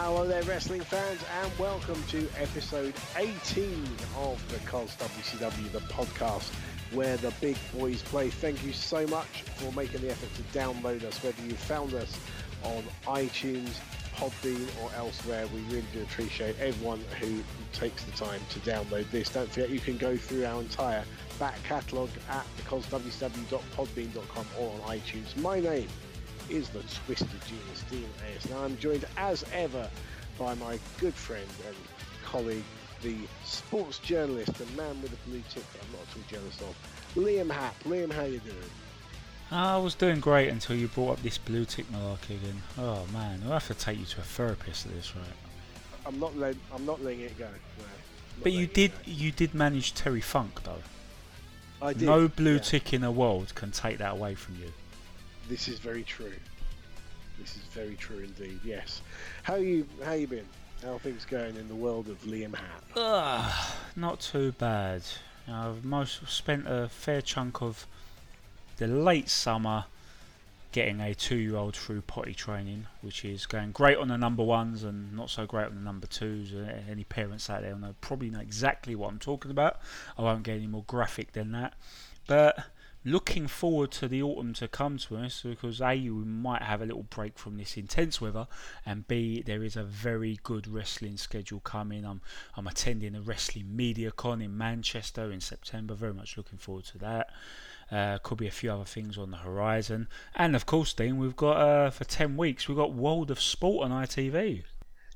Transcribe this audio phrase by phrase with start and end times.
[0.00, 3.84] Hello there, wrestling fans, and welcome to episode 18
[4.18, 6.54] of the Cos WCW, the podcast
[6.92, 8.30] where the big boys play.
[8.30, 12.16] Thank you so much for making the effort to download us, whether you found us
[12.62, 13.80] on iTunes,
[14.14, 15.48] Podbean, or elsewhere.
[15.52, 19.30] We really do appreciate everyone who takes the time to download this.
[19.30, 21.02] Don't forget, you can go through our entire
[21.40, 25.36] back catalogue at thecoswcw.podbean.com or on iTunes.
[25.38, 25.88] My name
[26.50, 28.44] is the Twisted Genius Dean AS.
[28.46, 29.88] And I'm joined as ever
[30.38, 31.76] by my good friend and
[32.24, 32.64] colleague,
[33.02, 36.60] the sports journalist, the man with the blue tick that I'm not at all jealous
[36.60, 36.76] of,
[37.16, 37.84] Liam Happe.
[37.84, 38.56] Liam, how you doing?
[39.50, 42.62] I was doing great until you brought up this blue tick malarkey again.
[42.76, 45.24] Oh man, I'll have to take you to a therapist at this rate.
[46.04, 47.46] I'm not letting, I'm not letting it go.
[47.46, 47.84] No,
[48.42, 50.82] But you did you did manage Terry Funk though.
[51.80, 52.02] I did.
[52.02, 52.60] No blue yeah.
[52.60, 54.72] tick in the world can take that away from you.
[55.48, 56.34] This is very true.
[57.38, 58.60] This is very true indeed.
[58.64, 59.02] Yes.
[59.42, 60.44] How you how you been?
[60.82, 62.84] How are things going in the world of Liam Happe?
[62.94, 65.02] Ugh, not too bad.
[65.48, 67.86] I've most spent a fair chunk of
[68.76, 69.86] the late summer
[70.70, 75.16] getting a two-year-old through potty training, which is going great on the number ones and
[75.16, 76.52] not so great on the number twos.
[76.52, 79.78] Uh, any parents out there will know probably know exactly what I'm talking about.
[80.18, 81.72] I won't get any more graphic than that,
[82.26, 82.66] but
[83.10, 86.86] looking forward to the autumn to come to us because a we might have a
[86.86, 88.46] little break from this intense weather
[88.84, 92.04] and b there is a very good wrestling schedule coming.
[92.04, 92.20] I'm
[92.56, 95.94] i'm attending a wrestling media con in manchester in september.
[95.94, 97.30] Very much looking forward to that.
[97.90, 100.08] Uh, could be a few other things on the horizon.
[100.34, 103.90] And of course dean we've got uh, for 10 weeks we've got world of sport
[103.90, 104.64] on itv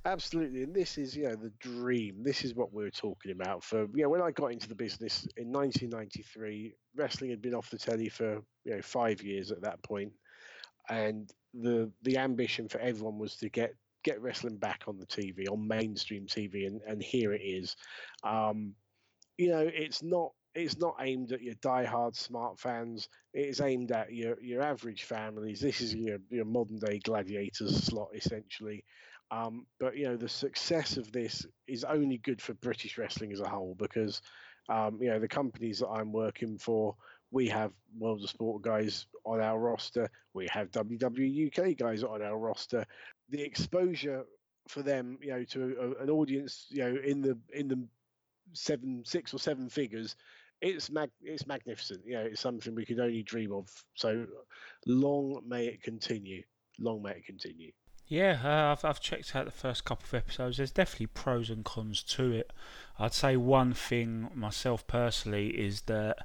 [0.05, 2.25] Absolutely, and this is you know the dream.
[2.25, 3.63] This is what we were talking about.
[3.63, 7.71] For you know, when I got into the business in 1993, wrestling had been off
[7.71, 10.13] the telly for you know five years at that point,
[10.91, 13.75] and the the ambition for everyone was to get
[14.05, 17.77] get wrestling back on the TV, on mainstream TV, and and here it is.
[18.25, 18.75] Um,
[19.39, 23.09] you know, it's not it's not aimed at your diehard smart fans.
[23.33, 25.61] It is aimed at your your average families.
[25.61, 28.85] This is your your modern day gladiators slot essentially.
[29.33, 33.41] Um, but you know, the success of this is only good for British wrestling as
[33.41, 34.21] a whole because
[34.69, 36.95] um, you know the companies that I'm working for.
[37.31, 40.11] We have World of Sport guys on our roster.
[40.35, 42.85] We have WWE UK guys on our roster.
[43.31, 44.27] The exposure
[44.69, 47.83] for them, you know, to a, an audience, you know, in the in the
[48.53, 50.15] seven, six or seven figures,
[50.61, 52.03] it's mag, it's magnificent.
[52.05, 53.71] You know, it's something we could only dream of.
[53.95, 54.27] So
[54.87, 56.43] long may it continue.
[56.79, 57.73] Long may it continue.
[58.13, 60.59] Yeah, uh, I've, I've checked out the first couple of episodes.
[60.59, 62.53] There's definitely pros and cons to it.
[62.99, 66.19] I'd say one thing myself personally is that,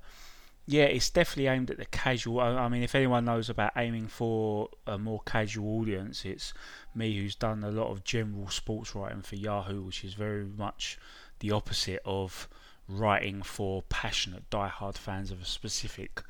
[0.65, 2.41] yeah, it's definitely aimed at the casual.
[2.41, 6.53] I, mean, if anyone knows about aiming for a more casual audience, it's
[6.93, 10.99] me who's done a lot of general sports writing for Yahoo, which is very much
[11.39, 12.49] the opposite of
[12.89, 16.21] writing for passionate, die-hard fans of a specific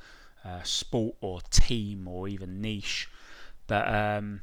[0.46, 3.10] uh, sport or team or even niche.
[3.66, 4.42] But um,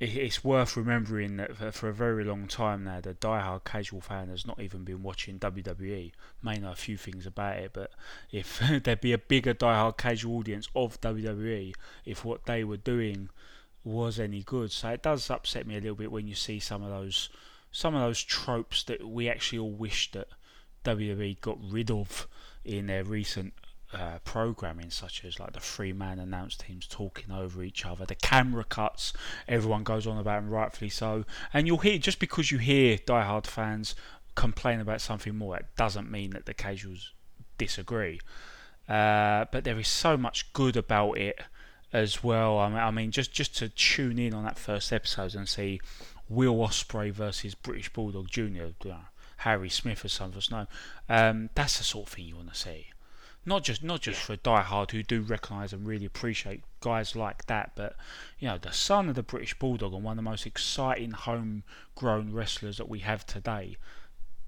[0.00, 4.46] it's worth remembering that for, a very long time now, the diehard casual fan has
[4.46, 6.12] not even been watching WWE.
[6.42, 7.90] May know a few things about it, but
[8.32, 11.74] if there'd be a bigger diehard casual audience of WWE,
[12.06, 13.28] if what they were doing
[13.84, 16.82] was any good, so it does upset me a little bit when you see some
[16.82, 17.28] of those
[17.72, 20.26] some of those tropes that we actually all wish that
[20.84, 22.26] WWE got rid of
[22.64, 23.54] in their recent
[23.92, 28.14] uh, programming, such as like the three man announce teams talking over each other, the
[28.14, 29.12] camera cuts
[29.48, 31.24] everyone goes on about, and rightfully so.
[31.52, 33.94] And you'll hear just because you hear diehard fans
[34.34, 37.12] complain about something more, it doesn't mean that the casuals
[37.58, 38.20] disagree.
[38.88, 41.38] Uh, but there is so much good about it
[41.92, 42.58] as well.
[42.58, 45.80] I mean, I mean, just just to tune in on that first episode and see
[46.28, 49.00] Will Ospreay versus British Bulldog you know,
[49.38, 50.66] Harry Smith, as some of us know.
[51.08, 52.86] Um, that's the sort of thing you want to see.
[53.46, 57.72] Not just not just for diehard who do recognise and really appreciate guys like that,
[57.74, 57.96] but
[58.38, 62.32] you know the son of the British Bulldog and one of the most exciting homegrown
[62.32, 63.76] wrestlers that we have today.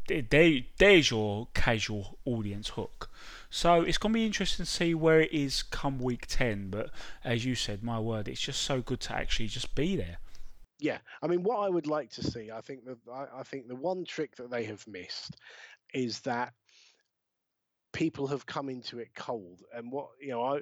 [0.09, 3.09] There- There, there's your casual audience hook.
[3.49, 6.71] So it's going to be interesting to see where it is come week 10.
[6.71, 6.91] But
[7.25, 10.19] as you said, my word, it's just so good to actually just be there.
[10.81, 13.69] Yeah, I mean, what I would like to see, I think that I, I think
[13.69, 15.37] the one trick that they have missed
[15.95, 16.53] is that
[17.93, 20.61] people have come into it cold, and what you know, I,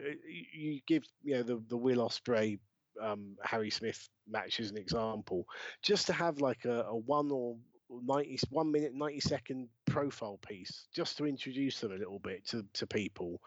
[0.53, 2.59] you give you know the the Will Ospreay,
[3.00, 5.47] um, Harry Smith match as an example,
[5.82, 7.56] just to have like a, a one or
[7.91, 12.65] 90 one minute 90 second profile piece just to introduce them a little bit to,
[12.73, 13.41] to people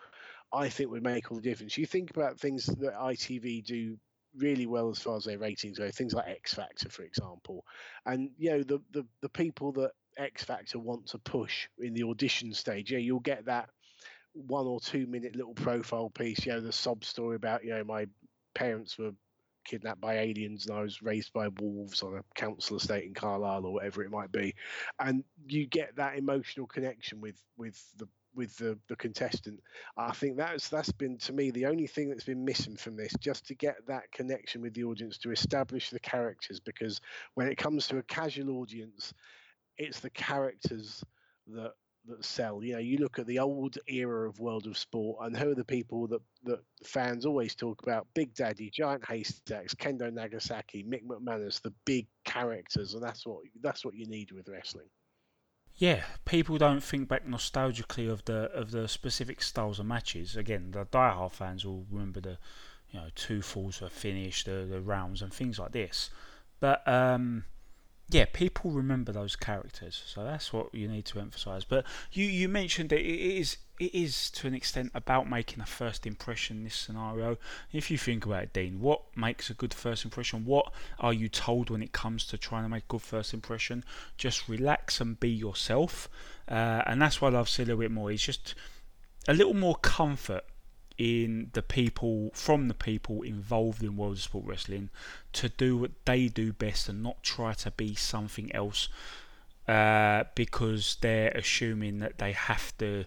[0.52, 1.78] i think would make all the difference.
[1.78, 3.98] You think about things that itv do
[4.36, 7.64] really well as far as their ratings go things like x factor for example
[8.06, 12.04] and you know the the, the people that x factor want to push in the
[12.04, 13.70] audition stage yeah you'll get that
[14.34, 17.84] one or two minute little profile piece you know the sob story about you know
[17.84, 18.06] my
[18.56, 19.12] parents were
[19.66, 23.66] kidnapped by aliens and I was raised by wolves on a council estate in Carlisle
[23.66, 24.56] or whatever it might be,
[25.00, 29.60] and you get that emotional connection with with the with the, the contestant.
[29.98, 33.14] I think that's that's been to me the only thing that's been missing from this,
[33.20, 36.60] just to get that connection with the audience to establish the characters.
[36.60, 37.00] Because
[37.36, 39.14] when it comes to a casual audience,
[39.78, 41.04] it's the characters
[41.48, 41.74] that
[42.06, 42.64] that sell.
[42.64, 45.56] You know, you look at the old era of World of Sport, and who are
[45.56, 48.08] the people that that fans always talk about?
[48.14, 53.86] Big Daddy, Giant Haystacks, Kendo Nagasaki, Mick McManus, the big characters, and that's what that's
[53.86, 54.90] what you need with wrestling.
[55.76, 60.36] Yeah, people don't think back nostalgically of the of the specific styles of matches.
[60.36, 62.38] Again, the diehard fans will remember the
[62.92, 66.10] you know two falls were finished, the the rounds and things like this.
[66.60, 67.46] But um,
[68.10, 71.64] yeah, people remember those characters, so that's what you need to emphasise.
[71.64, 75.66] But you, you mentioned that it is it is to an extent about making a
[75.66, 77.38] first impression in this scenario.
[77.72, 80.46] If you think about it, Dean, what makes a good first impression?
[80.46, 83.84] What are you told when it comes to trying to make a good first impression?
[84.18, 86.08] Just relax and be yourself,
[86.48, 88.12] uh, and that's what I love see a little bit more.
[88.12, 88.54] It's just
[89.28, 90.44] a little more comfort
[90.98, 94.90] in the people from the people involved in world of sport wrestling
[95.32, 98.90] to do what they do best and not try to be something else
[99.68, 103.06] uh, because they're assuming that they have to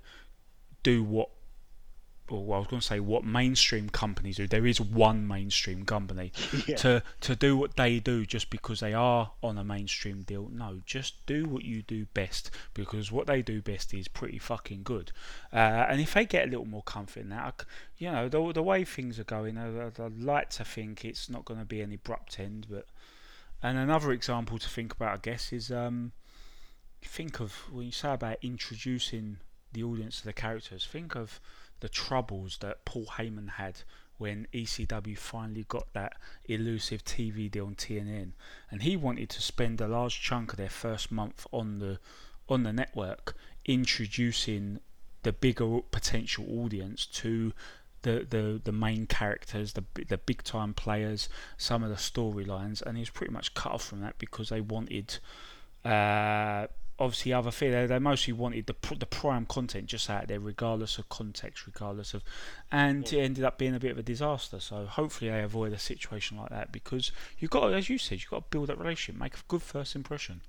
[0.82, 1.28] do what
[2.30, 4.46] well, I was going to say what mainstream companies do.
[4.46, 6.32] There is one mainstream company
[6.66, 6.76] yeah.
[6.76, 10.48] to to do what they do just because they are on a mainstream deal.
[10.52, 14.82] No, just do what you do best because what they do best is pretty fucking
[14.82, 15.12] good.
[15.52, 17.64] Uh, and if they get a little more comfort in that,
[17.98, 21.44] you know, the the way things are going, I'd, I'd like to think it's not
[21.44, 22.66] going to be an abrupt end.
[22.68, 22.86] But
[23.62, 26.12] and another example to think about, I guess, is um,
[27.02, 29.38] think of when you say about introducing
[29.72, 30.86] the audience to the characters.
[30.90, 31.40] Think of
[31.80, 33.82] the troubles that Paul Heyman had
[34.18, 38.32] when ECW finally got that elusive TV deal on TNN,
[38.70, 41.98] and he wanted to spend a large chunk of their first month on the
[42.48, 44.78] on the network introducing
[45.22, 47.52] the bigger potential audience to
[48.02, 52.96] the, the, the main characters, the the big time players, some of the storylines, and
[52.96, 55.18] he was pretty much cut off from that because they wanted
[55.84, 57.72] uh, obviously other thing.
[57.72, 62.14] They, they mostly wanted the the prime content just out there, regardless of context, regardless
[62.14, 62.22] of,
[62.70, 64.60] and it ended up being a bit of a disaster.
[64.60, 68.30] So hopefully they avoid a situation like that because you've got, as you said, you've
[68.30, 70.40] got to build that relationship, make a good first impression.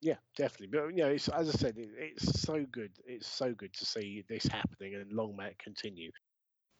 [0.00, 0.78] Yeah, definitely.
[0.78, 2.90] But you know, it's, as I said, it, it's so good.
[3.06, 6.10] It's so good to see this happening, and long may it continue.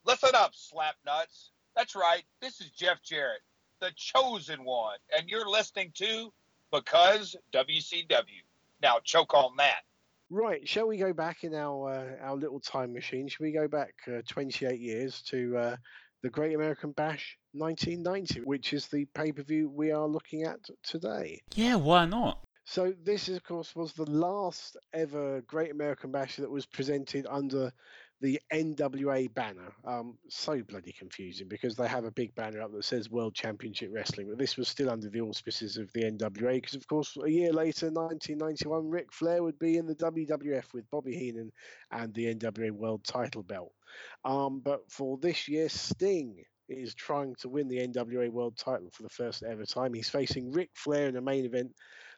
[0.04, 1.50] Listen up, slap nuts.
[1.76, 2.24] That's right.
[2.40, 3.40] This is Jeff Jarrett,
[3.80, 6.32] the chosen one, and you're listening to
[6.72, 8.41] because WCW.
[8.82, 9.82] Now choke on that.
[10.30, 10.66] Right.
[10.66, 13.28] Shall we go back in our uh, our little time machine?
[13.28, 15.76] Shall we go back uh, 28 years to uh,
[16.22, 20.58] the Great American Bash 1990, which is the pay per view we are looking at
[20.82, 21.40] today?
[21.54, 22.38] Yeah, why not?
[22.64, 27.72] So this, of course, was the last ever Great American Bash that was presented under
[28.22, 29.74] the NWA banner.
[29.84, 33.90] Um, so bloody confusing because they have a big banner up that says World Championship
[33.92, 37.28] Wrestling, but this was still under the auspices of the NWA because, of course, a
[37.28, 41.50] year later, 1991, Ric Flair would be in the WWF with Bobby Heenan
[41.90, 43.72] and the NWA World Title belt.
[44.24, 49.02] Um, but for this year, Sting is trying to win the NWA World Title for
[49.02, 49.92] the first ever time.
[49.92, 51.72] He's facing Ric Flair in a main event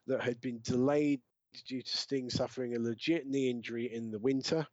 [0.06, 1.22] that had been delayed
[1.66, 4.66] due to Sting suffering a legit knee injury in the winter.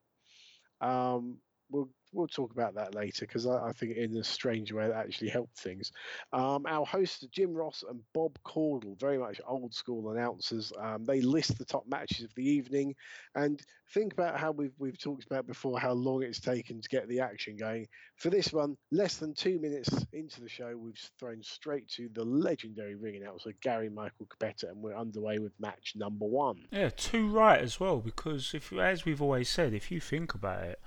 [0.82, 1.38] Um,
[1.72, 4.96] we'll we'll talk about that later because I, I, think in a strange way that
[4.96, 5.92] actually helped things.
[6.34, 10.72] Um, our hosts Jim Ross and Bob Caudle, very much old school announcers.
[10.80, 12.96] Um, they list the top matches of the evening
[13.36, 13.62] and
[13.94, 17.20] think about how we've we've talked about before how long it's taken to get the
[17.20, 17.88] action going.
[18.18, 22.24] For this one, less than two minutes into the show, we've thrown straight to the
[22.24, 26.66] legendary ring announcer Gary Michael Cappetta, and we're underway with match number one.
[26.72, 30.64] Yeah, two right as well because if as we've always said, if you think about
[30.64, 30.80] it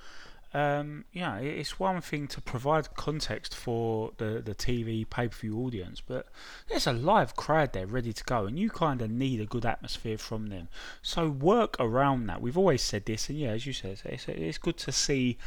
[0.54, 5.58] um, yeah, it's one thing to provide context for the, the TV pay per view
[5.58, 6.28] audience, but
[6.68, 9.66] there's a live crowd there ready to go, and you kind of need a good
[9.66, 10.68] atmosphere from them.
[11.02, 12.40] So work around that.
[12.40, 15.38] We've always said this, and yeah, as you said, it's, it's good to see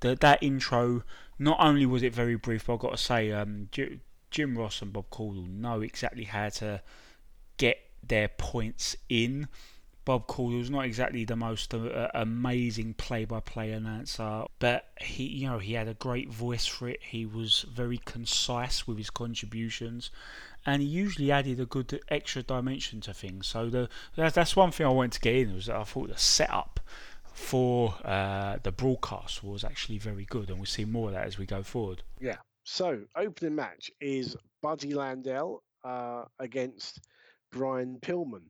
[0.00, 1.04] that that intro.
[1.38, 3.70] Not only was it very brief, but I've got to say, um,
[4.30, 6.82] Jim Ross and Bob Caudle know exactly how to
[7.56, 9.48] get their points in.
[10.04, 15.74] Bob Caudle's not exactly the most uh, amazing play-by-play announcer, but he, you know, he
[15.74, 17.00] had a great voice for it.
[17.02, 20.10] He was very concise with his contributions,
[20.64, 23.46] and he usually added a good extra dimension to things.
[23.46, 26.08] So the that's, that's one thing I wanted to get in was that I thought
[26.08, 26.80] the setup
[27.32, 31.38] for uh, the broadcast was actually very good, and we'll see more of that as
[31.38, 32.02] we go forward.
[32.20, 32.36] Yeah.
[32.64, 37.00] So opening match is Buddy Landel uh, against
[37.50, 38.42] Brian Pillman.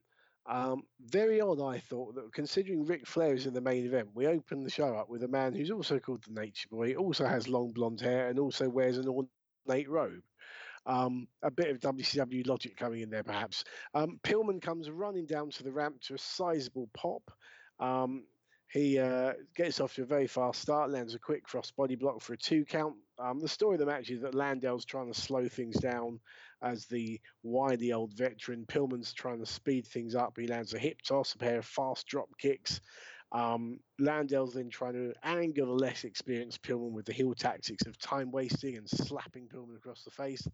[0.50, 4.26] Um, very odd, I thought, that considering Ric Flair is in the main event, we
[4.26, 7.46] open the show up with a man who's also called the Nature Boy, also has
[7.46, 10.22] long blonde hair, and also wears an ornate robe.
[10.86, 13.62] Um, a bit of WCW logic coming in there, perhaps.
[13.94, 17.22] Um, Pillman comes running down to the ramp to a sizable pop.
[17.78, 18.24] Um,
[18.72, 22.22] he uh, gets off to a very fast start, lands a quick cross body block
[22.22, 22.96] for a two count.
[23.20, 26.18] Um, the story of the match is that Landel's trying to slow things down
[26.62, 28.66] as the wily old veteran.
[28.66, 30.36] Pillman's trying to speed things up.
[30.38, 32.80] He lands a hip toss, a pair of fast drop kicks.
[33.32, 37.96] Um, Landel's then trying to anger the less experienced Pillman with the heel tactics of
[37.98, 40.46] time wasting and slapping Pillman across the face.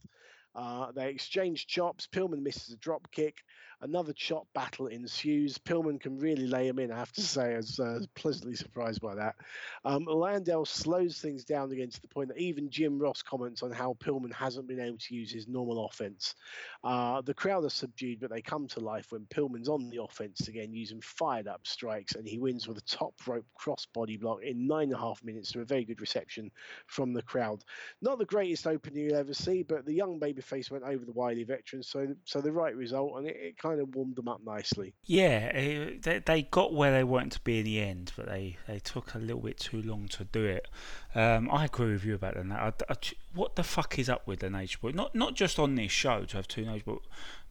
[0.55, 2.07] Uh, they exchange chops.
[2.07, 3.37] Pillman misses a drop kick.
[3.83, 5.59] Another chop battle ensues.
[5.59, 7.53] Pillman can really lay him in, I have to say.
[7.53, 9.37] I was uh, pleasantly surprised by that.
[9.85, 13.71] Um, Landel slows things down again to the point that even Jim Ross comments on
[13.71, 16.35] how Pillman hasn't been able to use his normal offense.
[16.83, 20.49] Uh, the crowd are subdued, but they come to life when Pillman's on the offense
[20.49, 24.43] again, using fired up strikes, and he wins with a top rope cross body block
[24.43, 26.51] in nine and a half minutes to a very good reception
[26.87, 27.63] from the crowd.
[28.01, 31.45] Not the greatest opening you'll ever see, but the young babyface went over the wily
[31.45, 34.95] veteran, so so the right result, and it, it kind of warmed them up nicely.
[35.05, 38.57] Yeah, eh, they, they got where they wanted to be in the end, but they,
[38.67, 40.69] they took a little bit too long to do it.
[41.15, 42.51] Um, I agree with you about that.
[42.51, 42.97] I, I,
[43.35, 44.91] what the fuck is up with the Nature Boy?
[44.91, 46.99] Not not just on this show to have two Nature Boy,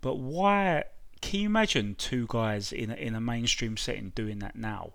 [0.01, 0.86] but why?
[1.22, 4.93] Can you imagine two guys in in a mainstream setting doing that now?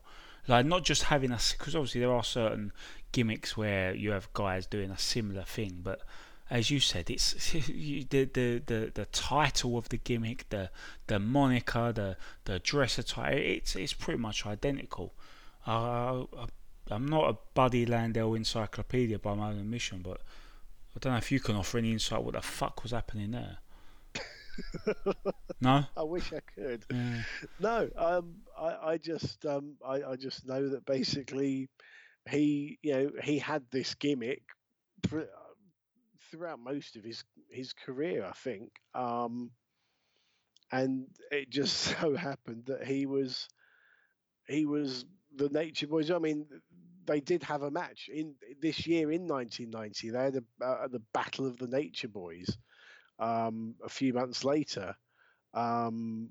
[0.49, 2.73] Like not just having us, because obviously there are certain
[3.13, 6.01] gimmicks where you have guys doing a similar thing, but
[6.51, 10.71] as you said, it's the, the the the title of the gimmick, the
[11.07, 13.39] the moniker, the the dress attire.
[13.39, 15.15] It's it's pretty much identical.
[15.67, 16.25] Uh,
[16.91, 20.23] I'm not a Buddy Landel encyclopedia by my own admission, but
[20.97, 23.59] I don't know if you can offer any insight what the fuck was happening there.
[25.61, 26.85] no, I wish I could.
[26.91, 27.23] Yeah.
[27.61, 31.69] No, um, I, I just um, I, I just know that basically
[32.29, 34.43] he you know he had this gimmick
[36.31, 38.73] throughout most of his his career, I think.
[38.95, 39.51] Um,
[40.73, 43.49] and it just so happened that he was
[44.47, 45.05] he was
[45.37, 46.11] the Nature Boys.
[46.11, 46.47] I mean,
[47.07, 50.11] they did have a match in this year in 1990.
[50.11, 52.57] They had a, uh, the Battle of the Nature Boys
[53.19, 54.97] um, a few months later,
[55.55, 56.31] um,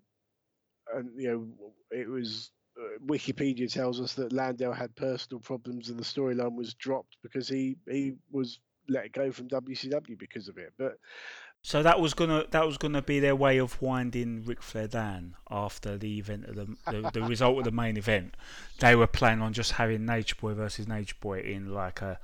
[0.93, 2.51] and you know it was.
[2.79, 7.47] Uh, Wikipedia tells us that Landel had personal problems and the storyline was dropped because
[7.49, 10.73] he he was let it go from WCW because of it.
[10.77, 10.99] But
[11.61, 15.35] So that was gonna that was gonna be their way of winding Ric Flair down
[15.49, 18.35] after the event of the, the the result of the main event.
[18.79, 22.19] They were planning on just having Nature Boy versus Nature Boy in like a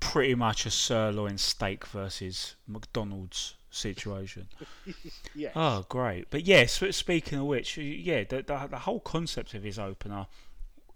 [0.00, 4.48] pretty much a sirloin steak versus McDonald's situation.
[5.34, 6.26] yes, Oh, great!
[6.28, 10.26] But yes, speaking of which, yeah, the, the the whole concept of his opener,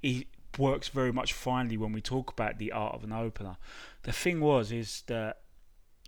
[0.02, 0.26] he
[0.58, 3.56] works very much finely when we talk about the art of an opener.
[4.02, 5.40] The thing was is that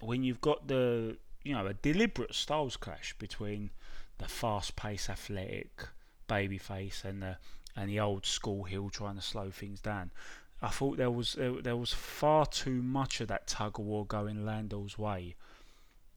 [0.01, 3.71] when you've got the you know a deliberate styles clash between
[4.19, 5.89] the fast-paced, athletic
[6.29, 7.37] babyface and the
[7.77, 10.11] and the old school heel trying to slow things down.
[10.61, 14.05] I thought there was there, there was far too much of that tug of war
[14.05, 15.37] going Landel's way.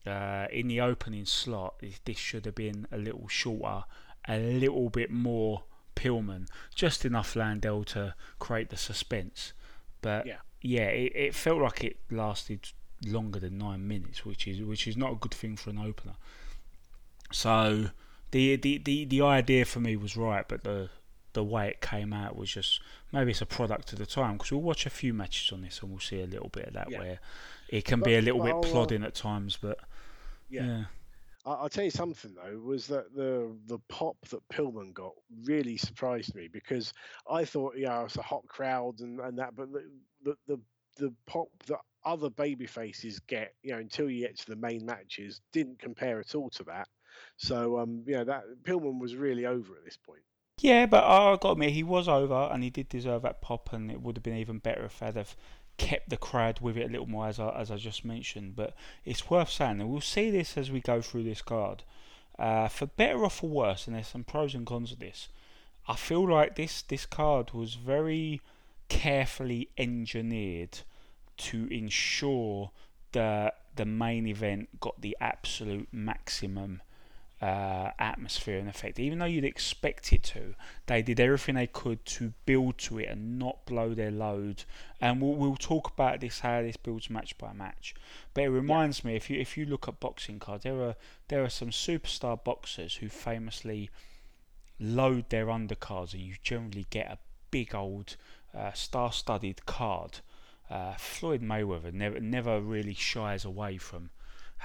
[0.04, 3.84] Uh, in the opening slot, this should have been a little shorter,
[4.28, 5.64] a little bit more
[5.96, 9.54] Pillman, just enough Landel to create the suspense.
[10.02, 10.38] But Yeah.
[10.62, 12.70] yeah, it, it felt like it lasted
[13.06, 16.14] longer than nine minutes, which is which is not a good thing for an opener.
[17.32, 17.88] So
[18.32, 20.90] the the, the, the idea for me was right, but the
[21.34, 22.82] the way it came out was just
[23.14, 25.80] maybe it's a product of the time because we'll watch a few matches on this
[25.82, 27.00] and we'll see a little bit of that Yeah.
[27.00, 27.20] where
[27.70, 29.80] it can But- be a little bit uh, plodding at times, but
[30.50, 30.66] yeah.
[30.66, 30.84] yeah.
[31.46, 35.78] I, I'll tell you something though was that the the pop that Pillman got really
[35.78, 36.94] surprised me because
[37.30, 39.84] I thought yeah it's a hot crowd and, and that, but the,
[40.24, 40.60] the the
[40.98, 44.86] the pop that other baby faces get you know until you get to the main
[44.86, 46.88] matches didn't compare at all to that.
[47.38, 50.22] So um yeah that Pillman was really over at this point.
[50.60, 53.92] Yeah, but I got me he was over and he did deserve that pop, and
[53.92, 55.36] it would have been even better if they'd have
[55.82, 58.56] kept the crowd with it a little more, as I, as I just mentioned.
[58.56, 61.84] But it's worth saying, and we'll see this as we go through this card.
[62.38, 65.30] Uh, for better or for worse, and there's some pros and cons of this,
[65.88, 68.42] I feel like this, this card was very
[68.90, 70.80] carefully engineered
[71.38, 72.72] to ensure
[73.14, 76.82] that the main event got the absolute maximum
[77.42, 79.00] uh, atmosphere and effect.
[79.00, 80.54] Even though you'd expect it to,
[80.86, 84.64] they did everything they could to build to it and not blow their load.
[85.00, 87.96] And we'll, we'll talk about this how this builds match by match.
[88.36, 89.12] But it reminds yeah.
[89.12, 90.96] me if you if you look at boxing cards, there are
[91.30, 93.90] there are some superstar boxers who famously
[94.80, 97.18] load their undercards, and you generally get a
[97.50, 98.18] big old
[98.56, 100.20] uh, star-studded card.
[100.70, 104.12] Uh, Floyd Mayweather never never really shies away from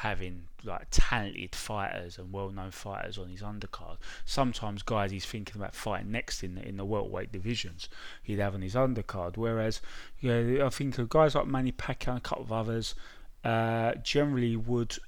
[0.00, 3.96] having like talented fighters and well-known fighters on his undercard.
[4.26, 7.88] Sometimes guys he's thinking about fighting next in the, in the welterweight divisions
[8.22, 9.38] he'd have on his undercard.
[9.38, 9.80] Whereas,
[10.20, 12.94] you know, I think guys like Manny Pacquiao and a couple of others
[13.42, 14.98] uh, generally would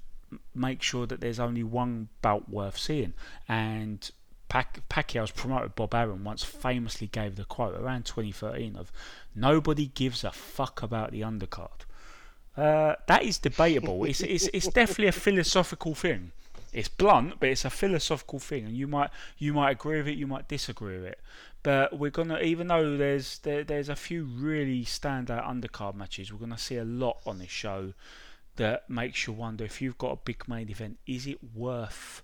[0.54, 3.12] make sure that there's only one bout worth seeing.
[3.46, 4.10] And
[4.48, 8.90] Pac- Pacquiao's promoter Bob Arum once famously gave the quote around 2013 of
[9.34, 11.84] "Nobody gives a fuck about the undercard."
[12.58, 14.04] Uh, that is debatable.
[14.04, 16.32] it's, it's, it's definitely a philosophical thing.
[16.72, 20.16] It's blunt, but it's a philosophical thing, and you might you might agree with it,
[20.18, 21.20] you might disagree with it.
[21.62, 26.40] But we're gonna, even though there's there, there's a few really standout undercard matches, we're
[26.40, 27.94] gonna see a lot on this show
[28.56, 32.22] that makes you wonder if you've got a big main event, is it worth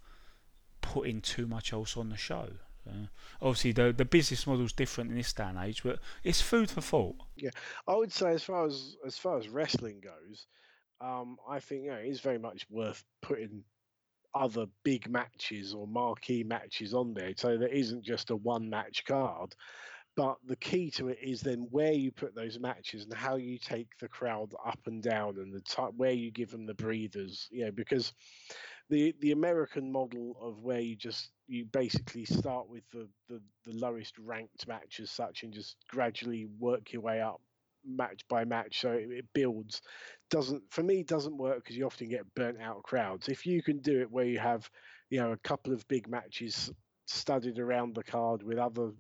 [0.83, 2.49] putting too much else on the show?
[2.87, 3.07] Uh,
[3.41, 6.71] obviously, the the business model is different in this day and age, but it's food
[6.71, 7.17] for thought.
[7.37, 7.51] Yeah,
[7.87, 10.47] I would say as far as as far as wrestling goes,
[11.01, 13.65] um, I think you know, it is very much worth putting
[14.35, 19.05] other big matches or marquee matches on there, so there isn't just a one match
[19.05, 19.55] card.
[20.17, 23.59] But the key to it is then where you put those matches and how you
[23.59, 27.49] take the crowd up and down and the time where you give them the breathers,
[27.51, 28.13] you know, because
[28.91, 33.73] the the American model of where you just you basically start with the, the, the
[33.77, 37.41] lowest ranked match as such and just gradually work your way up
[37.87, 39.83] match by match so it, it builds.
[40.31, 43.29] Doesn't for me doesn't work because you often get burnt out crowds.
[43.29, 44.69] If you can do it where you have
[45.11, 46.71] you know a couple of big matches
[47.07, 48.91] studded around the card with other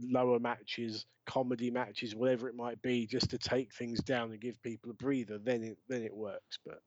[0.00, 4.60] lower matches comedy matches whatever it might be just to take things down and give
[4.62, 6.80] people a breather then it then it works but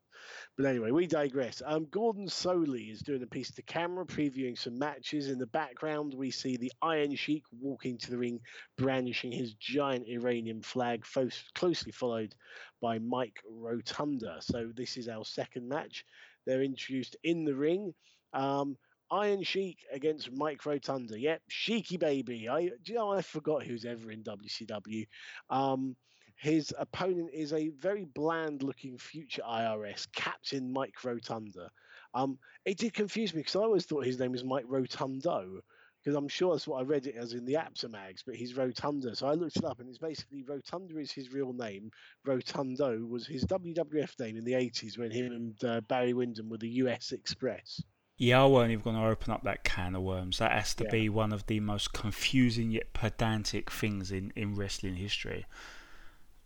[0.56, 1.62] but anyway, we digress.
[1.66, 5.30] Um, Gordon Solie is doing a piece to camera, previewing some matches.
[5.30, 8.40] In the background, we see the Iron Sheik walking to the ring,
[8.78, 12.34] brandishing his giant Iranian flag, fo- closely followed
[12.82, 14.38] by Mike Rotunda.
[14.42, 16.06] So this is our second match.
[16.46, 17.94] They're introduced in the ring.
[18.34, 18.78] Um,
[19.12, 21.20] Iron Sheik against Mike Rotunda.
[21.20, 22.50] Yep, Sheiky baby.
[22.50, 25.08] I you know I forgot who's ever in WCW.
[25.50, 25.96] Um,
[26.36, 31.70] his opponent is a very bland looking future IRS, Captain Mike Rotunda.
[32.14, 35.62] Um, it did confuse me because I always thought his name was Mike Rotundo,
[36.04, 38.56] because I'm sure that's what I read it as in the Apter mags, but he's
[38.56, 39.16] Rotunda.
[39.16, 41.92] So I looked it up and it's basically Rotunda is his real name.
[42.24, 46.58] Rotundo was his WWF name in the 80s when him and uh, Barry Windham were
[46.58, 47.82] the US Express.
[48.18, 50.40] Yeah, I weren't even going to open up that can of worms.
[50.40, 50.92] That has to Yeah.
[50.92, 55.46] be one of the most confusing yet pedantic things in, in wrestling history.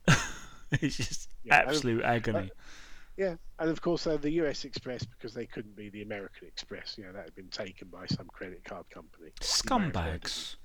[0.71, 2.51] it's just Yeah, and- absolute agony.
[3.17, 6.95] Yeah, and of course uh, the US Express because they couldn't be the American Express.
[6.97, 9.31] You know that had been taken by some credit card company.
[9.69, 10.55] You may have heard of Scumbags.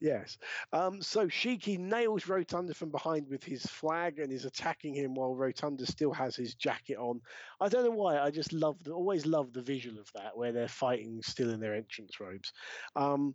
[0.00, 0.38] Yes.
[0.72, 5.34] Um, so Sheiky nails Rotunda from behind with his flag and is attacking him while
[5.34, 7.20] Rotunda still has his jacket on.
[7.60, 8.20] I don't know why.
[8.20, 11.58] I just love the always love the visual of that where they're fighting still in
[11.58, 12.52] their entrance robes.
[12.94, 13.34] Um,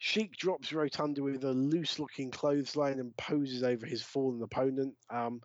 [0.00, 4.94] Sheik drops Rotunda with a loose looking clothesline and poses over his fallen opponent.
[5.08, 5.40] Um,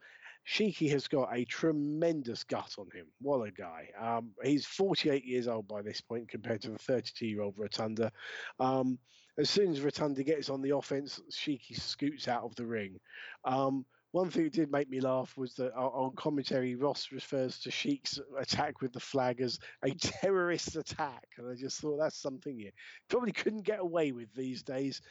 [0.48, 3.06] Sheiky has got a tremendous gut on him.
[3.20, 3.90] What a guy.
[4.00, 8.12] Um, he's 48 years old by this point compared to the 32 year old Rotunda.
[8.60, 8.98] Um,
[9.38, 13.00] as soon as Rotunda gets on the offense, Sheiky scoots out of the ring.
[13.46, 17.72] Um, one thing that did make me laugh was that on commentary, Ross refers to
[17.72, 22.58] Sheik's attack with the flag as a terrorist attack, and I just thought that's something
[22.58, 22.72] you
[23.10, 25.02] probably couldn't get away with these days.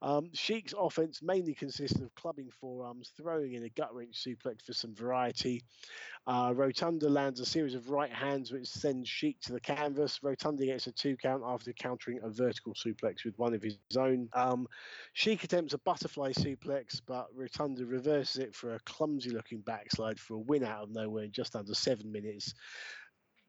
[0.00, 4.72] Um, Sheik's offense mainly consisted of clubbing forearms, throwing in a gut wrench suplex for
[4.72, 5.62] some variety.
[6.26, 10.18] Uh, Rotunda lands a series of right hands which sends Sheik to the canvas.
[10.22, 14.28] Rotunda gets a two count after countering a vertical suplex with one of his own.
[14.32, 14.66] Um,
[15.12, 20.34] Sheik attempts a butterfly suplex, but Rotunda reverses it for a clumsy looking backslide for
[20.34, 22.54] a win out of nowhere in just under seven minutes.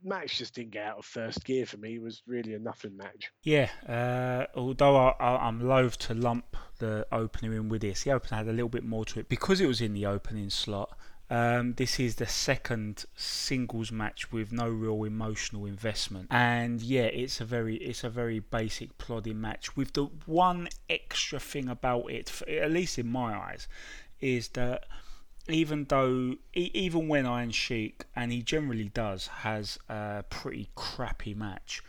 [0.03, 1.95] Match just didn't get out of first gear for me.
[1.95, 3.31] It was really a nothing match.
[3.41, 8.38] Yeah, uh, although I, I'm loath to lump the opener in with this, the opener
[8.38, 10.95] had a little bit more to it because it was in the opening slot.
[11.29, 17.41] Um, this is the second singles match with no real emotional investment, and yeah, it's
[17.41, 19.75] a very it's a very basic plodding match.
[19.75, 23.67] With the one extra thing about it, at least in my eyes,
[24.19, 24.86] is that
[25.49, 31.82] even though even when Iron Sheik and he generally does has a pretty crappy match,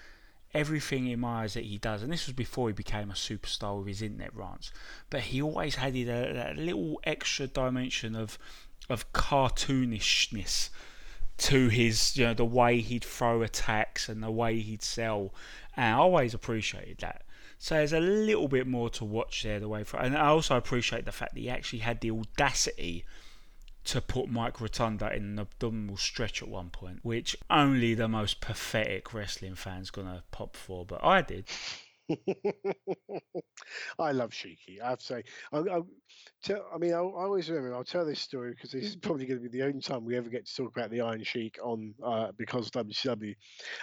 [0.55, 3.79] everything in my eyes that he does, and this was before he became a superstar
[3.79, 4.71] with his internet rants,
[5.11, 8.39] but he always had a, little extra dimension of
[8.89, 10.71] of cartoonishness
[11.37, 15.35] to his you know the way he'd throw attacks and the way he'd sell.
[15.77, 17.23] And I always appreciated that
[17.59, 20.57] so there's a little bit more to watch there the way for and I also
[20.57, 23.05] appreciate the fact that he actually had the audacity
[23.85, 28.41] to put Mike Rotunda in an abdominal stretch at one point which only the most
[28.41, 31.47] pathetic wrestling fans gonna pop for but I did
[33.99, 34.81] I love Sheiky.
[34.83, 35.81] I have to say, I, I,
[36.43, 37.75] tell, I mean, I, I, always remember.
[37.75, 40.17] I'll tell this story because this is probably going to be the only time we
[40.17, 43.35] ever get to talk about the Iron Sheik on uh, because WCW.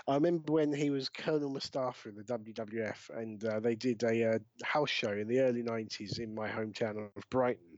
[0.08, 4.36] I remember when he was Colonel Mustafa in the WWF, and uh, they did a
[4.36, 7.75] uh, house show in the early '90s in my hometown of Brighton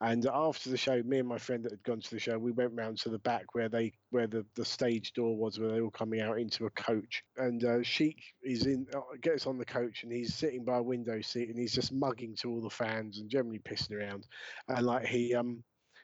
[0.00, 2.52] and after the show, me and my friend that had gone to the show, we
[2.52, 5.80] went round to the back where they where the, the stage door was, where they
[5.80, 7.22] were coming out into a coach.
[7.36, 10.82] And uh, Sheik is in, uh, gets on the coach, and he's sitting by a
[10.82, 14.26] window seat, and he's just mugging to all the fans and generally pissing around.
[14.68, 15.62] And like he um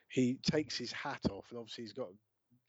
[0.09, 2.09] he takes his hat off, and obviously he's got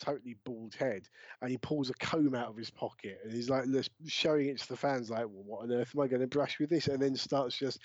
[0.00, 1.06] totally bald head
[1.40, 3.64] and he pulls a comb out of his pocket and he's like
[4.06, 6.58] showing it to the fans like well, what on earth am i going to brush
[6.58, 7.78] with this and then starts just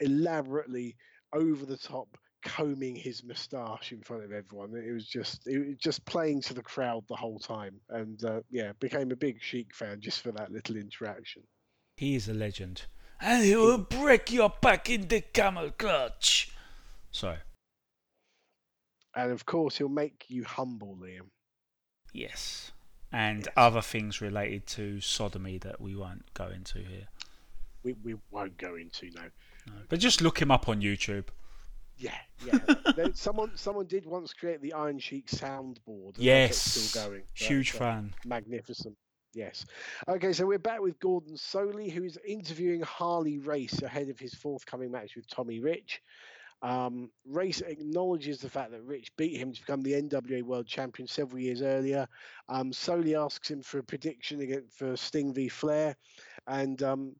[0.00, 0.96] elaborately
[1.34, 2.08] over the top
[2.42, 4.74] combing his moustache in front of everyone.
[4.74, 8.40] It was just it was just playing to the crowd the whole time, and uh,
[8.50, 11.42] yeah, became a big Sheik fan just for that little interaction.
[11.96, 12.82] He is a legend,
[13.20, 16.50] and he will break your back in the camel clutch.
[17.10, 17.38] Sorry.
[19.14, 21.28] And of course, he'll make you humble, Liam.
[22.12, 22.72] Yes,
[23.12, 23.54] and yes.
[23.56, 27.08] other things related to sodomy that we won't go into here.
[27.82, 29.22] We we won't go into no.
[29.66, 29.74] no.
[29.88, 31.26] But just look him up on YouTube.
[32.02, 32.18] Yeah,
[32.96, 33.08] yeah.
[33.14, 36.14] someone someone did once create the Iron Sheik soundboard.
[36.16, 37.22] Yes, still going.
[37.34, 38.12] Huge fan.
[38.24, 38.96] Magnificent.
[39.34, 39.64] Yes.
[40.08, 44.34] Okay, so we're back with Gordon Solie, who is interviewing Harley Race ahead of his
[44.34, 46.02] forthcoming match with Tommy Rich.
[46.60, 51.08] Um, Race acknowledges the fact that Rich beat him to become the NWA World Champion
[51.08, 52.06] several years earlier.
[52.48, 55.96] Um, Solie asks him for a prediction against, for Sting v Flair,
[56.46, 57.16] and um,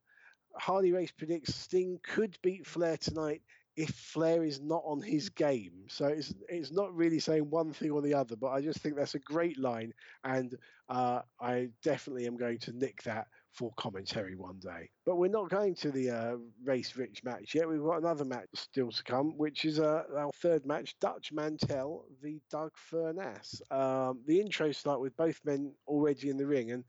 [0.57, 3.43] Harley Race predicts Sting could beat Flair tonight
[3.77, 5.73] if Flair is not on his game.
[5.89, 8.97] So it's it's not really saying one thing or the other, but I just think
[8.97, 9.93] that's a great line,
[10.25, 10.57] and
[10.89, 14.91] uh, I definitely am going to nick that for commentary one day.
[15.05, 17.69] But we're not going to the uh, race rich match yet.
[17.69, 22.05] We've got another match still to come, which is uh, our third match: Dutch Mantell
[22.23, 23.61] v Doug Furnas.
[23.73, 26.85] Um, the intro start with both men already in the ring, and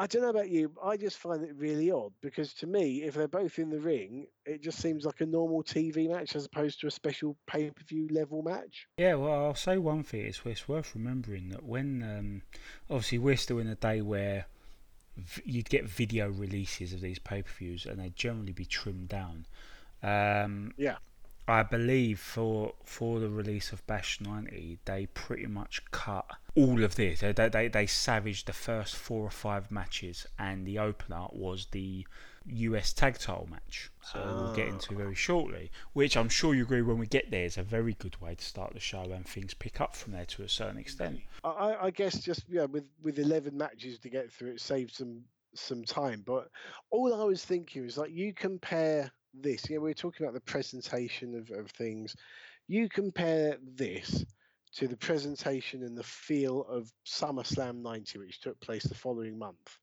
[0.00, 0.70] I don't know about you.
[0.82, 4.28] I just find it really odd because to me, if they're both in the ring,
[4.46, 7.82] it just seems like a normal TV match as opposed to a special pay per
[7.82, 8.86] view level match.
[8.96, 10.24] Yeah, well, I'll say one thing.
[10.24, 12.42] It's, it's worth remembering that when, um,
[12.88, 14.46] obviously, we're still in a day where
[15.16, 19.08] v- you'd get video releases of these pay per views and they'd generally be trimmed
[19.08, 19.46] down.
[20.00, 20.98] Um, yeah.
[21.48, 26.96] I believe for for the release of Bash 90, they pretty much cut all of
[26.96, 27.20] this.
[27.20, 32.06] They, they, they savaged the first four or five matches, and the opener was the
[32.44, 33.90] US tag title match.
[34.02, 34.42] So oh.
[34.42, 35.14] we'll get into very ah.
[35.14, 38.34] shortly, which I'm sure you agree when we get there is a very good way
[38.34, 41.20] to start the show, and things pick up from there to a certain extent.
[41.44, 45.24] I, I guess just yeah, with with 11 matches to get through, it saves some
[45.54, 46.22] some time.
[46.26, 46.50] But
[46.90, 49.10] all I was thinking was like you compare
[49.42, 52.14] this, know, we are talking about the presentation of, of things.
[52.66, 54.24] You compare this
[54.76, 59.78] to the presentation and the feel of SummerSlam 90, which took place the following month,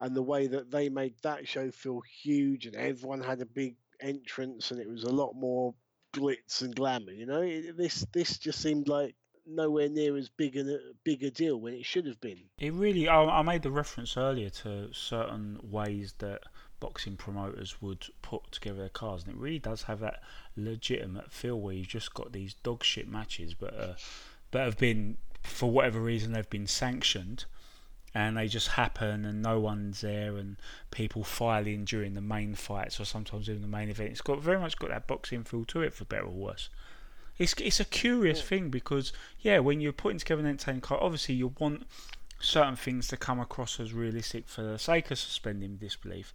[0.00, 3.76] and the way that they made that show feel huge and everyone had a big
[4.00, 5.74] entrance and it was a lot more
[6.14, 7.12] glitz and glamour.
[7.12, 9.14] You know, it, this this just seemed like
[9.46, 12.38] nowhere near as big a big a deal when it should have been.
[12.58, 13.08] It really.
[13.08, 16.42] I, I made the reference earlier to certain ways that
[16.80, 20.22] boxing promoters would put together their cars, and it really does have that
[20.56, 23.94] legitimate feel where you've just got these dog shit matches, but uh,
[24.50, 27.44] that have been for whatever reason they've been sanctioned.
[28.14, 30.56] And they just happen, and no one's there, and
[30.90, 34.10] people file in during the main fights, or sometimes even the main event.
[34.10, 36.70] It's got very much got that boxing feel to it, for better or worse.
[37.36, 41.34] It's it's a curious thing because yeah, when you're putting together an entertaining card, obviously
[41.34, 41.86] you want
[42.40, 46.32] certain things to come across as realistic for the sake of suspending disbelief,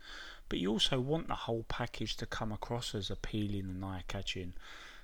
[0.51, 4.51] but you also want the whole package to come across as appealing and eye catching.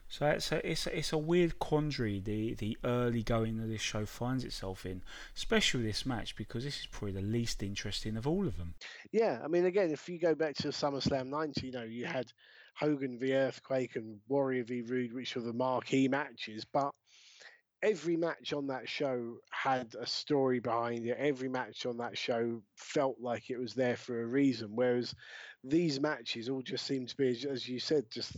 [0.10, 3.80] So it's a, it's a, it's a weird quandary the, the early going that this
[3.80, 5.04] show finds itself in,
[5.38, 8.74] especially with this match because this is probably the least interesting of all of them.
[9.14, 12.26] Yeah, I mean, again, if you go back to SummerSlam 90, you know, you had
[12.76, 16.92] Hogan v Earthquake and Warrior v Rude, which were the marquee matches, but
[17.84, 21.18] every match on that show had a story behind it.
[21.20, 25.14] Every match on that show felt like it was there for a reason, whereas
[25.64, 28.36] these matches all just seem to be, as you said, just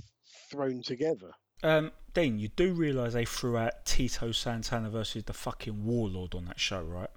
[0.50, 1.32] thrown together.
[1.64, 6.46] Um, Dean, you do realise they threw out Tito Santana versus the fucking Warlord on
[6.46, 7.10] that show, right?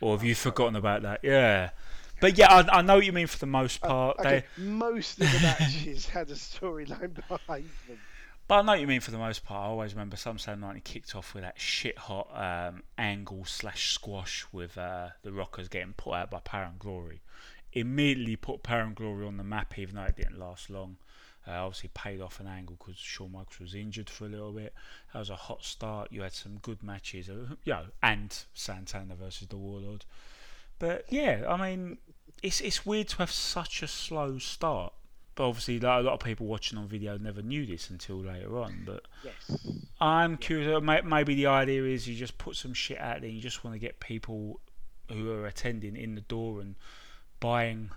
[0.00, 1.20] Or have you forgotten about that?
[1.22, 1.70] Yeah.
[2.20, 4.18] But yeah, I, I know what you mean for the most part.
[4.18, 4.44] Uh, okay.
[4.56, 4.62] they...
[4.62, 7.98] Most of the matches had a storyline behind them.
[8.48, 9.66] But I know what you mean for the most part.
[9.66, 14.46] I always remember SummerSlam 90 kicked off with that shit hot um, angle slash squash
[14.50, 17.20] with uh, the Rockers getting put out by Power and Glory.
[17.74, 20.96] Immediately put Power and Glory on the map, even though it didn't last long.
[21.46, 24.72] Uh, obviously paid off an angle because Shawn Michaels was injured for a little bit.
[25.12, 26.10] That was a hot start.
[26.10, 30.06] You had some good matches, uh, you know, and Santana versus the Warlord.
[30.78, 31.98] But yeah, I mean,
[32.42, 34.94] it's it's weird to have such a slow start.
[35.38, 38.58] But obviously, like, a lot of people watching on video never knew this until later
[38.58, 38.82] on.
[38.84, 39.56] But yes.
[40.00, 40.76] I'm curious.
[40.76, 43.28] Uh, maybe the idea is you just put some shit out there.
[43.28, 44.58] and You just want to get people
[45.08, 46.74] who are attending in the door and
[47.38, 47.90] buying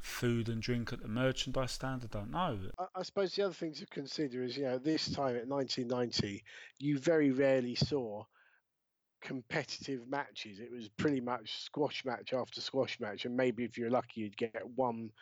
[0.00, 2.02] food and drink at the merchandise stand?
[2.02, 2.58] I don't know.
[2.76, 6.42] I, I, suppose the other thing to consider is, you know, this time at 1990,
[6.80, 8.24] you very rarely saw
[9.20, 10.58] competitive matches.
[10.58, 14.36] It was pretty much squash match after squash match, and maybe if you're lucky, you'd
[14.36, 15.12] get one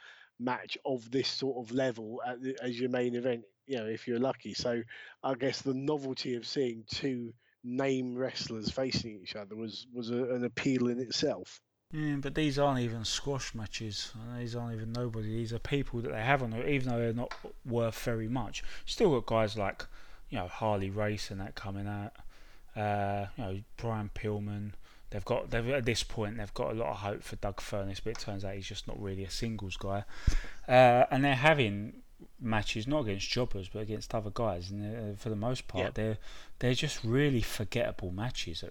[0.40, 3.44] match of this sort of level the, as your main event.
[3.66, 4.54] You know, if you're lucky.
[4.54, 4.82] So
[5.22, 10.34] I guess the novelty of seeing two name wrestlers facing each other was was a,
[10.34, 11.60] an appeal in itself.
[11.92, 14.12] Yeah, but these aren't even squash matches.
[14.38, 15.28] These aren't even nobody.
[15.28, 18.62] These are people that they have on there, even though they're not worth very much.
[18.86, 19.86] Still got guys like,
[20.28, 22.12] you know, Harley Race and that coming out.
[22.76, 24.72] Uh, you know, Brian Pillman.
[25.10, 28.00] They've got they've at this point they've got a lot of hope for Doug Furnas,
[28.02, 30.04] but it turns out he's just not really a singles guy.
[30.68, 32.02] Uh, and they're having
[32.38, 35.90] matches not against jobbers but against other guys, and uh, for the most part yeah.
[35.94, 36.18] they're
[36.60, 38.62] they're just really forgettable matches.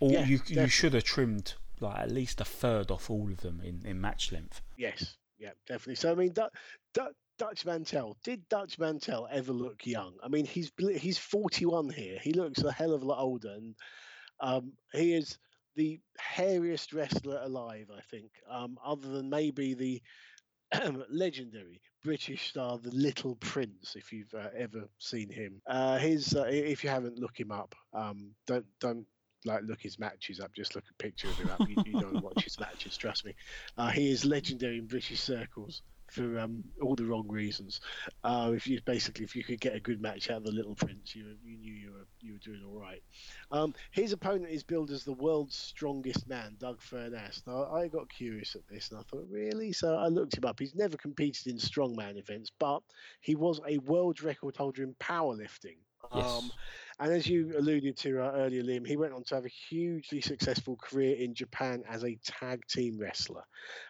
[0.00, 0.62] All yeah, you definitely.
[0.62, 4.00] you should have trimmed like at least a third off all of them in, in
[4.00, 4.60] match length.
[4.76, 5.94] Yes, yeah, definitely.
[5.94, 6.34] So I mean,
[7.38, 10.14] Dutch Mantell did Dutch Mantell ever look young?
[10.22, 12.18] I mean, he's he's 41 here.
[12.22, 13.74] He looks a hell of a lot older, and
[14.40, 15.38] um, he is
[15.78, 17.88] the hairiest wrestler alive.
[17.96, 20.02] I think, um, other than maybe the
[21.08, 25.62] legendary British star, the Little Prince, if you've uh, ever seen him.
[25.66, 27.74] Uh, his, uh, if you haven't, look him up.
[27.94, 29.06] Um, don't don't
[29.44, 30.52] like look his matches up.
[30.52, 31.60] Just look a picture of him up.
[31.68, 32.96] You, you don't watch his matches.
[32.96, 33.34] Trust me.
[33.78, 37.80] Uh, he is legendary in British circles for um, all the wrong reasons.
[38.24, 40.74] Uh, if you basically, if you could get a good match out of the Little
[40.74, 43.02] Prince, you, you knew you were you were doing all right.
[43.50, 47.46] Um, his opponent is billed as the world's strongest man, Doug Furnas.
[47.46, 49.72] Now I got curious at this and I thought, really?
[49.72, 50.58] So I looked him up.
[50.58, 52.82] He's never competed in strongman events, but
[53.20, 55.76] he was a world record holder in powerlifting.
[56.14, 56.24] Yes.
[56.24, 56.50] Um,
[57.00, 60.20] and as you alluded to uh, earlier, Liam, he went on to have a hugely
[60.20, 63.44] successful career in Japan as a tag team wrestler.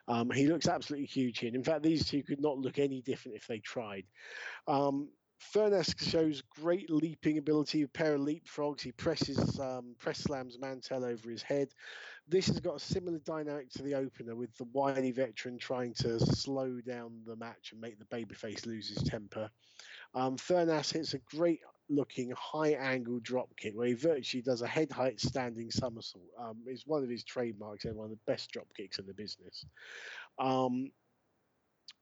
[0.09, 1.49] Um, he looks absolutely huge here.
[1.49, 4.05] And in fact, these two could not look any different if they tried.
[4.67, 5.09] Um,
[5.55, 8.81] Furnas shows great leaping ability, a pair of leapfrogs.
[8.81, 11.69] He presses, um, press slams Mantell over his head.
[12.27, 16.19] This has got a similar dynamic to the opener, with the whiny veteran trying to
[16.21, 19.49] slow down the match and make the babyface lose his temper.
[20.15, 24.67] Um, Furnas hits a great looking high angle drop kick where he virtually does a
[24.67, 26.25] head height standing somersault.
[26.39, 29.15] Um, it's one of his trademarks and one of the best drop kicks in the
[29.15, 29.65] business.
[30.39, 30.91] Um,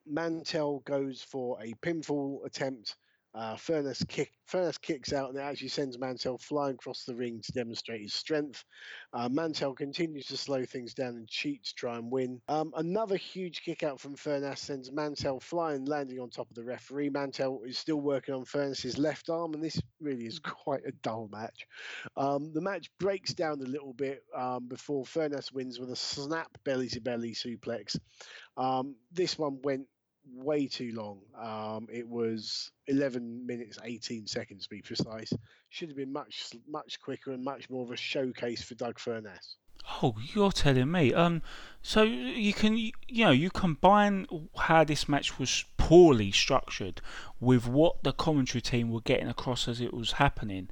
[0.06, 2.96] Mantell goes for a pinfall attempt
[3.36, 7.40] Uh, Furnas kick Furnas kicks out and it actually sends Mantell flying across the ring
[7.44, 8.64] to demonstrate his strength.
[9.12, 12.40] Uh, Mantell continues to slow things down and cheat to try and win.
[12.48, 16.64] Um, another huge kick out from Furnas sends Mantell flying, landing on top of the
[16.64, 17.10] referee.
[17.10, 21.28] Mantell is still working on Furnas's left arm, and this really is quite a dull
[21.30, 21.66] match.
[22.16, 26.56] Um, the match breaks down a little bit um, before Furnas wins with a snap
[26.64, 27.98] belly to belly suplex.
[28.56, 29.86] Um, this one went
[30.34, 31.20] way too long.
[31.40, 35.32] Um, it was 11 minutes 18 seconds to be precise.
[35.68, 39.56] Should have been much much quicker and much more of a showcase for Doug Furnas.
[40.02, 41.14] Oh, you're telling me.
[41.14, 41.42] Um,
[41.82, 47.00] so you can you know you combine how this match was poorly structured
[47.40, 50.68] with what the commentary team were getting across as it was happening,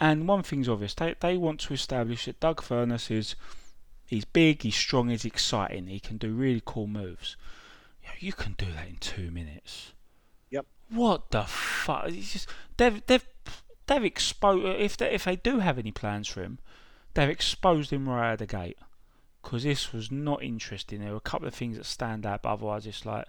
[0.00, 3.36] and one thing's obvious: they they want to establish that Doug Furnas is
[4.06, 7.36] he's big, he's strong, he's exciting, he can do really cool moves.
[8.18, 9.92] You, can do that in two minutes.
[10.50, 10.66] Yep.
[10.90, 12.08] What the fuck?
[12.08, 13.26] It's just they've they've
[13.86, 16.58] they've exposed if they if they do have any plans for him,
[17.14, 18.78] they've exposed him right out of the gate.
[19.42, 21.00] Because this was not interesting.
[21.00, 23.26] There were a couple of things that stand out, but otherwise it's like,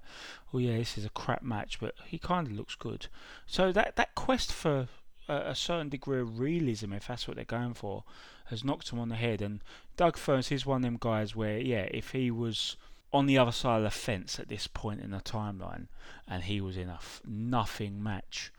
[0.53, 3.07] oh yeah, this is a crap match, but he kind of looks good.
[3.45, 4.87] So that that quest for
[5.29, 8.03] a, a certain degree of realism, if that's what they're going for,
[8.45, 9.41] has knocked him on the head.
[9.41, 9.61] And
[9.95, 12.75] Doug Furnas is one of them guys where, yeah, if he was
[13.11, 15.87] on the other side of the fence at this point in the timeline
[16.27, 18.51] and he was in a f- nothing match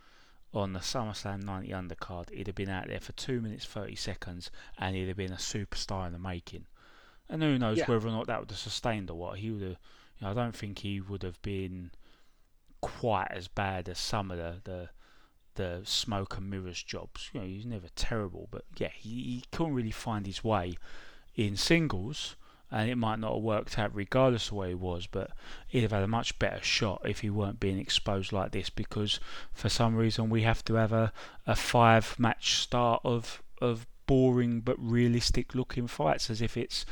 [0.52, 4.50] on the SummerSlam 90 undercard, he'd have been out there for 2 minutes 30 seconds
[4.78, 6.66] and he'd have been a superstar in the making.
[7.28, 7.86] And who knows Yeah.
[7.86, 9.38] whether or not that would have sustained or what.
[9.38, 9.70] He would have,
[10.18, 11.92] you know, I don't think he would have been
[12.80, 14.88] quite as bad as some of the, the
[15.56, 17.28] the smoke and mirrors jobs.
[17.32, 20.74] You know, he's never terrible, but yeah, he, he couldn't really find his way
[21.34, 22.34] in singles,
[22.70, 25.30] and it might not have worked out regardless of where he was, but
[25.66, 29.20] he'd have had a much better shot if he weren't being exposed like this because
[29.52, 31.12] for some reason we have to have a,
[31.46, 36.84] a five match start of, of boring but realistic looking fights as if it's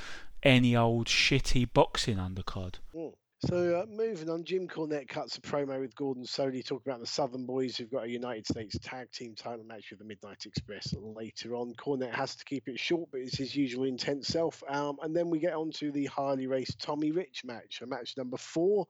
[0.42, 2.74] any old shitty boxing undercard.
[2.94, 3.12] Mm.
[3.46, 7.06] So uh, moving on, Jim Cornette cuts a promo with Gordon Solie talking about the
[7.06, 10.92] Southern Boys who've got a United States Tag Team title match with the Midnight Express
[11.00, 11.72] later on.
[11.74, 14.60] Cornette has to keep it short, but it's his usual intense self.
[14.68, 18.16] Um, and then we get on to the Harley Race Tommy Rich match, a match
[18.16, 18.88] number four.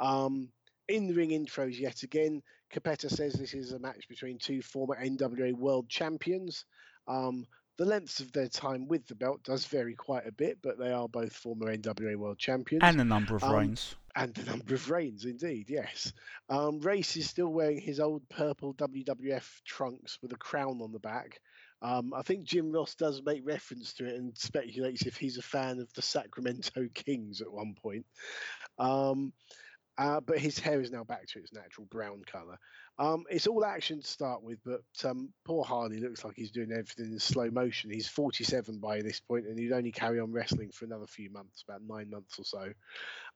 [0.00, 0.48] Um,
[0.88, 4.96] in the ring intros yet again, Cappetta says this is a match between two former
[4.96, 6.64] NWA World Champions.
[7.06, 10.78] Um, the lengths of their time with the belt does vary quite a bit, but
[10.78, 13.94] they are both former NWA World Champions And a number of Um, reigns.
[14.14, 16.12] and the number of reigns, indeed, yes.
[16.48, 21.00] Um, Race is still wearing his old purple WWF trunks with a crown on the
[21.00, 21.40] back.
[21.82, 25.42] Um, I think Jim Ross does make reference to it and speculates if he's a
[25.42, 28.06] fan of the Sacramento Kings at one point.
[28.78, 29.32] Um,
[29.96, 32.58] uh, but his hair is now back to its natural brown colour.
[32.96, 36.70] Um, it's all action to start with, but um, poor Harley looks like he's doing
[36.70, 37.90] everything in slow motion.
[37.90, 41.64] He's 47 by this point, and he'd only carry on wrestling for another few months,
[41.68, 42.72] about nine months or so.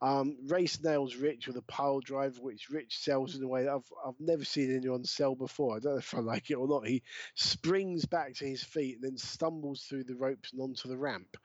[0.01, 3.73] Um, Race nails Rich with a pile driver, which Rich sells in a way that
[3.73, 5.77] I've, I've never seen anyone sell before.
[5.77, 6.87] I don't know if I like it or not.
[6.87, 7.03] He
[7.35, 11.37] springs back to his feet and then stumbles through the ropes and onto the ramp.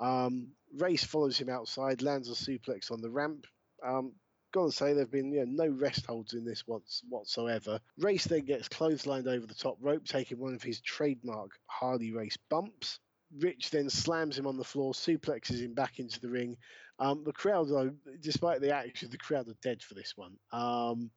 [0.00, 3.46] Um, Race follows him outside, lands a suplex on the ramp.
[3.84, 4.12] Um,
[4.52, 7.80] gotta say there've been you know, no rest holds in this once whatsoever.
[7.98, 12.38] Race then gets clotheslined over the top rope, taking one of his trademark Harley Race
[12.48, 12.98] bumps.
[13.38, 16.56] Rich then slams him on the floor, suplexes him back into the ring.
[16.98, 20.34] Um, the crowd, though, despite the action, the crowd are dead for this one.
[20.52, 21.10] Um,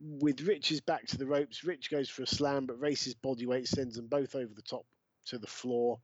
[0.00, 3.68] with Rich's back to the ropes, Rich goes for a slam, but Race's body weight
[3.68, 4.84] sends them both over the top
[5.26, 5.98] to the floor.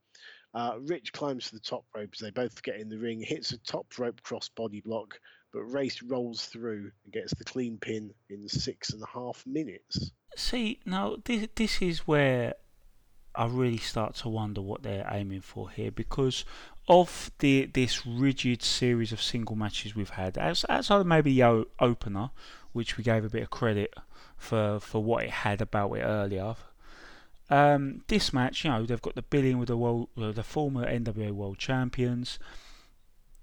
[0.54, 3.52] Uh, Rich climbs to the top rope as they both get in the ring, hits
[3.52, 5.18] a top rope cross body block,
[5.56, 10.10] but Race rolls through and gets the clean pin in six and a half minutes.
[10.36, 12.56] See, now this this is where
[13.34, 16.44] I really start to wonder what they're aiming for here because
[16.88, 22.30] of the this rigid series of single matches we've had, outside of maybe the opener,
[22.72, 23.94] which we gave a bit of credit
[24.36, 26.56] for for what it had about it earlier.
[27.48, 31.30] Um, this match, you know, they've got the billing with the world, the former NWA
[31.30, 32.38] World Champions,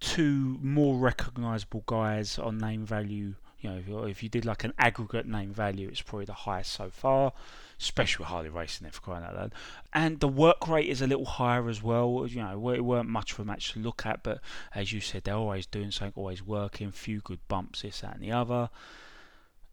[0.03, 3.35] two more recognisable guys on name value.
[3.61, 6.33] You know, if, you- if you did like an aggregate name value, it's probably the
[6.33, 7.31] highest so far,
[7.79, 9.53] especially Harley Racing for crying out loud.
[9.93, 12.27] And the work rate is a little higher as well.
[12.27, 14.41] You know, it weren't much of a match to look at, but
[14.75, 18.23] as you said, they're always doing something, always working, few good bumps, this, that, and
[18.23, 18.69] the other.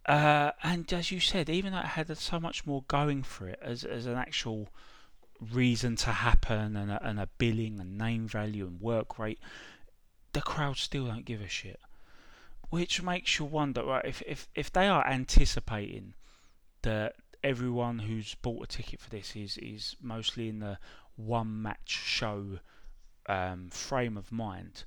[0.07, 3.59] Uh, and as you said, even though it had so much more going for it
[3.61, 4.69] as as an actual
[5.53, 9.39] reason to happen and a, and a billing and name value and work rate,
[10.33, 11.81] the crowd still don't give a shit.
[12.69, 14.05] Which makes you wonder, right?
[14.05, 16.15] If if if they are anticipating
[16.83, 20.79] that everyone who's bought a ticket for this is is mostly in the
[21.17, 22.61] one match show
[23.27, 24.85] um, frame of mind.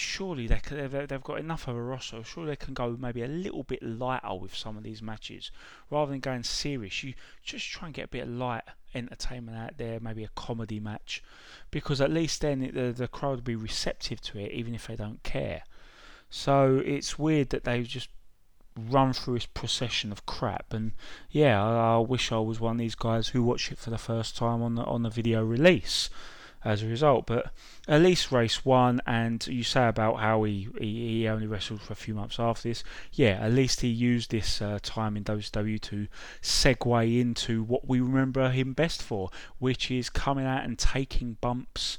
[0.00, 2.22] Surely they they've, got enough of a roster.
[2.22, 5.50] Surely they can go maybe a little bit lighter with some of these matches,
[5.90, 7.02] rather than going serious.
[7.02, 8.62] You just try and get a bit of light
[8.94, 11.20] entertainment out there, maybe a comedy match,
[11.72, 14.94] because at least then the the crowd will be receptive to it, even if they
[14.94, 15.64] don't care.
[16.30, 18.08] So it's weird that they've just
[18.76, 20.72] run through this procession of crap.
[20.72, 20.92] And
[21.28, 23.98] yeah, I, I, wish I was one of these guys who watched it for the
[23.98, 26.08] first time on the on the video release.
[26.64, 27.52] As a result, but
[27.86, 31.92] at least race won, and you say about how he, he, he only wrestled for
[31.92, 32.82] a few months after this.
[33.12, 36.08] Yeah, at least he used this uh, time in WCW to
[36.42, 41.96] segue into what we remember him best for, which is coming out and taking bumps,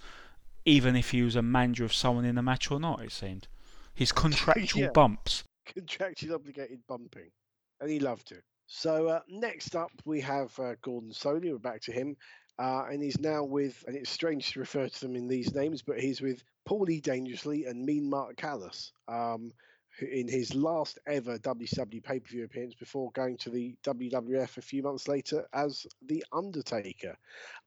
[0.66, 3.02] even if he was a manager of someone in the match or not.
[3.02, 3.48] It seemed
[3.94, 4.90] his contractual Yeah.
[4.94, 5.44] bumps.
[5.74, 7.32] contractually obligated bumping,
[7.80, 8.44] and he loved it.
[8.68, 11.52] So uh, next up we have uh, Gordon Solie.
[11.52, 12.16] We're back to him,
[12.60, 13.84] uh, and he's now with.
[13.88, 17.66] And it's strange to refer to them in these names, but he's with Paulie Dangerously
[17.66, 18.92] and Mean Mark Callous.
[19.08, 19.54] Um,
[20.02, 24.62] in his last ever WWE pay per view appearance before going to the WWF a
[24.62, 27.18] few months later as The Undertaker.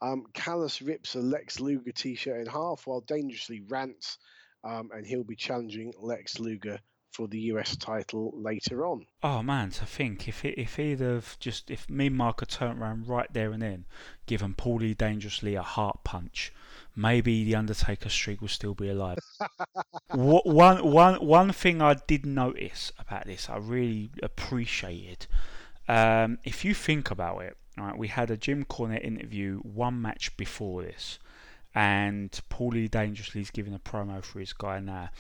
[0.01, 4.18] Um, Callous rips a Lex Luger t shirt in half while Dangerously rants,
[4.64, 6.78] um, and he'll be challenging Lex Luger
[7.12, 9.06] for the US title later on.
[9.22, 12.80] Oh man, to think if it, if he'd have just if Mean Mark had turned
[12.80, 13.84] around right there and then,
[14.26, 16.52] given Paulie dangerously a heart punch,
[16.96, 19.18] maybe the Undertaker streak would still be alive.
[20.10, 25.26] One one one thing I did notice about this, I really appreciated.
[25.88, 30.36] Um, if you think about it, right, we had a Jim Cornette interview one match
[30.36, 31.18] before this,
[31.74, 35.10] and Paulie dangerously is giving a promo for his guy now.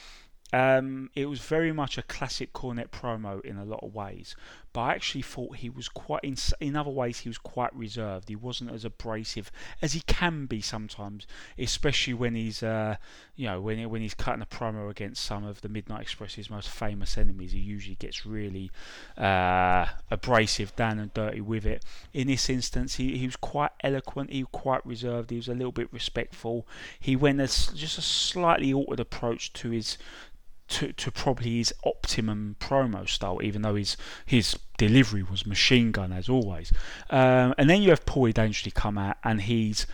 [0.52, 4.36] Um, it was very much a classic Cornette promo in a lot of ways,
[4.74, 8.28] but I actually thought he was quite in in other ways he was quite reserved.
[8.28, 9.50] He wasn't as abrasive
[9.80, 11.26] as he can be sometimes,
[11.58, 12.96] especially when he's uh,
[13.34, 16.50] you know when he- when he's cutting a promo against some of the Midnight Express's
[16.50, 17.52] most famous enemies.
[17.52, 18.70] He usually gets really
[19.16, 21.82] uh, abrasive, down and dirty with it.
[22.12, 24.30] In this instance, he, he was quite eloquent.
[24.30, 25.30] He was quite reserved.
[25.30, 26.66] He was a little bit respectful.
[27.00, 29.96] He went as just a slightly altered approach to his
[30.68, 36.12] to, to probably his optimum promo style, even though his his delivery was machine gun
[36.12, 36.72] as always.
[37.10, 39.86] Um, and then you have Paulie Dangerously come out, and he's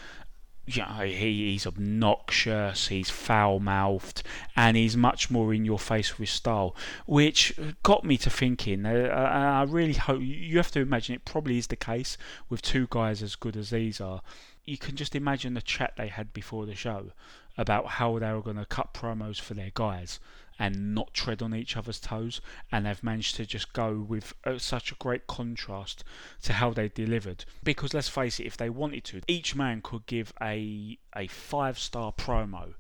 [0.69, 4.23] you know, he, he's obnoxious, he's foul mouthed,
[4.55, 8.85] and he's much more in your face with his style, which got me to thinking.
[8.85, 12.61] Uh, I I really hope you have to imagine it probably is the case with
[12.61, 14.21] two guys as good as these are.
[14.65, 17.13] You can just imagine the chat they had before the show
[17.59, 20.19] about how they were going to cut promos for their guys
[20.61, 22.41] and not tread on each other's toes,
[22.73, 26.03] and they've managed to just go with uh, such a great contrast
[26.43, 27.45] to how they delivered.
[27.63, 31.79] Because let's face it, if they wanted to, each man could give a a five
[31.79, 32.75] star promo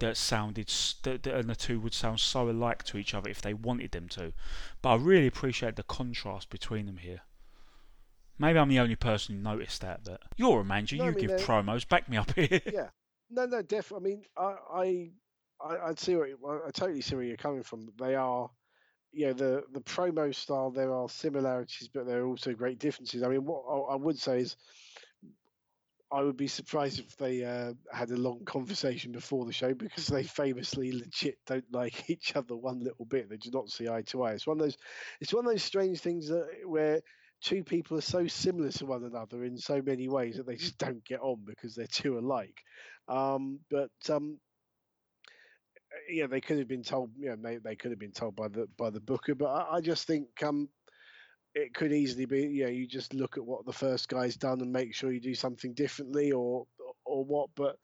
[0.00, 0.66] that sounded
[1.04, 4.08] that, and the two would sound so alike to each other if they wanted them
[4.08, 4.32] to.
[4.82, 7.20] But I really appreciate the contrast between them here.
[8.38, 11.12] Maybe I'm the only person who noticed that, but you're a manager, No, I you
[11.14, 12.60] mean, give promos, back me up here.
[12.72, 12.88] yeah.
[13.30, 14.12] No, no, definitely.
[14.12, 15.10] I mean, I,
[15.68, 17.88] I, I, see what I, totally see where you're coming from.
[17.98, 18.50] They are,
[19.12, 20.70] you know, the the promo style.
[20.70, 23.22] There are similarities, but there are also great differences.
[23.22, 24.56] I mean, what I, I would say is,
[26.12, 30.08] I would be surprised if they uh, had a long conversation before the show because
[30.08, 33.28] they famously legit don't like each other one little bit.
[33.28, 34.32] They do not see eye to eye.
[34.32, 34.76] It's one of those,
[35.20, 37.00] it's one of those strange things that where
[37.42, 40.78] two people are so similar to one another in so many ways that they just
[40.78, 42.60] don't get on because they're too alike.
[43.08, 44.38] Um, but um,
[46.08, 47.10] yeah, they could have been told.
[47.16, 49.34] You know, they, they could have been told by the by the booker.
[49.34, 50.68] But I, I just think um,
[51.54, 52.48] it could easily be.
[52.48, 55.34] Yeah, you just look at what the first guy's done and make sure you do
[55.34, 56.66] something differently, or
[57.04, 57.50] or what.
[57.54, 57.76] But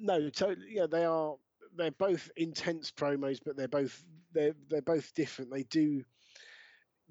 [0.00, 0.68] no, totally.
[0.70, 1.36] Yeah, they are.
[1.76, 4.02] They're both intense promos, but they're both
[4.32, 5.52] they're they're both different.
[5.52, 6.04] They do.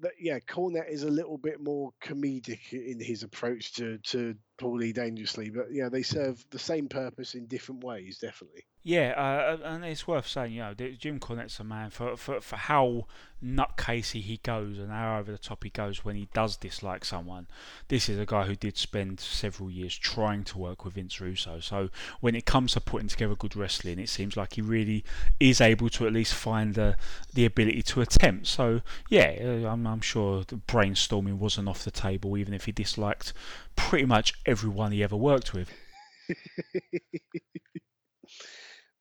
[0.00, 4.94] That, yeah, Cornette is a little bit more comedic in his approach to to Paulie
[4.94, 8.64] Dangerously, but yeah, they serve the same purpose in different ways, definitely.
[8.82, 12.56] Yeah, uh, and it's worth saying, you know, Jim Cornette's a man for, for, for
[12.56, 13.04] how
[13.44, 17.46] nutcasey he goes and how over the top he goes when he does dislike someone.
[17.88, 21.60] This is a guy who did spend several years trying to work with Vince Russo.
[21.60, 25.04] So when it comes to putting together good wrestling, it seems like he really
[25.38, 26.96] is able to at least find the
[27.34, 28.46] the ability to attempt.
[28.46, 32.72] So yeah, uh, I'm, I'm sure the brainstorming wasn't off the table, even if he
[32.72, 33.34] disliked
[33.76, 35.70] pretty much everyone he ever worked with.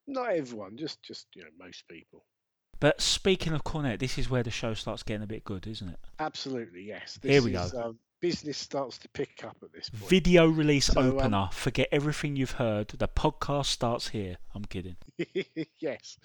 [0.10, 2.26] Not everyone, just just you know most people.
[2.80, 5.89] But speaking of Cornette, this is where the show starts getting a bit good, isn't
[5.89, 5.99] it?
[6.20, 7.20] Absolutely, yes.
[7.22, 7.82] Here we is, go.
[7.82, 10.10] Um, business starts to pick up at this point.
[10.10, 11.49] Video release So, um, opener.
[11.51, 12.88] Forget everything you've heard.
[12.89, 14.38] The podcast starts here.
[14.55, 14.95] I'm kidding.
[15.80, 16.18] yes.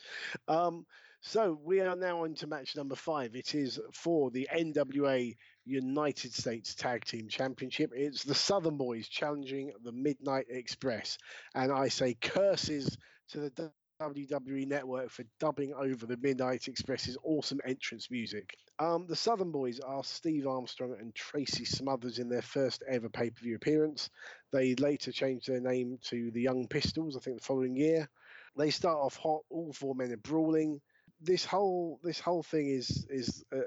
[0.46, 0.86] Um,
[1.20, 3.34] so we are now on to match number five.
[3.34, 7.92] It is for the NWA United States Tag Team Championship.
[7.94, 11.16] It's the Southern Boys challenging the Midnight Express.
[11.54, 12.98] And I say curses
[13.34, 18.56] to the WWE Network for dubbing over the Midnight Express's awesome entrance music.
[18.78, 23.30] Um, the Southern Boys are Steve Armstrong and Tracy Smothers in their first ever pay
[23.30, 24.08] per view appearance.
[24.52, 28.08] They later changed their name to the Young Pistols, I think, the following year.
[28.56, 29.40] They start off hot.
[29.50, 30.80] All four men are brawling.
[31.20, 33.58] This whole this whole thing is is uh,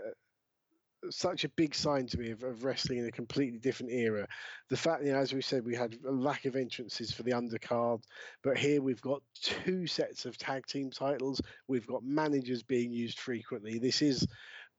[1.09, 4.27] such a big sign to me of, of wrestling in a completely different era.
[4.69, 7.31] The fact, you know, as we said, we had a lack of entrances for the
[7.31, 8.03] undercard,
[8.43, 11.41] but here we've got two sets of tag team titles.
[11.67, 13.79] We've got managers being used frequently.
[13.79, 14.27] This is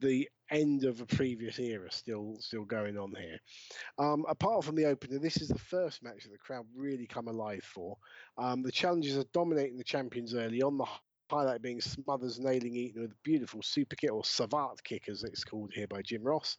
[0.00, 3.38] the end of a previous era still still going on here.
[3.98, 7.28] Um, apart from the opener, this is the first match that the crowd really come
[7.28, 7.96] alive for.
[8.36, 10.78] Um, the challengers are dominating the champions early on.
[10.78, 10.86] The
[11.30, 15.44] highlight being Smothers nailing Eaton with a beautiful super kick or savate kick, as it's
[15.44, 16.56] called here by Jim Ross.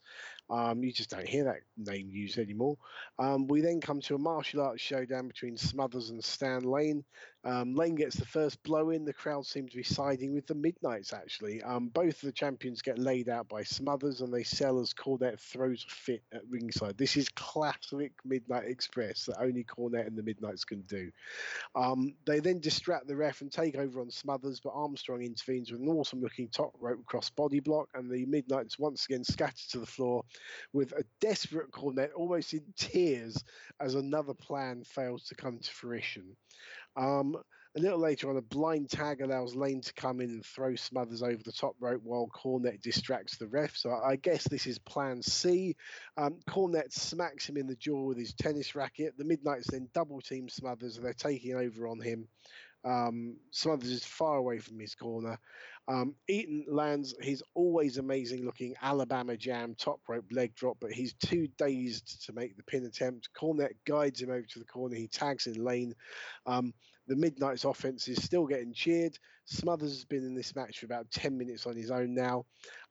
[0.49, 2.77] Um, you just don't hear that name used anymore.
[3.17, 7.03] Um, we then come to a martial arts showdown between Smothers and Stan Lane.
[7.45, 9.05] Um, Lane gets the first blow in.
[9.05, 11.61] The crowd seem to be siding with the Midnights, actually.
[11.63, 15.39] Um, both of the champions get laid out by Smothers and they sell as Cornette
[15.39, 16.97] throws a fit at ringside.
[16.97, 21.11] This is classic Midnight Express that only Cornette and the Midnights can do.
[21.75, 25.81] Um, they then distract the ref and take over on Smothers, but Armstrong intervenes with
[25.81, 29.79] an awesome looking top rope cross body block, and the Midnights once again scatter to
[29.79, 30.23] the floor
[30.73, 33.41] with a desperate Cornette almost in tears
[33.79, 36.35] as another plan fails to come to fruition.
[36.99, 37.37] Um,
[37.77, 41.21] a little later on, a blind tag allows Lane to come in and throw Smothers
[41.21, 43.77] over the top rope while Cornette distracts the ref.
[43.77, 45.75] So I guess this is plan C.
[46.17, 49.13] Um, Cornette smacks him in the jaw with his tennis racket.
[49.17, 52.27] The Midnights then double team Smothers and they're taking over on him.
[52.83, 55.37] Um, Smothers is far away from his corner.
[55.87, 61.13] Um, Eaton lands his always amazing looking Alabama Jam top rope leg drop, but he's
[61.13, 63.29] too dazed to make the pin attempt.
[63.39, 64.95] Cornette guides him over to the corner.
[64.95, 65.93] He tags in lane.
[66.45, 66.73] Um,
[67.09, 69.17] the Midnight's offense is still getting cheered.
[69.45, 72.45] Smothers has been in this match for about 10 minutes on his own now.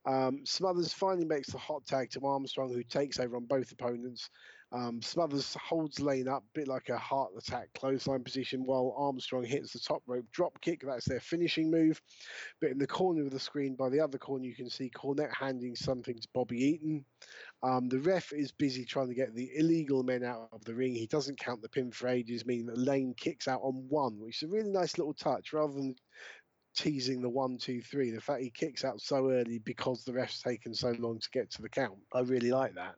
[0.06, 4.28] Um, Smothers finally makes the hot tag to Armstrong, who takes over on both opponents.
[4.72, 9.44] Um, Smothers holds Lane up, a bit like a heart attack clothesline position, while Armstrong
[9.44, 10.82] hits the top rope drop kick.
[10.84, 12.02] That's their finishing move.
[12.60, 15.32] But in the corner of the screen, by the other corner, you can see Cornette
[15.32, 17.04] handing something to Bobby Eaton.
[17.62, 20.94] Um, the ref is busy trying to get the illegal men out of the ring.
[20.94, 24.42] He doesn't count the pin for ages, meaning that Lane kicks out on one, which
[24.42, 25.96] is a really nice little touch rather than
[26.76, 28.11] teasing the one, two, three.
[28.11, 31.50] The fact he kicks out so early because the ref's taken so long to get
[31.52, 31.98] to the count.
[32.12, 32.94] I really like that.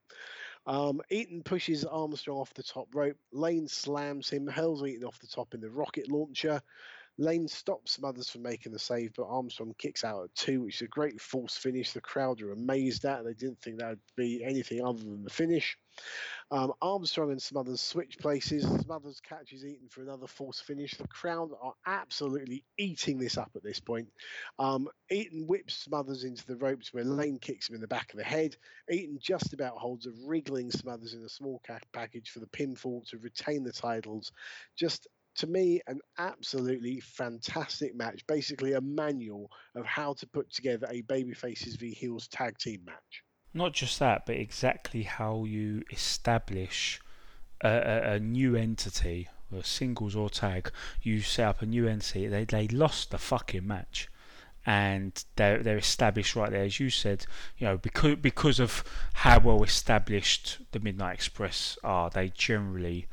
[0.66, 3.16] Um, Eaton pushes Armstrong off the top rope.
[3.32, 6.60] Lane slams him, hurls Eaton off the top in the rocket launcher.
[7.20, 10.82] Lane stops Smothers from making the save, but Armstrong kicks out at two, which is
[10.82, 11.92] a great false finish.
[11.92, 13.24] The crowd are amazed at.
[13.24, 15.76] They didn't think that would be anything other than the finish.
[16.50, 18.64] Um, Armstrong and Smothers switch places.
[18.64, 20.94] Smothers catches Eaton for another false finish.
[20.94, 24.08] The crowd are absolutely eating this up at this point.
[24.58, 28.18] Um, Eaton whips Smothers into the ropes where Lane kicks him in the back of
[28.18, 28.56] the head.
[28.90, 31.60] Eaton just about holds a wriggling Smothers in a small
[31.92, 34.32] package for the pinfall to retain the titles.
[34.74, 35.06] Just
[35.36, 38.26] to me, an absolutely fantastic match.
[38.26, 43.22] Basically, a manual of how to put together a babyfaces v heels tag team match.
[43.52, 47.00] Not just that, but exactly how you establish
[47.62, 50.70] a, a, a new entity, or singles or tag.
[51.02, 52.26] You set up a new entity.
[52.26, 54.08] They they lost the fucking match,
[54.66, 57.26] and they're they're established right there, as you said.
[57.58, 63.06] You know because because of how well established the Midnight Express are, they generally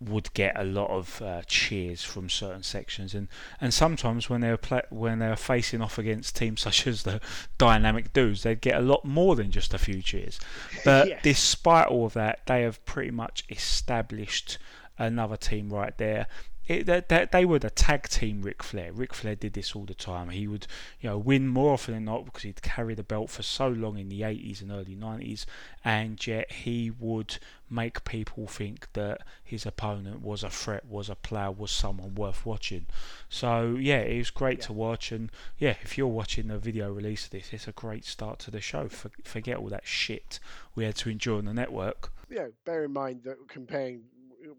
[0.00, 3.28] would get a lot of uh, cheers from certain sections, and,
[3.60, 7.02] and sometimes when they were play, when they were facing off against teams such as
[7.02, 7.20] the
[7.58, 10.40] Dynamic Dudes, they'd get a lot more than just a few cheers.
[10.84, 14.58] But despite all of that, they have pretty much established
[14.98, 16.26] another team right there.
[16.70, 18.92] It, they, they, they were the tag team Ric Flair.
[18.92, 20.28] Ric Flair did this all the time.
[20.28, 20.68] He would,
[21.00, 23.98] you know, win more often than not because he'd carry the belt for so long
[23.98, 25.46] in the 80s and early 90s,
[25.84, 31.16] and yet he would make people think that his opponent was a threat, was a
[31.16, 32.86] player, was someone worth watching.
[33.28, 37.24] So yeah, it was great to watch, and yeah, if you're watching the video release
[37.24, 38.88] of this, it's a great start to the show.
[38.88, 40.38] For, forget all that shit
[40.76, 42.12] we had to endure on the network.
[42.30, 44.02] Yeah, bear in mind that comparing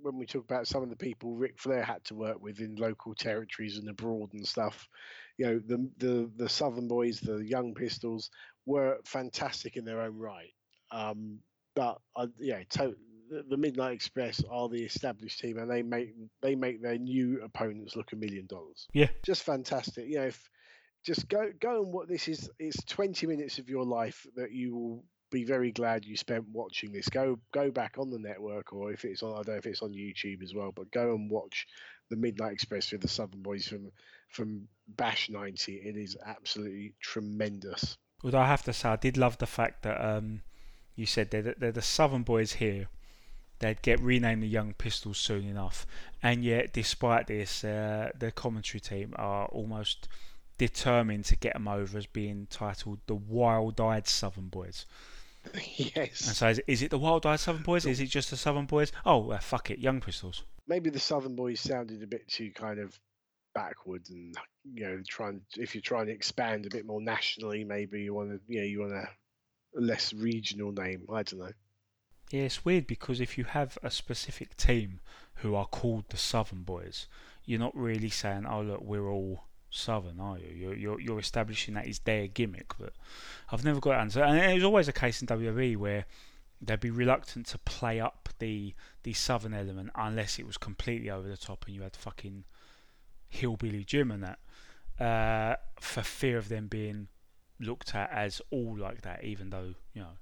[0.02, 2.76] when we talk about some of the people Ric Flair had to work with in
[2.76, 4.88] local territories and abroad and stuff,
[5.38, 8.30] you know, the the the Southern Boys, the Young Pistols,
[8.66, 10.54] were fantastic in their own right.
[10.92, 11.40] Um,
[11.76, 12.96] but uh, yeah, to,
[13.30, 17.42] the, the Midnight Express are the established team, and they make they make their new
[17.42, 18.88] opponents look a million dollars.
[18.94, 19.08] Yeah.
[19.24, 20.08] just fantastic.
[20.08, 20.50] You know, if
[21.04, 22.50] just go go and what this is.
[22.60, 26.92] It's twenty minutes of your life that you will be very glad you spent watching
[26.92, 27.10] this.
[27.10, 29.82] Go go back on the network, or if it's on, I don't know if it's
[29.82, 31.66] on YouTube as well, but go and watch
[32.10, 33.92] the Midnight Express with the Southern Boys from
[34.30, 35.76] from Bash ninety.
[35.78, 37.98] It is absolutely tremendous.
[38.24, 40.42] Although I have to say, I did love the fact that um,
[40.96, 42.88] you said they're, the- they're the Southern Boys here.
[43.60, 45.86] They'd get renamed the Young Pistols soon enough,
[46.22, 50.08] and yet, despite this, uh, the commentary team are almost
[50.58, 54.86] determined to get them over as being titled the Wild-Eyed Southern Boys.
[55.54, 55.64] And
[55.96, 57.86] yes, so, is, is it the Wild-Eyed Southern Boys?
[57.86, 58.92] Is it just the Southern Boys?
[59.06, 60.44] Oh, uh, fuck it, Young Pistols.
[60.68, 62.98] maybe the Southern Boys sounded a bit too kind of
[63.56, 64.36] backward, and
[64.74, 68.30] you know, trying if you're trying to expand a bit more nationally, maybe you want
[68.30, 69.08] to, you know, you want a
[69.74, 71.06] less regional name.
[71.12, 71.52] I don't know.
[72.30, 75.02] Yeah, it's weird because if you have a specific team
[75.36, 77.08] who are called the Southern Boys,
[77.46, 80.54] you're not really saying, "Oh, look, we're all Southern," are you?
[80.54, 82.78] You're you're, you're establishing that is their gimmick.
[82.78, 82.94] But
[83.52, 86.06] I've never got an answer, and it was always a case in WWE where
[86.62, 91.28] they'd be reluctant to play up the the Southern element unless it was completely over
[91.28, 92.44] the top and you had fucking
[93.30, 94.40] hillbilly Jim and that,
[95.04, 97.08] uh, for fear of them being
[97.60, 100.18] looked at as all like that, even though you know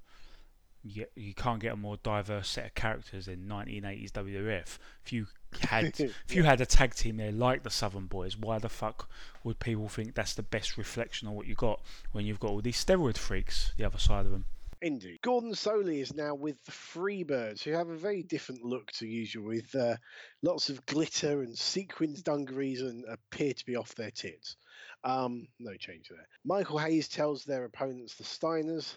[0.84, 4.78] you, you can't get a more diverse set of characters in 1980s WWF.
[5.04, 5.28] If you
[5.62, 9.10] had if you had a tag team there like the Southern Boys, why the fuck
[9.44, 11.82] would people think that's the best reflection of what you got
[12.12, 14.46] when you've got all these steroid freaks the other side of them?
[14.82, 15.20] Indeed.
[15.22, 19.46] Gordon Solie is now with the Freebirds, who have a very different look to usual,
[19.46, 19.98] with uh,
[20.42, 24.56] lots of glitter and sequins dungarees and appear to be off their tits.
[25.04, 26.26] Um, no change there.
[26.46, 28.96] Michael Hayes tells their opponents, the Steiners,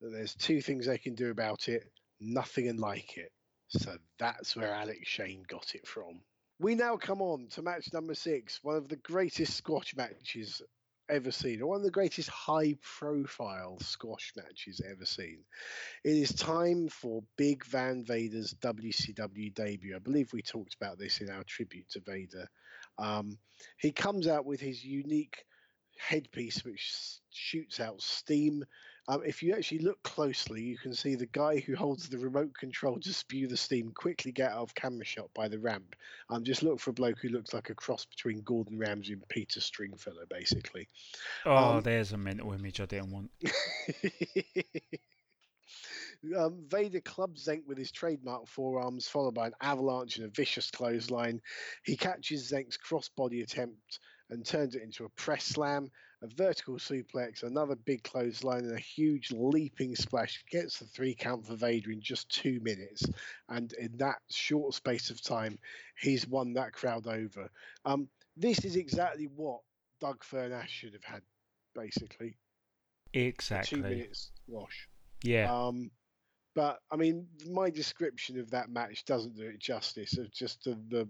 [0.00, 1.84] that there's two things they can do about it
[2.20, 3.32] nothing and like it.
[3.68, 6.20] So that's where Alex Shane got it from.
[6.58, 10.60] We now come on to match number six, one of the greatest squash matches
[11.08, 15.44] ever seen, or one of the greatest high profile squash matches ever seen.
[16.04, 19.94] It is time for Big Van Vader's WCW debut.
[19.94, 22.48] I believe we talked about this in our tribute to Vader.
[22.98, 23.38] Um,
[23.78, 25.44] he comes out with his unique
[25.98, 28.64] headpiece, which shoots out steam.
[29.08, 32.54] Um, if you actually look closely, you can see the guy who holds the remote
[32.54, 35.96] control to spew the steam quickly get out of camera shot by the ramp.
[36.28, 39.26] Um, just look for a bloke who looks like a cross between Gordon Ramsay and
[39.30, 40.88] Peter Stringfellow, basically.
[41.46, 43.30] Oh, Um, there's a mental image I didn't want.
[46.36, 50.70] um, Vader clubs Zenk with his trademark forearms, followed by an avalanche and a vicious
[50.70, 51.40] clothesline.
[51.82, 55.90] He catches Zenk's crossbody attempt and turns it into a press slam,
[56.22, 60.42] a vertical suplex, another big clothesline, and a huge leaping splash.
[60.50, 63.04] Gets the three count for Vader in just two minutes.
[63.48, 65.58] And in that short space of time,
[66.00, 67.50] he's won that crowd over.
[67.84, 69.60] Um, this is exactly what
[70.00, 71.22] Doug Furnas should have had,
[71.74, 72.36] basically.
[73.12, 73.78] Exactly.
[73.78, 74.88] Two minutes wash.
[75.22, 75.52] Yeah.
[75.52, 75.90] Um,
[76.54, 80.18] but I mean, my description of that match doesn't do it justice.
[80.18, 81.08] Of just the, the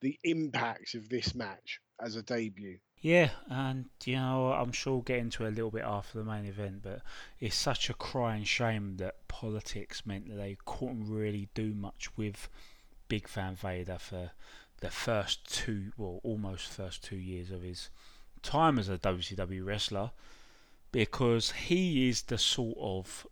[0.00, 2.78] the impact of this match as a debut.
[3.02, 6.44] Yeah, and you know, I'm sure we'll get into a little bit after the main
[6.44, 7.02] event, but
[7.40, 12.48] it's such a crying shame that politics meant that they couldn't really do much with
[13.08, 14.30] Big Van Vader for
[14.78, 17.90] the first two, well, almost first two years of his
[18.40, 20.12] time as a WCW wrestler,
[20.92, 23.26] because he is the sort of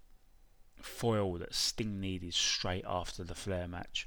[0.82, 4.04] foil that Sting needed straight after the Flair match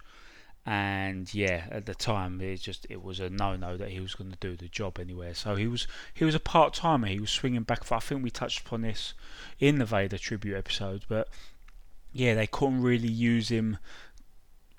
[0.65, 4.31] and yeah, at the time it just it was a no-no that he was going
[4.31, 5.33] to do the job anywhere.
[5.33, 7.07] So he was he was a part-timer.
[7.07, 7.91] He was swinging back.
[7.91, 9.13] I think we touched upon this
[9.59, 11.27] in the Vader tribute episode, but
[12.13, 13.77] yeah, they couldn't really use him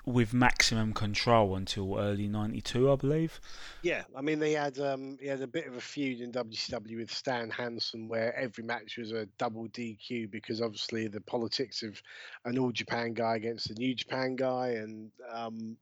[0.05, 3.39] with maximum control until early '92, I believe.
[3.81, 6.97] Yeah, I mean they had um he had a bit of a feud in WCW
[6.97, 12.01] with Stan Hansen where every match was a double DQ because obviously the politics of
[12.45, 15.77] an All Japan guy against a New Japan guy and um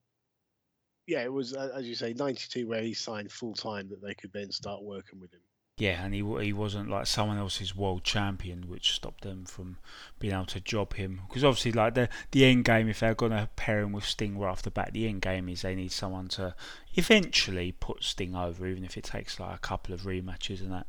[1.07, 4.13] yeah it was uh, as you say 92 where he signed full time that they
[4.13, 5.41] could then start working with him.
[5.77, 9.77] Yeah, and he he wasn't like someone else's world champion, which stopped them from
[10.19, 11.21] being able to job him.
[11.27, 14.49] Because obviously, like the the end game, if they're gonna pair him with Sting right
[14.51, 16.53] off the bat, the end game is they need someone to
[16.93, 20.87] eventually put Sting over, even if it takes like a couple of rematches and that.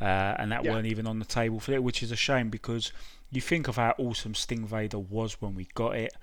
[0.00, 0.72] Uh, and that Yeah.
[0.72, 2.92] weren't even on the table for it, which is a shame because
[3.32, 6.14] you think of how awesome Sting Vader was when we got it,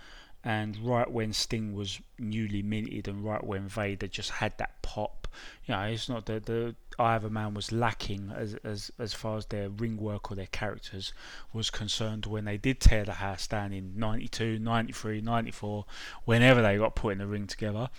[0.44, 5.28] and right when Sting was newly minted, and right when Vader just had that pop.
[5.66, 9.46] You know, it's not the the either man was lacking as as as far as
[9.48, 11.14] their ring work or their characters
[11.54, 15.86] was concerned when they did tear the house down in 92, 93, 94,
[16.26, 17.90] whenever they got put in the ring together.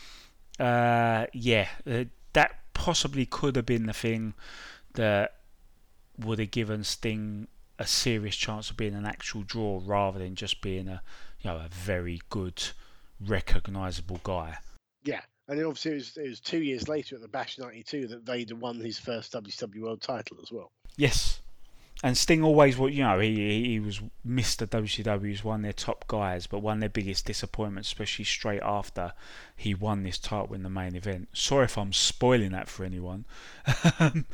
[0.59, 4.35] Uh, yeah, uh, that possibly could have been the thing
[4.95, 5.35] that
[6.19, 7.47] would have given Sting
[7.79, 11.03] a serious chance of being an actual draw rather than just being a
[11.41, 12.63] you know a very good
[13.25, 14.57] recognizable guy.
[15.05, 18.23] Yeah, and obviously it was, it was two years later at the Bash '92 that
[18.23, 20.73] Vader won his first WCW World Title as well.
[20.97, 21.41] Yes,
[22.03, 24.69] and Sting always, was, you know, he he was Mr.
[24.69, 28.63] WCW, was one of their top guys, but one of their biggest disappointments, especially straight
[28.63, 29.13] after
[29.57, 31.29] he won this title in the main event.
[31.33, 33.25] Sorry if I'm spoiling that for anyone.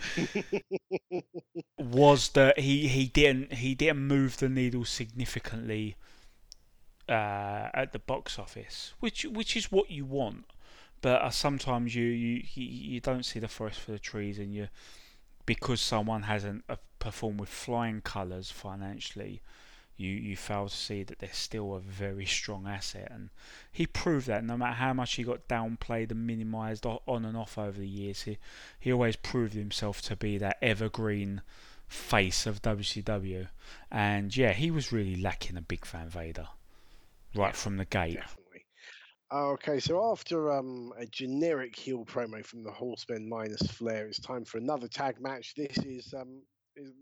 [1.79, 5.97] was that he, he didn't he didn't move the needle significantly
[7.09, 10.45] uh, at the box office, which which is what you want.
[11.01, 14.69] But uh, sometimes you, you you don't see the forest for the trees, and you
[15.47, 19.43] because someone hasn't uh, performed with flying colours financially,
[19.97, 23.09] you you fail to see that they're still a very strong asset.
[23.11, 23.31] And
[23.71, 27.59] he proved that no matter how much he got downplayed and minimised on and off
[27.59, 28.39] over the years, he
[28.79, 31.43] he always proved himself to be that evergreen
[31.87, 33.49] face of WCW.
[33.91, 36.49] And yeah, he was really lacking a Big Van Vader
[37.35, 38.15] right from the gate.
[38.15, 38.44] Definitely.
[39.33, 44.45] Okay, so after um, a generic heel promo from the Horsemen minus Flair, it's time
[44.45, 45.55] for another tag match.
[45.57, 46.43] This is um,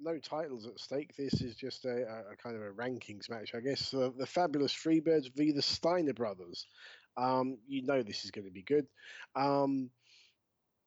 [0.00, 1.14] no titles at stake.
[1.16, 3.90] This is just a, a, kind of a rankings match, I guess.
[3.90, 6.66] the Fabulous Freebirds v the Steiner Brothers.
[7.16, 8.86] Um, you know this is going to be good.
[9.36, 9.90] Um,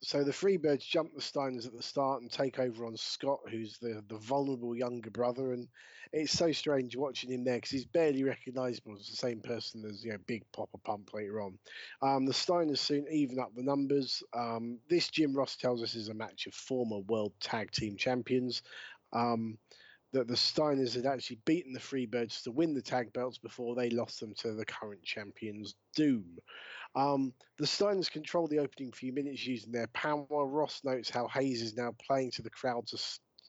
[0.06, 3.80] so the Freebirds jump the Steiners at the start and take over on Scott, who's
[3.80, 5.52] the, the vulnerable younger brother.
[5.52, 5.68] And
[6.14, 10.06] it's so strange watching him there because he's barely recognisable as the same person as
[10.06, 11.58] you know Big Poppa Pump later on.
[12.04, 14.22] Um, the Steiners soon even up the numbers.
[14.32, 18.62] Um, this Jim Ross tells us is a match of former World Tag Team Champions.
[19.12, 19.58] Um,
[20.12, 23.90] that the Steiners had actually beaten the Freebirds to win the tag belts before they
[23.90, 26.38] lost them to the current champions, Doom.
[26.96, 30.26] Um, the Steiners control the opening few minutes using their power.
[30.30, 32.98] Ross notes how Hayes is now playing to the crowd to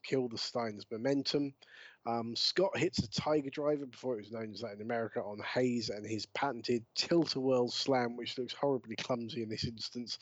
[0.02, 1.54] kill the Steiners' momentum.
[2.06, 5.38] Um, Scott hits a Tiger Driver before it was known as that in America on
[5.54, 10.18] Hayes and his patented tilt-a-whirl slam, which looks horribly clumsy in this instance,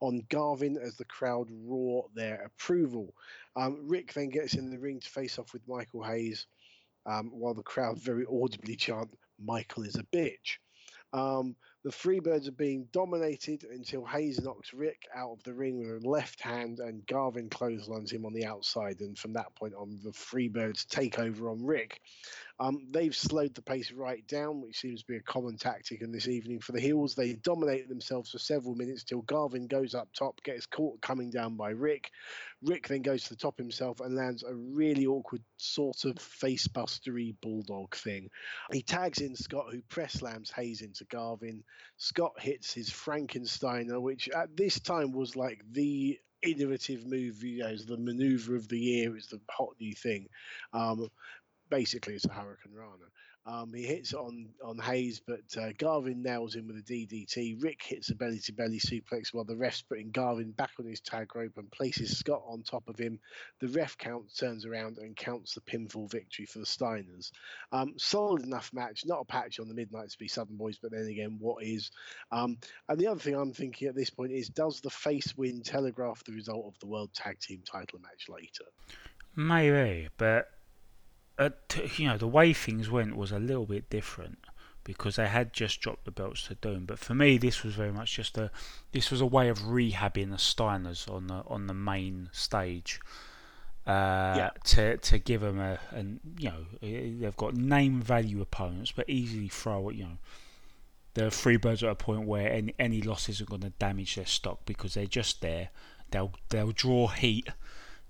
[0.00, 3.14] on Garvin as the crowd roar their approval.
[3.54, 6.46] Um, Rick then gets in the ring to face off with Michael Hayes,
[7.04, 10.58] um, while the crowd very audibly chant, "Michael is a bitch."
[11.86, 16.08] The Freebirds are being dominated until Hayes knocks Rick out of the ring with a
[16.08, 18.98] left hand and Garvin clotheslines him on the outside.
[19.02, 22.00] And from that point on, the Freebirds take over on Rick.
[22.58, 26.10] Um, they've slowed the pace right down, which seems to be a common tactic in
[26.10, 27.14] this evening for the Heels.
[27.14, 31.56] They dominate themselves for several minutes till Garvin goes up top, gets caught coming down
[31.56, 32.10] by Rick.
[32.62, 37.34] Rick then goes to the top himself and lands a really awkward sort of facebustery
[37.42, 38.30] bulldog thing.
[38.72, 41.62] He tags in Scott, who press slams Hayes into Garvin.
[41.98, 47.76] Scott hits his Frankensteiner, which at this time was like the innovative move, you know,
[47.76, 49.16] the maneuver of the year.
[49.16, 50.28] It's the hot new thing.
[50.72, 51.08] Um,
[51.68, 53.10] basically it's a hurricanrana.
[53.46, 57.62] Um, he hits on on Hayes, but uh, Garvin nails him with a DDT.
[57.62, 61.00] Rick hits a belly to belly suplex while the ref's putting Garvin back on his
[61.00, 63.20] tag rope and places Scott on top of him.
[63.60, 67.30] The ref count turns around and counts the pinfall victory for the Steiners.
[67.70, 70.90] Um, solid enough match, not a patch on the Midnight to be Southern Boys, but
[70.90, 71.92] then again, what is?
[72.32, 72.58] Um,
[72.88, 76.24] and the other thing I'm thinking at this point is, does the face win telegraph
[76.24, 78.64] the result of the World Tag Team Title match later?
[79.36, 80.48] Maybe, but
[81.38, 81.50] uh,
[81.96, 84.38] you know, the way things went was a little bit different
[84.84, 86.84] because they had just dropped the belts to Doom.
[86.84, 88.50] But for me, this was very much just a
[88.92, 93.00] this was a way of rehabbing the Steiners on the on the main stage.
[93.86, 94.50] Uh, yeah.
[94.64, 99.48] To to give them a and you know they've got name value opponents, but easily
[99.48, 100.18] throw you know
[101.14, 104.26] the Freebirds are at a point where any any loss isn't going to damage their
[104.26, 105.70] stock because they're just there.
[106.10, 107.48] They'll they'll draw heat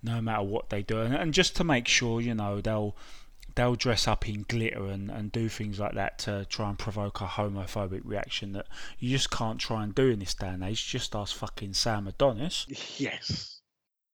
[0.06, 1.00] no matter what they do.
[1.00, 2.96] And, and just to make sure, you know, they'll
[3.56, 7.20] they'll dress up in glitter and, and do things like that to try and provoke
[7.20, 8.66] a homophobic reaction that
[8.98, 10.86] you just can't try and do in this day and age.
[10.86, 12.66] Just ask fucking Sam Adonis.
[12.98, 13.60] Yes.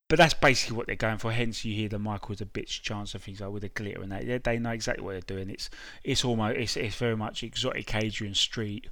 [0.08, 1.32] But that's basically what they're going for.
[1.32, 4.12] Hence, you hear the Michael's a bitch chance of things like with the glitter and
[4.12, 4.26] that.
[4.26, 5.48] They, they know exactly what they're doing.
[5.48, 5.70] It's
[6.04, 8.88] it's almost it's, it's very much exotic Adrian Street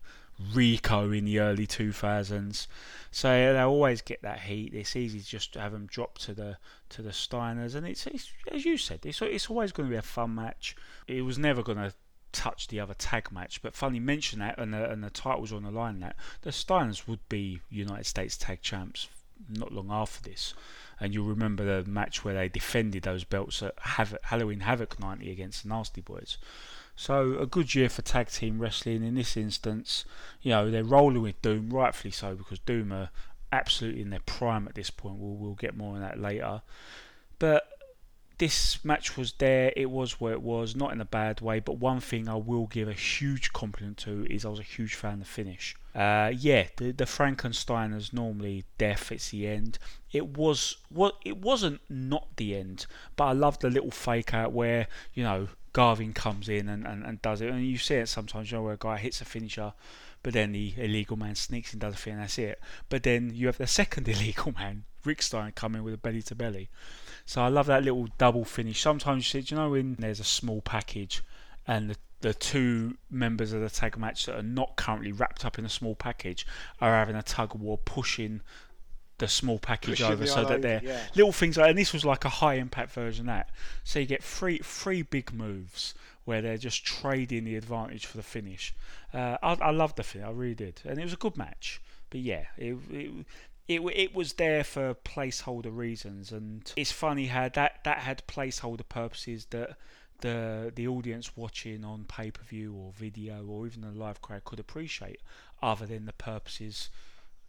[0.53, 2.67] Rico in the early 2000s.
[3.11, 4.75] So they always get that heat.
[4.75, 6.59] It's easy just to have them drop to the
[6.91, 9.99] to the Steiners, and it's, it's as you said, it's it's always going to be
[9.99, 10.77] a fun match.
[11.07, 11.95] It was never going to
[12.33, 15.65] touch the other tag match, but funny mention that, and the and the titles on
[15.65, 19.09] the line that the Steiners would be United States Tag Champs
[19.49, 20.55] not long after this.
[21.01, 25.31] and you'll remember the match where they defended those belts at Havoc, Halloween Havoc 90
[25.31, 26.37] against the Nasty Boys.
[27.01, 30.05] So a good year for tag team wrestling in this instance.
[30.43, 33.09] You know they're rolling with Doom, rightfully so, because Doom are
[33.51, 35.17] absolutely in their prime at this point.
[35.17, 36.61] We'll we'll get more on that later.
[37.39, 37.67] But
[38.37, 39.73] this match was there.
[39.77, 41.59] It was where it was, not in a bad way.
[41.59, 44.95] But one thing I will give a huge compliment to is I was a huge
[44.95, 45.75] fan of the finish.
[45.95, 49.11] Uh, yeah, the the Frankensteiners normally death.
[49.11, 49.79] It's the end.
[50.13, 52.85] It was what it wasn't not the end,
[53.17, 57.05] but I loved the little fake out where you know Garvin comes in and, and,
[57.05, 57.51] and does it.
[57.51, 59.73] And you see it sometimes, you know, where a guy hits a finisher,
[60.23, 62.61] but then the illegal man sneaks and does a thing, and that's it.
[62.89, 66.35] But then you have the second illegal man, Rick Stein, coming with a belly to
[66.35, 66.69] belly.
[67.25, 68.81] So I love that little double finish.
[68.81, 71.23] Sometimes you see, you know, when there's a small package
[71.67, 75.59] and the the two members of the tag match that are not currently wrapped up
[75.59, 76.47] in a small package
[76.81, 78.43] are having a tug of war pushing
[79.21, 81.01] the small package Pushing over so that they're yeah.
[81.15, 83.51] little things like and this was like a high impact version of that.
[83.85, 85.95] So you get three three big moves
[86.25, 88.75] where they're just trading the advantage for the finish.
[89.15, 90.81] Uh, I, I loved the thing I really did.
[90.85, 91.81] And it was a good match.
[92.11, 93.11] But yeah it, it
[93.69, 96.33] it, it was there for placeholder reasons.
[96.33, 99.77] And it's funny how that, that had placeholder purposes that
[100.21, 104.45] the the audience watching on pay per view or video or even the live crowd
[104.45, 105.21] could appreciate,
[105.63, 106.91] other than the purposes,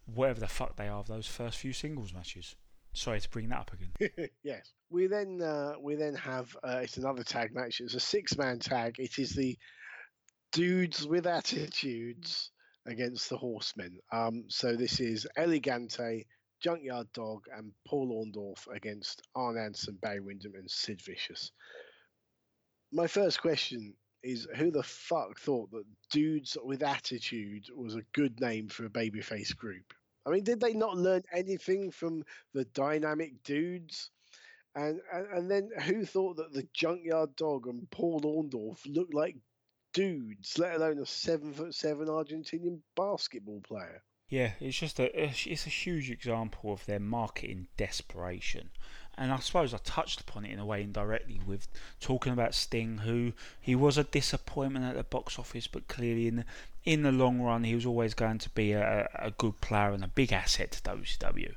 [0.05, 2.55] whatever the fuck they are, of those first few singles matches.
[2.93, 4.29] Sorry to bring that up again.
[4.43, 4.71] yes.
[4.89, 7.79] We then uh, we then have uh, it's another tag match.
[7.79, 8.95] It's a six man tag.
[8.99, 9.57] It is the
[10.51, 12.51] dudes with attitudes
[12.85, 13.99] against the horsemen.
[14.11, 16.25] Um, so this is El Gigante,
[16.61, 21.51] Junkyard Dog, and Paul Orndorff against Arn Anderson, Barry Windham, and Sid Vicious.
[22.91, 23.93] My first question
[24.23, 28.89] is who the fuck thought that dudes with attitude was a good name for a
[28.89, 29.93] babyface group?
[30.25, 34.11] I mean, did they not learn anything from the dynamic dudes?
[34.75, 39.35] And, and and then who thought that the junkyard dog and Paul Orndorff looked like
[39.93, 44.03] dudes, let alone a seven foot seven Argentinian basketball player?
[44.29, 48.69] Yeah, it's just a it's a huge example of their marketing desperation.
[49.21, 51.67] And I suppose I touched upon it in a way indirectly with
[51.99, 56.37] talking about Sting, who he was a disappointment at the box office, but clearly in
[56.37, 56.45] the,
[56.85, 60.03] in the long run he was always going to be a, a good player and
[60.03, 61.53] a big asset to WCW.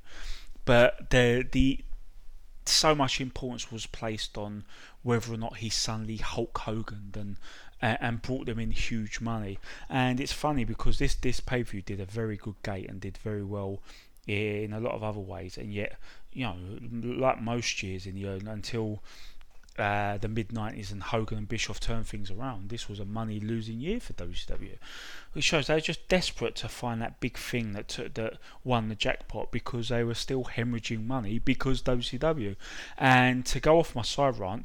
[0.66, 1.80] But the the
[2.66, 4.64] so much importance was placed on
[5.02, 7.36] whether or not he suddenly Hulk Hogan and
[7.80, 9.58] and brought them in huge money.
[9.88, 13.00] And it's funny because this this pay per view did a very good gate and
[13.00, 13.80] did very well
[14.28, 15.96] eh, in a lot of other ways, and yet
[16.34, 16.56] you know
[17.16, 19.02] like most years in the early until.
[19.76, 22.68] Uh, the mid 90s and Hogan and Bischoff turned things around.
[22.68, 24.76] This was a money losing year for WCW,
[25.32, 28.94] which shows they were just desperate to find that big thing that that won the
[28.94, 32.54] jackpot because they were still hemorrhaging money because WCW.
[32.96, 34.64] And to go off my side rant,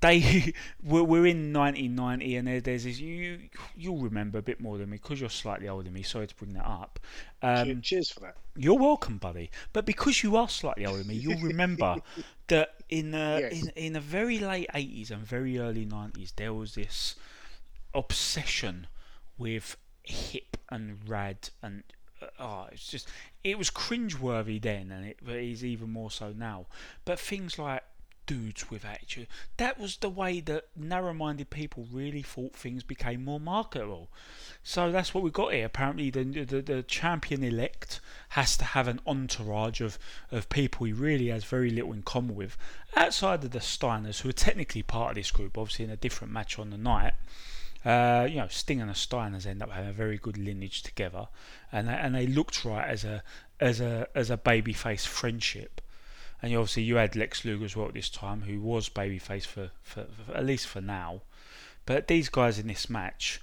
[0.00, 3.38] they we're, we're in 1990 and there's this you
[3.76, 6.34] you'll remember a bit more than me because you're slightly older than me sorry to
[6.36, 6.98] bring that up
[7.42, 8.36] um, Cheers for that.
[8.56, 12.00] you're welcome buddy but because you are slightly older than me you'll remember
[12.48, 13.52] that in the Yes.
[13.52, 17.16] in, in the very late 80s and very early 90s there was this
[17.94, 18.86] obsession
[19.38, 21.82] with hip and rad and
[22.22, 23.08] uh, oh, it's just
[23.44, 26.66] it was cringeworthy then, and it is even more so now.
[27.04, 27.82] But things like
[28.30, 29.26] dudes with attitude,
[29.56, 34.08] that was the way that narrow-minded people really thought things became more marketable.
[34.62, 35.66] So that's what we got here.
[35.66, 38.00] Apparently, the the, the champion elect
[38.30, 39.98] has to have an entourage of,
[40.30, 42.56] of people he really has very little in common with,
[42.94, 46.32] outside of the Steiners, who are technically part of this group, obviously in a different
[46.32, 47.14] match on the night.
[47.84, 51.26] Uh, you know, Sting and the Steiners end up having a very good lineage together,
[51.72, 53.24] and they, and they looked right as a
[53.58, 55.80] as a as a babyface friendship.
[56.42, 59.70] And obviously you had Lex Luger as well at this time, who was babyface for,
[59.82, 61.22] for, for at least for now.
[61.86, 63.40] But these guys in this match,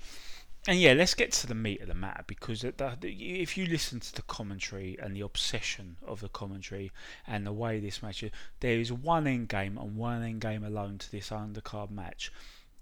[0.67, 3.09] and yeah, let's get to the meat of the matter because the, uh, the,
[3.41, 6.91] if you listen to the commentary and the obsession of the commentary
[7.25, 10.63] and the way this match is, there is one end game and one end game
[10.63, 12.31] alone to this undercard match,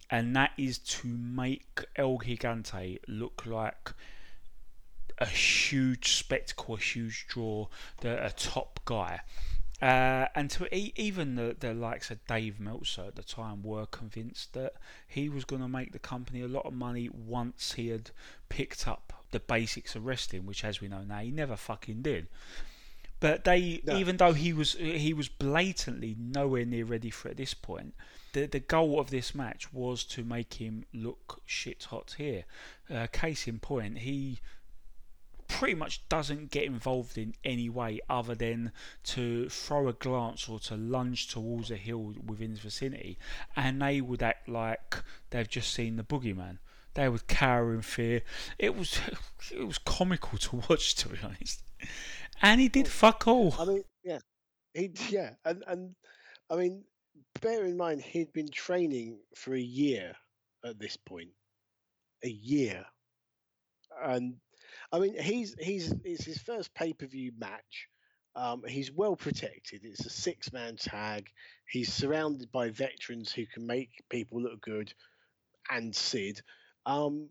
[0.09, 3.91] and that is to make El Gigante look like
[5.19, 7.67] a huge spectacle, a huge draw,
[8.03, 9.21] a top guy.
[9.81, 13.85] Uh, and to e- even the, the likes of Dave Meltzer at the time were
[13.85, 14.73] convinced that
[15.07, 18.11] he was going to make the company a lot of money once he had
[18.47, 22.27] picked up the basics of wrestling, which, as we know now, he never fucking did.
[23.19, 23.97] But they, No.
[23.97, 27.95] even though he was he was blatantly nowhere near ready for it at this point,
[28.33, 32.43] the the goal of this match was to make him look shit hot here.
[32.89, 34.39] Uh, case in point, he
[35.47, 38.71] pretty much doesn't get involved in any way other than
[39.03, 43.17] to throw a glance or to lunge towards a hill within the vicinity,
[43.55, 44.97] and they would act like
[45.29, 46.57] they've just seen the boogeyman.
[46.93, 48.21] They would cower in fear.
[48.57, 48.99] It was
[49.51, 51.61] it was comical to watch, to be honest.
[52.41, 53.53] And he did fuck all.
[53.59, 54.19] I mean, yeah,
[54.73, 55.95] he yeah, and and
[56.49, 56.83] I mean,
[57.41, 60.15] bear in mind he'd been training for a year
[60.63, 61.29] at this point,
[62.23, 62.85] a year,
[64.03, 64.35] and
[64.91, 67.87] I mean he's he's it's his first pay per view match.
[68.35, 69.81] Um, he's well protected.
[69.83, 71.29] It's a six man tag.
[71.69, 74.93] He's surrounded by veterans who can make people look good,
[75.69, 76.41] and Sid.
[76.85, 77.29] Um,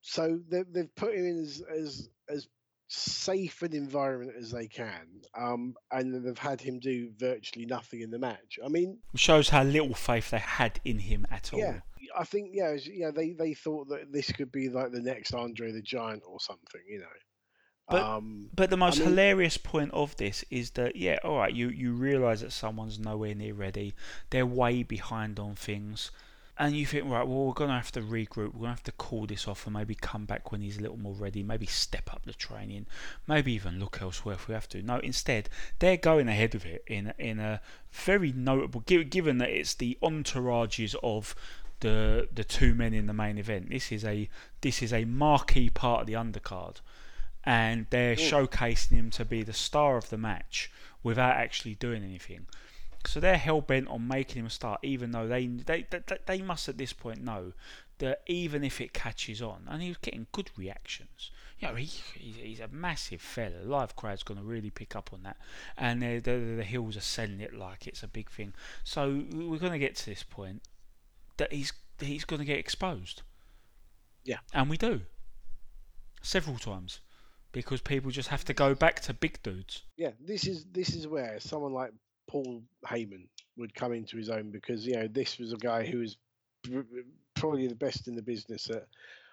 [0.00, 2.48] so they, they've put him in as as as
[2.88, 8.10] safe an environment as they can, um, and they've had him do virtually nothing in
[8.10, 8.58] the match.
[8.64, 11.60] I mean, shows how little faith they had in him at all.
[11.60, 11.80] yeah,
[12.18, 15.72] I think yeah, yeah, they they thought that this could be like the next Andre
[15.72, 17.06] the Giant or something, you know.
[17.88, 21.38] But- um, But the most I mean- hilarious point of this is that yeah, all
[21.38, 23.94] right, you you realise that someone's nowhere near ready.
[24.30, 26.10] They're way behind on things,
[26.56, 28.54] and you think right, well, we're gonna have to regroup.
[28.54, 30.96] We're gonna have to call this off and maybe come back when he's a little
[30.96, 31.42] more ready.
[31.42, 32.86] Maybe step up the training.
[33.26, 34.82] Maybe even look elsewhere if we have to.
[34.82, 35.48] No, instead
[35.80, 37.60] they're going ahead with it in in a
[37.90, 41.34] very notable given that it's the entourages of
[41.82, 43.70] the the two men in the main event.
[43.70, 44.28] This is a
[44.62, 46.80] this is a marquee part of the undercard
[47.44, 50.70] and they're showcasing him to be the star of the match
[51.02, 52.46] without actually doing anything.
[53.04, 56.40] So they're hell bent on making him a star, even though they, they they they
[56.40, 57.52] must at this point know
[57.98, 61.30] that even if it catches on, and he was getting good reactions.
[61.58, 63.58] You know, he, he's, he's a massive fella.
[63.62, 65.36] The live crowd's going to really pick up on that,
[65.76, 68.52] and the, the the hills are selling it like it's a big thing.
[68.84, 70.62] So we're going to get to this point
[71.42, 73.22] that he's he's going to get exposed.
[74.24, 74.38] Yeah.
[74.54, 75.00] and we do
[76.22, 77.00] several times
[77.50, 79.82] because people just have to go back to big dudes.
[79.96, 81.92] yeah, this is this is where someone like
[82.28, 83.26] Paul Heyman
[83.56, 86.16] would come into his own because you know this was a guy who was
[87.34, 88.86] probably the best in the business at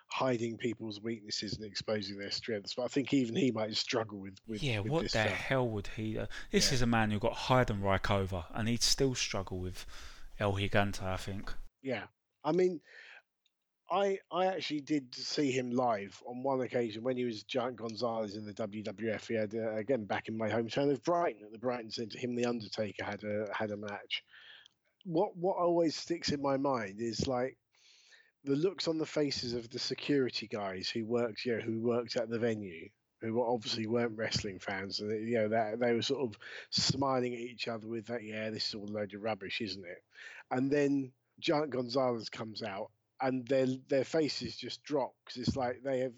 [0.07, 2.73] hiding people's weaknesses and exposing their strengths.
[2.73, 5.27] But I think even he might struggle with with yeah, with what the stuff.
[5.27, 6.17] hell would he?
[6.17, 6.75] Uh, this Yeah.
[6.75, 9.85] is a man who got higher Heidenreich over, and he'd still struggle with
[10.39, 11.53] El Gigante, I think.
[11.81, 12.03] Yeah,
[12.43, 12.81] I mean,
[13.91, 18.35] I I actually did see him live on one occasion when he was Giant Gonzalez
[18.35, 19.27] in the WWF.
[19.27, 22.19] He had uh, again back in my hometown of Brighton at the Brighton Centre.
[22.19, 24.23] Him, the Undertaker had a had a match.
[25.05, 27.57] What what always sticks in my mind is like
[28.43, 32.15] the looks on the faces of the security guys who worked, you know, who worked
[32.15, 32.89] at the venue,
[33.21, 36.37] who obviously weren't wrestling fans, and you know that they were sort of
[36.69, 39.85] smiling at each other with that, yeah, this is all a load of rubbish, isn't
[39.85, 40.03] it?
[40.51, 45.81] And then Giant Gonzalez comes out, and their their faces just drop because it's like
[45.83, 46.13] they have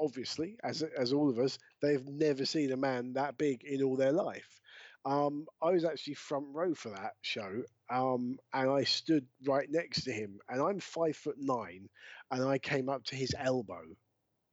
[0.00, 3.96] obviously, as as all of us, they've never seen a man that big in all
[3.96, 4.60] their life.
[5.04, 10.04] Um, I was actually front row for that show, um, and I stood right next
[10.04, 10.38] to him.
[10.48, 11.88] And I'm five foot nine,
[12.30, 13.84] and I came up to his elbow.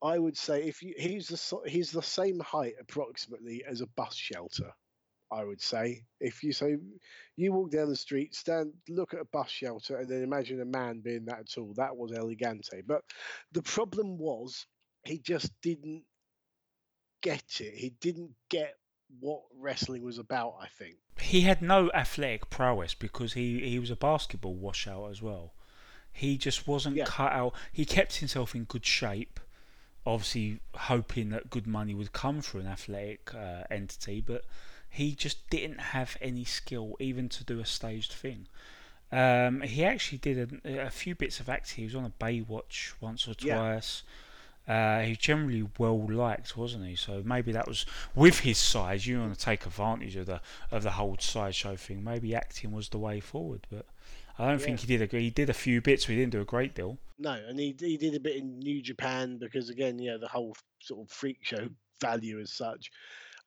[0.02, 4.14] I would say if you, he's the he's the same height approximately as a bus
[4.14, 4.72] shelter.
[5.34, 6.76] I would say if you say
[7.36, 10.64] you walk down the street, stand, look at a bus shelter, and then imagine a
[10.64, 11.74] man being that tall.
[11.76, 12.82] That was El Gigante.
[12.86, 13.02] But
[13.52, 14.66] the problem was
[15.04, 16.04] he just didn't
[17.22, 17.74] get it.
[17.74, 18.74] He didn't get
[19.20, 20.54] what wrestling was about.
[20.60, 20.96] I think.
[21.18, 25.54] He had no athletic prowess because he, he was a basketball washout as well.
[26.12, 27.04] He just wasn't Yeah.
[27.06, 27.54] cut out.
[27.72, 29.40] He kept himself in good shape,
[30.04, 34.44] obviously hoping that good money would come through an athletic uh, entity, but
[34.94, 38.46] he just didn't have any skill even to do a staged thing.
[39.10, 41.82] Um, he actually did a, a few bits of acting.
[41.82, 43.56] He was on a Baywatch once or Yeah.
[43.56, 44.02] twice.
[44.66, 46.96] Uh, he's generally well liked, wasn't he?
[46.96, 47.84] So maybe that was
[48.14, 49.06] with his size.
[49.06, 50.40] You want to take advantage of the
[50.70, 52.02] of the whole sideshow thing.
[52.02, 53.84] Maybe acting was the way forward, but
[54.38, 55.02] I don't think he did.
[55.02, 56.98] A, he did a few bits, he didn't do a great deal.
[57.18, 60.28] No, and he he did a bit in New Japan because again, you know, the
[60.28, 61.68] whole sort of freak show
[62.00, 62.90] value as such.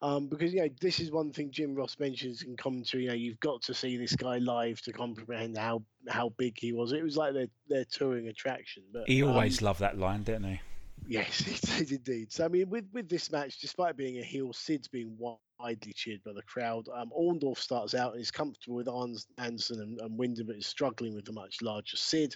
[0.02, 3.04] Um, because you know, this is one thing Jim Ross mentions in commentary.
[3.04, 6.72] You know, you've got to see this guy live to comprehend how how big he
[6.72, 6.94] was.
[6.94, 8.84] It was like their their touring attraction.
[8.94, 10.62] But He um, always loved that line, didn't he?
[11.08, 11.40] Yes,
[11.78, 12.32] he did indeed.
[12.32, 16.24] So I mean, with with this match, despite being a heel, Sid's being widely cheered
[16.24, 16.88] by the crowd.
[16.94, 20.68] Um, Orndorff starts out and is comfortable with Arns, Anderson and, and Windham, but is
[20.68, 22.36] struggling with the much larger Sid.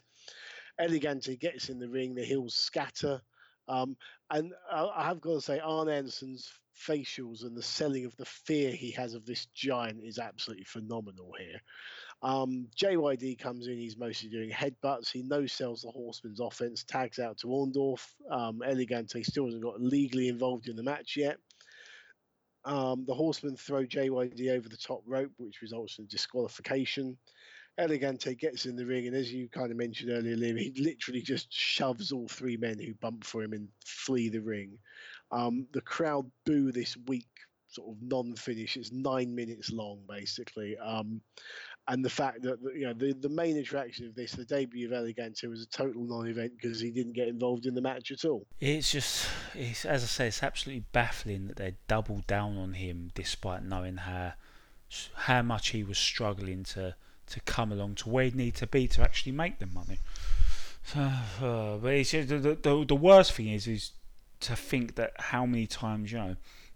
[0.79, 2.15] El Gigante gets in the ring.
[2.15, 3.21] The heels scatter.
[3.67, 3.95] Um,
[4.31, 6.51] and I, I have got to say, Arn Anderson's
[6.87, 11.33] facials and the selling of the fear he has of this giant is absolutely phenomenal
[11.37, 11.59] here.
[12.23, 15.11] Um, JYD comes in, he's mostly doing headbutts.
[15.11, 18.05] He no sells the Horseman's offense, tags out to Orndorff.
[18.29, 21.37] Um, El Gigante still hasn't got legally involved in the match yet.
[22.63, 27.17] Um, the Horsemen throw JYD over the top rope, which results in disqualification.
[27.77, 30.73] El Gigante gets in the ring, and as you kind of mentioned earlier, Liam, he
[30.77, 34.77] literally just shoves all three men who bump for him and flee the ring.
[35.31, 37.27] Um, the crowd boo this weak
[37.67, 38.77] sort of non-finish.
[38.77, 40.77] It's nine minutes long, basically.
[40.77, 41.21] Um,
[41.87, 44.93] and the fact that you know the, the main attraction of this, the debut of
[44.93, 48.23] El Gigante, was a total non-event because he didn't get involved in the match at
[48.23, 48.45] all.
[48.59, 53.11] It's just, it's as I say, it's absolutely baffling that they doubled down on him
[53.15, 54.33] despite knowing how
[55.15, 56.95] how much he was struggling to
[57.27, 59.99] to come along to where he needed to be to actually make the money.
[60.83, 63.91] So, uh, but it's the, the the worst thing is is
[64.41, 66.35] to think that how many times you know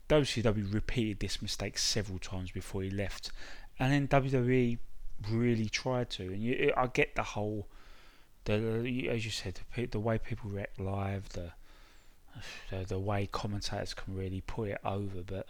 [0.09, 3.31] WCW repeated this mistake several times before he left,
[3.79, 4.77] and then WWE
[5.29, 6.23] really tried to.
[6.23, 7.67] And you, I get the whole,
[8.45, 11.51] the as you said, the, the way people react live, the,
[12.69, 15.47] the the way commentators can really put it over, but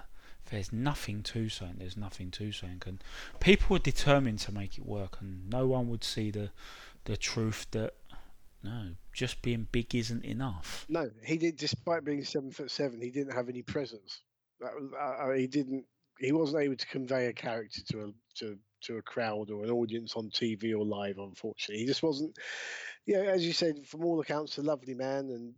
[0.52, 1.76] there's nothing to saying.
[1.80, 3.04] There's nothing to saying, and
[3.40, 6.52] people were determined to make it work, and no one would see the
[7.06, 7.94] the truth that
[8.66, 10.86] no, just being big isn't enough.
[10.90, 11.56] No, he did.
[11.56, 14.22] Despite being seven foot seven, he didn't have any presence.
[14.60, 15.86] That was, uh, he didn't.
[16.20, 19.70] He wasn't able to convey a character to a to to a crowd or an
[19.70, 21.20] audience on TV or live.
[21.20, 22.36] Unfortunately, he just wasn't.
[23.06, 25.54] Yeah, you know, as you said, from all accounts, a lovely man, and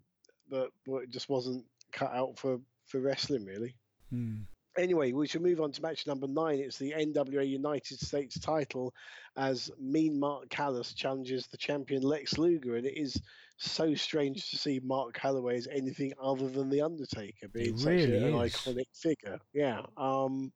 [0.49, 3.75] but but it just wasn't cut out for for wrestling really.
[4.09, 4.41] Hmm.
[4.77, 6.59] Anyway, we should move on to match number nine.
[6.59, 8.93] It's the NWA United States title
[9.35, 12.75] as Mean Mark Callous challenges the champion Lex Luger.
[12.75, 13.19] And it is
[13.57, 17.87] so strange to see Mark Calaway as anything other than The Undertaker, being It such
[17.87, 18.53] really an is.
[18.53, 19.39] iconic figure.
[19.53, 19.81] Yeah.
[19.97, 20.51] Um,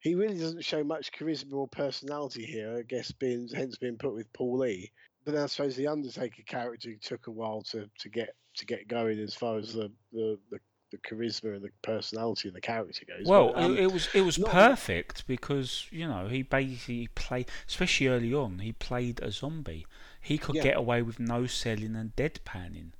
[0.00, 4.14] he really doesn't show much charisma or personality here, I guess, being hence being put
[4.14, 4.92] with Paul Lee.
[5.24, 9.18] But I suppose the Undertaker character took a while to, to get to get going
[9.20, 10.58] as far as the, the, the,
[10.90, 13.26] the charisma and the personality and the character goes.
[13.26, 18.08] Well, But, um, it, was it was perfect because you know he basically played, especially
[18.08, 19.86] early on, he played a zombie.
[20.20, 20.62] He could Yeah.
[20.62, 22.92] get away with no selling and deadpanning.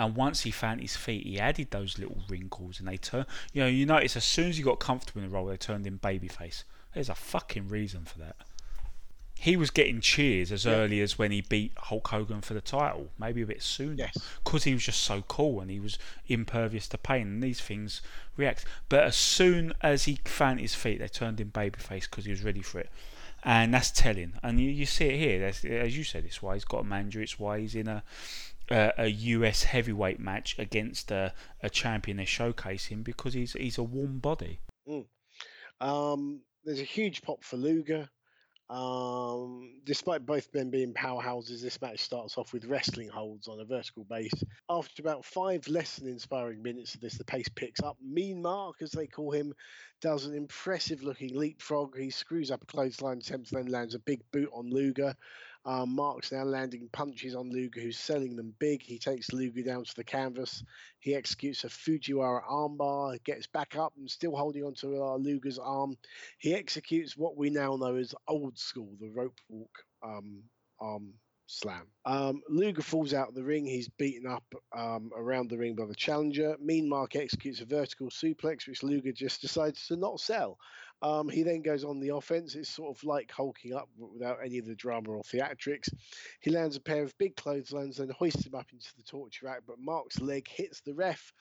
[0.00, 3.26] And once he found his feet, he added those little wrinkles, and they turn.
[3.52, 5.86] You know, you notice as soon as he got comfortable in the role, they turned
[5.86, 6.62] him babyface.
[6.94, 8.36] There's a fucking reason for that.
[9.40, 10.72] He was getting cheers as Yeah.
[10.72, 14.16] early as when he beat Hulk Hogan for the title, maybe a bit sooner Yes.
[14.42, 18.02] because he was just so cool and he was impervious to pain and these things
[18.36, 18.64] react.
[18.88, 22.42] But as soon as he found his feet, they turned him babyface because he was
[22.42, 22.90] ready for it.
[23.44, 24.32] And that's telling.
[24.42, 25.38] And you, you see it here.
[25.38, 27.20] That's, as you said, it's why he's got a manager.
[27.22, 28.02] It's why he's in a
[28.70, 31.32] a, a US heavyweight match against a,
[31.62, 34.60] a champion they're showcasing because he's he's a warm body.
[35.80, 38.10] Um, there's a huge pop for Luger.
[38.70, 43.64] Um, despite both men being powerhouses, this match starts off with wrestling holds on a
[43.64, 44.44] vertical base.
[44.68, 47.96] After about five less than inspiring minutes of this, the pace picks up.
[48.02, 49.54] Mean Mark, as they call him,
[50.02, 51.96] does an impressive looking leapfrog.
[51.96, 55.14] He screws up a clothesline attempt, then lands a big boot on Luger.
[55.68, 58.82] Um, Mark's now landing punches on Luger, who's selling them big.
[58.82, 60.64] He takes Luger down to the canvas.
[60.98, 65.98] He executes a Fujiwara armbar, gets back up and still holding onto uh, Luger's arm.
[66.38, 70.42] He executes what we now know as old school, the rope walk um,
[70.80, 71.12] arm
[71.48, 71.86] slam.
[72.06, 73.66] Um, Luger falls out of the ring.
[73.66, 74.44] He's beaten up
[74.74, 76.56] um, around the ring by the challenger.
[76.60, 80.56] Mean Mark executes a vertical suplex, which Luger just decides to not sell.
[81.00, 82.54] Um, he then goes on the offense.
[82.54, 85.88] It's sort of like hulking up without any of the drama or theatrics.
[86.40, 89.62] He lands a pair of big clotheslines and hoists him up into the torture rack,
[89.66, 91.32] but Mark's leg hits the ref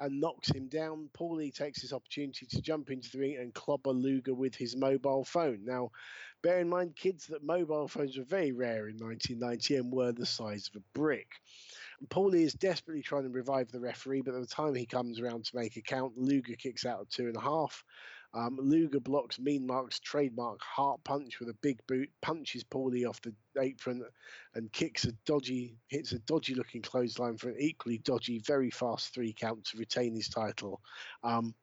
[0.00, 1.08] and knocks him down.
[1.16, 5.24] Paulie takes this opportunity to jump into the ring and clobber Luger with his mobile
[5.24, 5.60] phone.
[5.64, 5.90] Now,
[6.42, 10.26] bear in mind, kids, that mobile phones were very rare in 1990 and were the
[10.26, 11.28] size of a brick.
[12.08, 15.44] Paulie is desperately trying to revive the referee, but by the time he comes around
[15.44, 17.84] to make a count, Luger kicks out at two and a half.
[18.34, 23.22] Um, Luger blocks Mean Mark's trademark heart punch with a big boot, punches Paulie off
[23.22, 24.04] the apron,
[24.54, 29.14] and kicks a dodgy, hits a dodgy looking clothesline for an equally dodgy, very fast
[29.14, 30.80] three count to retain his title.
[31.22, 31.54] Um,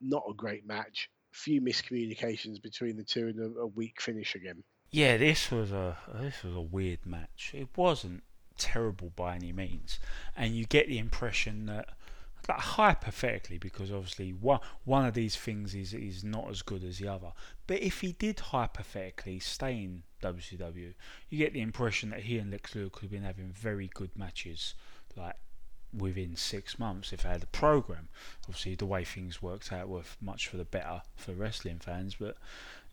[0.00, 1.10] not a great match.
[1.30, 4.64] Few miscommunications between the two and a, a weak finish again.
[4.90, 7.52] Yeah, this was a this was a weird match.
[7.54, 8.22] It wasn't
[8.56, 10.00] terrible by any means,
[10.36, 11.90] and you get the impression that,
[12.48, 16.98] like, hypothetically, because obviously one one of these things is is not as good as
[16.98, 17.32] the other.
[17.66, 20.94] But if he did hypothetically stay in WCW,
[21.28, 24.16] you get the impression that he and Lex Luger could have been having very good
[24.16, 24.74] matches,
[25.16, 25.36] like
[25.96, 28.08] within six months if they had a program.
[28.44, 32.36] Obviously, the way things worked out were much for the better for wrestling fans, but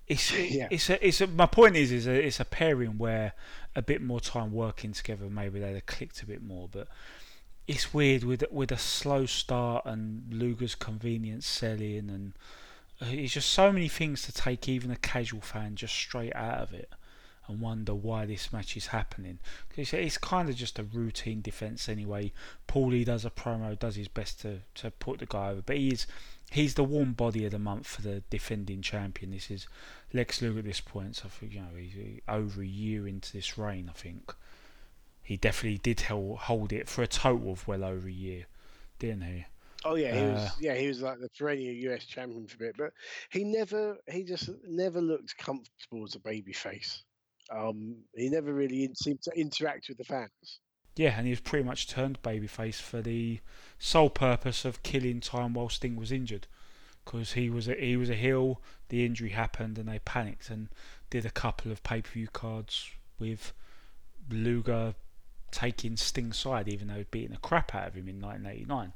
[0.08, 0.68] it's Yeah.
[0.70, 3.34] it's a, it's a, my point is is a, it's a pairing where
[3.76, 6.88] a bit more time working together maybe they'd have clicked a bit more, but
[7.68, 12.34] it's weird with with a slow start and Luger's convenience selling and
[13.02, 16.60] uh, it's just so many things to take even a casual fan just straight out
[16.60, 16.90] of it
[17.48, 19.40] and wonder why this match is happening.
[19.76, 22.32] It's, it's kind of just a routine defense anyway.
[22.68, 26.08] Paulie does a promo, does his best to, to put the guy over, but he's
[26.52, 29.32] he's the warm body of the month for the defending champion.
[29.32, 29.68] This is
[30.14, 31.18] Lex Luger at this point.
[31.18, 33.90] So I think you know he's over a year into this reign.
[33.90, 34.34] I think
[35.24, 38.46] he definitely did hold it for a total of well over a year,
[39.00, 39.46] didn't he?
[39.86, 40.56] Oh yeah, he Uh, was.
[40.60, 42.94] Yeah, he was like the perennial US champion for a bit, but
[43.32, 43.98] he never.
[44.10, 47.02] He just never looked comfortable as a babyface.
[47.52, 50.60] Um, he never really seemed to interact with the fans.
[50.96, 53.40] Yeah, and he was pretty much turned babyface for the
[53.80, 56.48] sole purpose of killing time while Sting was injured,
[57.06, 58.62] because he was a, he was a heel.
[58.90, 60.70] The injury happened, and they panicked and
[61.10, 62.90] did a couple of pay per view cards
[63.20, 63.54] with
[64.30, 64.96] Luger
[65.54, 68.94] taking Sting's side, even though he'd the crap out of him in 1989.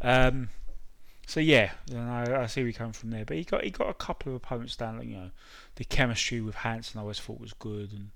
[0.00, 0.48] Um,
[1.26, 3.24] so yeah, know, I see where you come from there.
[3.24, 5.06] But he got he got a couple of opponents down.
[5.06, 5.30] You know,
[5.76, 8.10] the chemistry with Hansen I always thought was good, and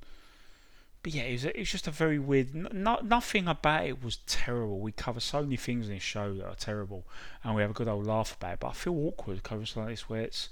[1.02, 2.54] but yeah, it was, it was just a very weird.
[2.54, 4.78] No, nothing about it was terrible.
[4.78, 7.04] We cover so many things in this show that are terrible,
[7.44, 8.60] and we have a good old laugh about it.
[8.60, 10.48] But I feel awkward covering something like this where it's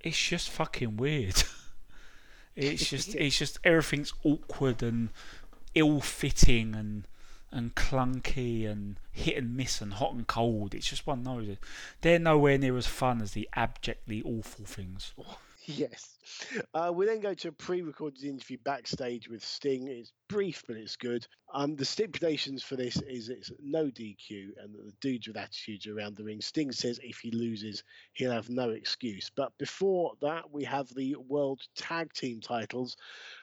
[0.00, 1.42] it's just fucking weird.
[2.56, 5.08] it's just it's just everything's awkward and
[5.76, 7.06] ill-fitting and
[7.52, 10.74] and clunky and hit and miss and hot and cold.
[10.74, 11.56] It's just one those.
[12.00, 15.12] They're nowhere near as fun as the abjectly awful things.
[15.68, 16.16] Yes.
[16.74, 19.88] Uh, we then go to a pre-recorded interview backstage with Sting.
[19.88, 21.26] It's brief, but it's good.
[21.52, 26.16] Um, the stipulations for this is it's no DQ and the dudes with attitudes around
[26.16, 26.40] the ring.
[26.40, 27.82] Sting says if he loses,
[28.12, 29.28] he'll have no excuse.
[29.34, 32.96] But before that, we have the World Tag Team titles.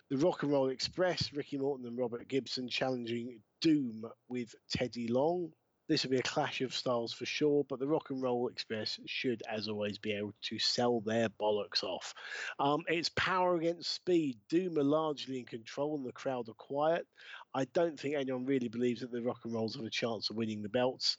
[0.10, 5.52] The Rock and Roll Express, Ricky Morton and Robert Gibson challenging Doom with Teddy Long.
[5.90, 9.00] This will be a clash of styles for sure, but the Rock and Roll Express
[9.06, 12.14] should, as always, be able to sell their bollocks off.
[12.60, 14.38] Um, it's power against speed.
[14.50, 17.06] Doom are largely in control, and the crowd are quiet.
[17.54, 20.38] I don't think anyone really believes that the Rock and Rolls have a chance of
[20.38, 21.18] winning the belts.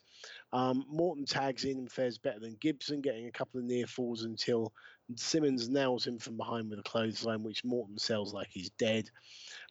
[0.51, 4.23] Um, Morton tags in and fares better than Gibson, getting a couple of near falls
[4.23, 4.73] until
[5.15, 9.09] Simmons nails him from behind with a clothesline, which Morton sells like he's dead.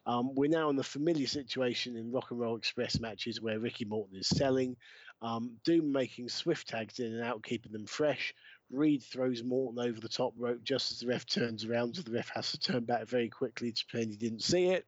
[0.05, 3.85] Um, we're now in the familiar situation in Rock and Roll Express matches where Ricky
[3.85, 4.77] Morton is selling,
[5.21, 8.33] um, Doom making swift tags in and out, keeping them fresh.
[8.71, 12.11] Reed throws Morton over the top rope just as the ref turns around, so the
[12.11, 14.85] ref has to turn back very quickly to pretend he didn't see it.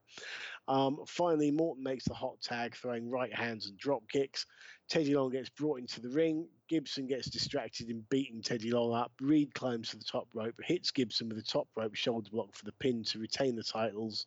[0.67, 4.45] Um, finally, Morton makes the hot tag, throwing right hands and drop kicks.
[4.89, 6.47] Teddy Long gets brought into the ring.
[6.67, 9.11] Gibson gets distracted in beating Teddy Long up.
[9.21, 12.65] Reed climbs to the top rope, hits Gibson with a top rope shoulder block for
[12.65, 14.25] the pin to retain the titles.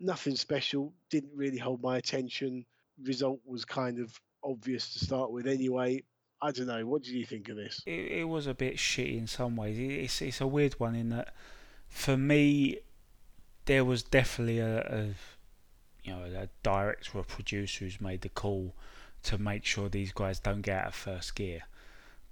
[0.00, 2.64] Nothing special, didn't really hold my attention.
[3.02, 6.02] Result was kind of obvious to start with anyway.
[6.42, 6.84] I don't know.
[6.86, 7.82] What did you think of this?
[7.86, 9.76] it, it was a bit shitty in some ways.
[9.78, 11.34] It's it's a weird one in that
[11.88, 12.78] for me
[13.66, 15.04] there was definitely a, a
[16.02, 18.74] you know a director or producer who's made the call
[19.24, 21.62] to make sure these guys don't get out of first gear.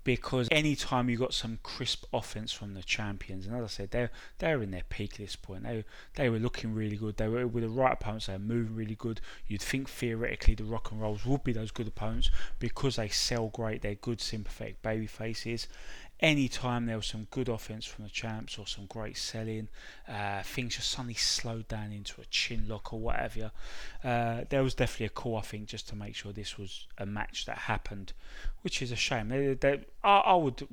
[0.05, 4.11] Because anytime you got some crisp offense from the champions, and as I said, they're
[4.39, 5.63] they're in their peak at this point.
[5.63, 7.19] They they were looking really good.
[7.19, 8.27] They were with the right opponents.
[8.27, 9.21] They were moving really good.
[9.47, 13.49] You'd think theoretically the Rock and Rolls would be those good opponents because they sell
[13.49, 13.83] great.
[13.83, 15.69] They're good sympathetic baby faces.
[16.23, 19.69] Anytime there was some good offense from the champs or some great selling,
[20.09, 23.51] uh, things just suddenly slowed down into a chin lock or whatever.
[24.05, 27.07] Uh, there was definitely a call, I think, just to make sure this was a
[27.07, 28.13] match that happened,
[28.61, 29.31] which is a shame.
[29.31, 30.69] They, they, I, I would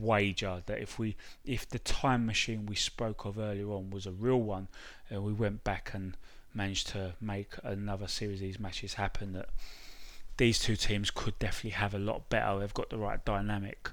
[0.00, 4.12] wager that if we, if the time machine we spoke of earlier on was a
[4.12, 4.68] real one,
[5.10, 6.16] and we went back and
[6.54, 9.50] managed to make another series of these matches happen, that
[10.36, 12.58] these two teams could definitely have a lot better.
[12.58, 13.90] They've got the right dynamic.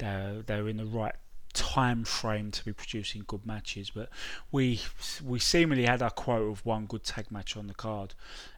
[0.00, 1.14] They're they're in the right
[1.52, 3.90] time frame to be producing good matches.
[3.90, 4.08] But
[4.52, 4.80] we
[5.24, 8.14] we seemingly had our quota of one good tag match on the card,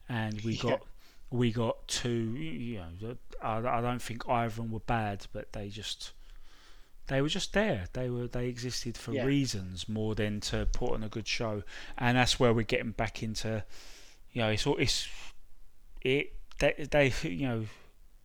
[0.08, 0.62] and we Yeah.
[0.62, 0.86] got
[1.30, 2.34] we got two.
[2.36, 6.12] You know, I, I don't think either of them were bad, but they just
[7.08, 7.86] they were just there.
[7.94, 9.24] They were they existed for Yeah.
[9.24, 11.62] reasons more than to put on a good show,
[11.98, 13.64] and that's where we're getting back into.
[14.32, 15.08] You know, it's all it's
[16.02, 17.66] it they they you know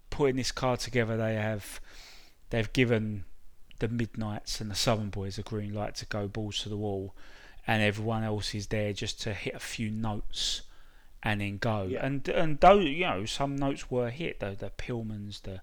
[0.09, 1.17] putting this card together.
[1.17, 1.79] They have
[2.49, 3.25] they've given
[3.79, 7.15] the Midnights and the Southern Boys a green light to go balls to the wall,
[7.65, 10.61] and everyone else is there just to hit a few notes
[11.23, 11.83] and then go.
[11.83, 12.05] Yeah.
[12.05, 15.61] And and though you know some notes were hit, though the Pillmans, the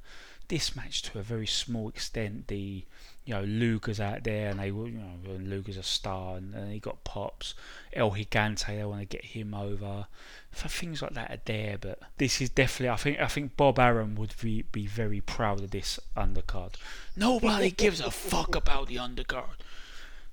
[0.49, 2.85] this match to a very small extent, the
[3.25, 6.55] you know Luger's out there and they were you know and Luger's a star and,
[6.55, 7.55] and he got pops.
[7.93, 10.07] El Gigante, they want to get him over.
[10.51, 12.91] For things like that are there, but this is definitely.
[12.91, 16.75] I think I think Bob Arum would be, be very proud of this undercard.
[17.17, 19.57] Nobody gives a fuck about the undercard.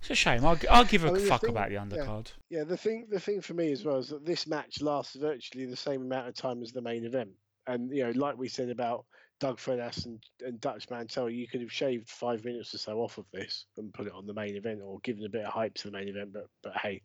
[0.02, 0.44] It's a shame.
[0.46, 1.86] I'll, I'll give a I mean, fuck thing- about the yeah.
[1.86, 2.32] undercard.
[2.50, 5.66] Yeah, the thing the thing for me as well is that this match lasts virtually
[5.66, 7.30] the same amount of time as the main event.
[7.68, 9.06] And you know, like we said about
[9.42, 13.18] Doug Furnas and, and Dutch Mantell, you could have shaved five minutes or so off
[13.18, 15.74] of this and put it on the main event or given a bit of hype
[15.74, 16.32] to the main event.
[16.32, 17.02] But but hey,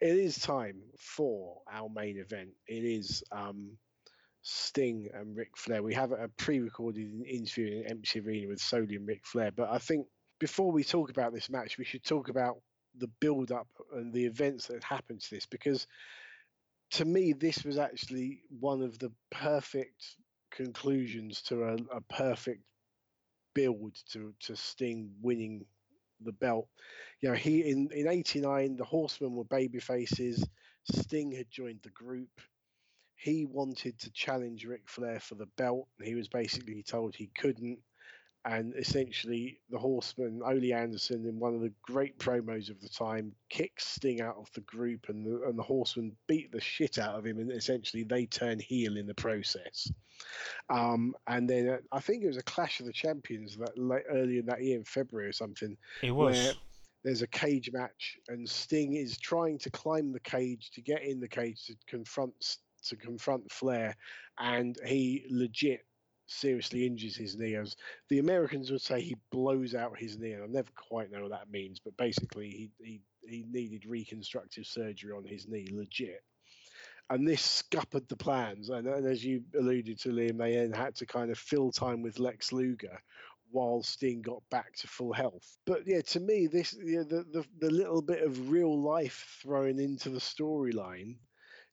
[0.00, 2.50] it is time for our main event.
[2.68, 3.72] It is um,
[4.42, 5.82] Sting and Ric Flair.
[5.82, 9.50] We have a pre-recorded interview in an empty arena with Solie and Ric Flair.
[9.50, 10.06] But I think
[10.38, 12.58] before we talk about this match, we should talk about
[12.96, 15.86] the build-up and the events that happened to this because
[16.92, 20.16] to me this was actually one of the perfect
[20.50, 22.62] conclusions to a, a perfect
[23.54, 25.64] build to, to Sting winning
[26.20, 26.68] the belt.
[27.20, 30.44] You know, he in, in eighty nine the horsemen were baby faces,
[30.90, 32.30] Sting had joined the group.
[33.16, 35.88] He wanted to challenge Ric Flair for the belt.
[36.02, 37.78] He was basically told he couldn't.
[38.46, 43.32] And essentially, the horseman, Ole Anderson, in one of the great promos of the time,
[43.50, 47.16] kicks Sting out of the group, and the, and the horseman beat the shit out
[47.16, 49.90] of him, and essentially they turn heel in the process.
[50.70, 54.04] Um, and then uh, I think it was a Clash of the Champions that like,
[54.08, 56.36] earlier in that year, in February or something, It was.
[56.36, 56.52] where
[57.02, 61.18] there's a cage match, and Sting is trying to climb the cage to get in
[61.18, 63.96] the cage to confront to confront Flair,
[64.38, 65.84] and he legit
[66.26, 67.54] seriously injures his knee.
[67.54, 67.76] As
[68.08, 71.30] the Americans would say, he blows out his knee, and I never quite know what
[71.30, 76.22] that means, but basically, he he he needed reconstructive surgery on his knee, legit.
[77.08, 81.06] And this scuppered the plans, and, and as you alluded to, Liam, they had to
[81.06, 83.00] kind of fill time with Lex Luger
[83.52, 85.56] while Sting got back to full health.
[85.66, 89.78] But yeah, to me, this yeah, the, the the little bit of real life thrown
[89.78, 91.16] into the storyline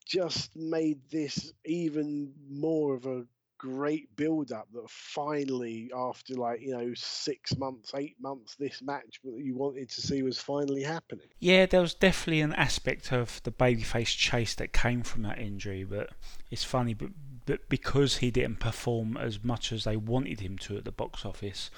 [0.06, 3.24] just made this even more of a
[3.64, 9.20] great build up that finally after like you know six months eight months this match
[9.24, 13.42] that you wanted to see was finally happening Yeah, there was definitely an aspect of
[13.44, 16.10] the babyface chase that came from that injury, but
[16.50, 17.10] it's funny, but,
[17.46, 21.24] but because he didn't perform as much as they wanted him to at the box
[21.24, 21.70] office,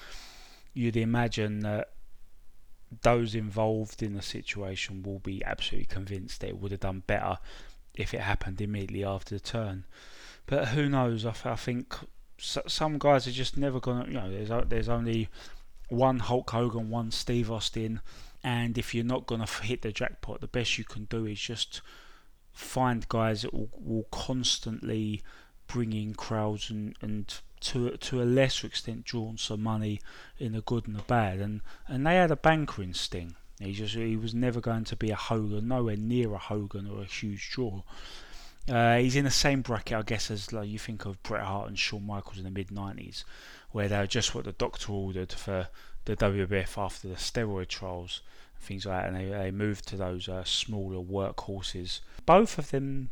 [0.73, 1.89] you'd imagine that
[3.01, 7.37] those involved in the situation will be absolutely convinced that it would have done better
[7.93, 9.83] if it happened immediately after the turn.
[10.47, 11.25] But who knows?
[11.25, 11.95] I, I think
[12.39, 14.05] some guys are just never gonna.
[14.07, 15.29] You know, there's there's only
[15.89, 18.01] one Hulk Hogan, one Steve Austin,
[18.43, 21.39] and if you're not gonna f- hit the jackpot, the best you can do is
[21.39, 21.81] just
[22.53, 25.21] find guys that will, will constantly
[25.67, 29.99] bring in crowds and, and to to a lesser extent draw on some money
[30.39, 31.39] in the good and the bad.
[31.39, 33.35] And and they had a banker in Sting.
[33.59, 37.01] He just he was never going to be a Hogan, nowhere near a Hogan or
[37.01, 37.81] a huge draw.
[38.69, 41.69] Uh, he's in the same bracket, I guess, as like you think of Bret Hart
[41.69, 43.23] and Shawn Michaels in the mid '90s,
[43.71, 45.69] where they were just what the doctor ordered for
[46.05, 48.21] the WWF after the steroid trials,
[48.55, 52.01] and things like that, and they, they moved to those uh, smaller workhorses.
[52.25, 53.09] Both of them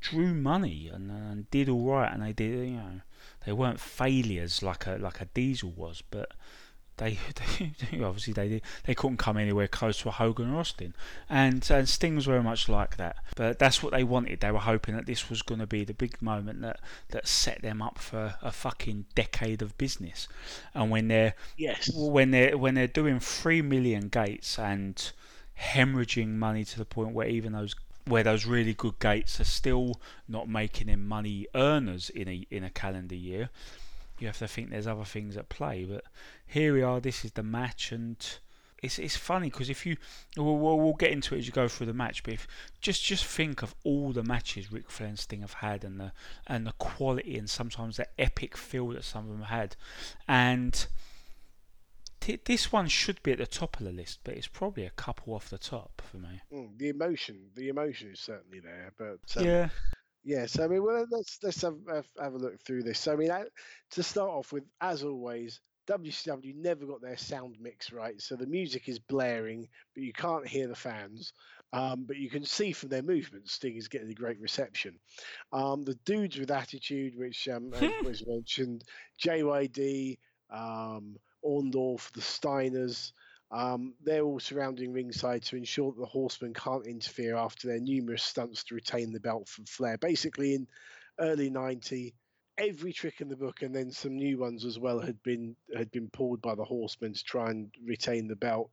[0.00, 3.00] drew money and, and did all right, and they did, you know,
[3.46, 6.32] they weren't failures like a like a Diesel was, but
[6.96, 7.18] they,
[7.90, 10.94] they obviously they they couldn't come anywhere close to a Hogan or Austin,
[11.28, 13.16] and and Sting was very much like that.
[13.36, 14.40] But that's what they wanted.
[14.40, 17.62] They were hoping that this was going to be the big moment that that set
[17.62, 20.28] them up for a fucking decade of business.
[20.74, 25.12] And when they're yes when they're when they're doing three million gates and
[25.58, 27.74] hemorrhaging money to the point where even those
[28.04, 32.64] where those really good gates are still not making them money earners in a in
[32.64, 33.48] a calendar year
[34.22, 35.84] you have to think there's other things at play.
[35.84, 36.04] But
[36.46, 37.00] here we are.
[37.00, 38.16] This is the match, and
[38.80, 39.96] it's it's funny because if you
[40.36, 42.22] we'll, we'll, we'll get into it as you go through the match.
[42.22, 42.46] But if
[42.80, 46.12] just just think of all the matches Ric Flair and Sting have had, and the
[46.46, 49.76] and the quality, and sometimes the epic feel that some of them had,
[50.28, 50.86] and.
[52.44, 55.34] This one should be at the top of the list, but it's probably a couple
[55.34, 56.40] off the top for me.
[56.52, 59.70] Mm, the emotion the emotion is certainly there but um, yeah,
[60.24, 63.00] Yeah, so I mean, well, let's let's have, have, have a look through this.
[63.00, 63.30] So I mean,
[63.92, 68.20] to start off with, as always, WCW never got their sound mix right.
[68.20, 71.32] So the music is blaring, but you can't hear the fans.
[71.72, 74.98] Um, but you can see from their movements, Sting is getting a great reception.
[75.52, 77.70] Um, the dudes with attitude, which um,
[78.04, 78.84] was mentioned,
[79.20, 80.18] JYD,
[80.50, 83.12] um, Orndorff, the Steiners.
[83.52, 88.22] Um, they're all surrounding ringside to ensure that the horsemen can't interfere after their numerous
[88.24, 89.98] stunts to retain the belt from Flair.
[89.98, 90.66] Basically, in
[91.20, 92.14] early 90,
[92.58, 95.90] every trick in the book and then some new ones as well had been had
[95.90, 98.70] been pulled by the horsemen to try and retain the belt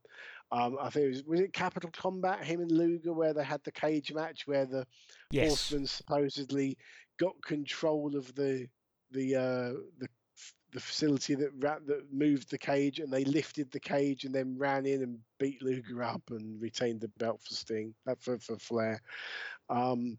[0.52, 3.62] um, I think it was was it Capital Combat, him and Luger, where they had
[3.64, 4.86] the cage match where the
[5.30, 5.46] Yes.
[5.46, 6.76] horsemen supposedly
[7.18, 8.66] got control of the
[9.12, 10.08] the uh, the
[10.72, 14.58] the facility that ra- that moved the cage, and they lifted the cage and then
[14.58, 18.58] ran in and beat Luger up and retained the belt for Sting uh, for for
[18.58, 19.00] Flair.
[19.68, 20.18] Um,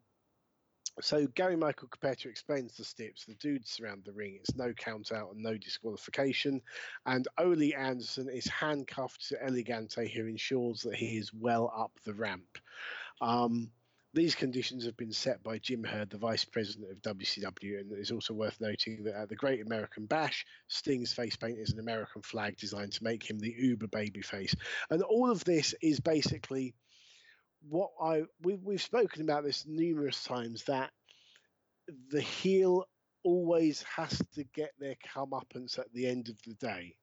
[1.00, 3.26] so Gary Michael Cappetta explains the steps.
[3.26, 4.38] The dudes surround the ring.
[4.40, 6.62] It's no count out and no disqualification.
[7.06, 11.92] And Ole Anderson is handcuffed to El Gigante, who ensures that he is well up
[12.04, 12.58] the ramp.
[13.22, 13.72] Um,
[14.14, 18.12] these conditions have been set by Jim Herd, the vice president of WCW, and it's
[18.12, 22.22] also worth noting that at the Great American Bash, Sting's face paint is an American
[22.22, 24.56] flag designed to make him the uber babyface.
[24.90, 26.76] And all of this is basically
[27.70, 30.90] what I we've we've spoken about this numerous times that
[32.10, 32.86] the heel
[33.24, 36.96] always has to get their comeuppance at the end of the day.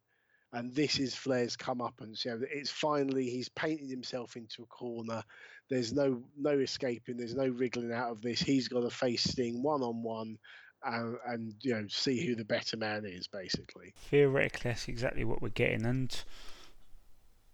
[0.52, 4.66] And this is Flair's come up, and so it's finally he's painted himself into a
[4.66, 5.22] corner.
[5.68, 7.18] There's no no escaping.
[7.18, 8.40] There's no wriggling out of this.
[8.40, 10.38] He's got to face Sting one on one,
[10.82, 13.26] and you know see who the better man is.
[13.26, 15.84] Basically, Theoretically, that's exactly what we're getting.
[15.84, 16.18] And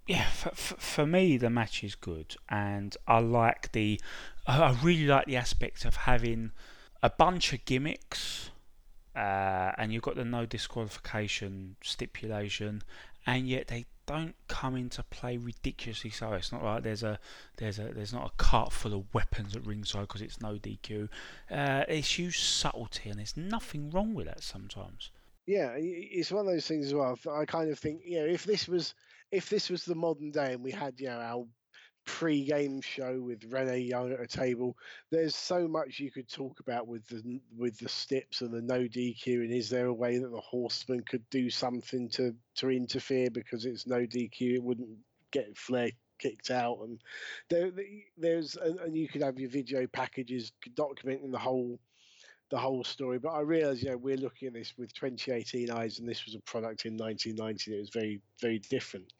[0.06, 4.00] yeah, for, for, for me, the match is good, and I like the.
[4.46, 6.52] I really like the aspect of having
[7.02, 8.50] a bunch of gimmicks,
[9.16, 12.82] uh, and you've got the no disqualification stipulation,
[13.27, 16.32] and yet they don't come into play ridiculously so.
[16.32, 17.19] It's not like there's a
[17.57, 21.09] there's a there's not a cart full of weapons at ringside because it's no DQ.
[21.51, 25.11] Uh, it's used subtlety, and there's nothing wrong with that sometimes.
[25.47, 27.19] yeah, it's one of those things as well.
[27.32, 28.95] I kind of think you know if this was
[29.31, 31.47] if this was the modern day and we had you know our
[32.05, 34.76] pre-game show with Renee Young at a table,
[35.10, 38.81] there's so much you could talk about with the with the steps and the no
[38.81, 39.26] DQ.
[39.26, 43.64] And is there a way that the horseman could do something to to interfere because
[43.64, 44.55] it's no DQ?
[44.55, 44.98] It wouldn't
[45.31, 47.01] get Flair kicked out, and
[47.51, 47.70] there
[48.16, 51.78] there's and, you could have your video packages documenting the whole
[52.51, 53.18] the whole story.
[53.18, 56.35] But I realise, you know, we're looking at this with 2018 eyes, and this was
[56.35, 57.74] a product in 1990.
[57.74, 59.12] It was very, very different.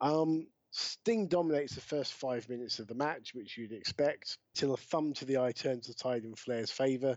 [0.00, 4.78] Um, Sting dominates the first five minutes of the match, which you'd expect, till a
[4.78, 7.16] thumb to the eye turns the tide in Flair's favour.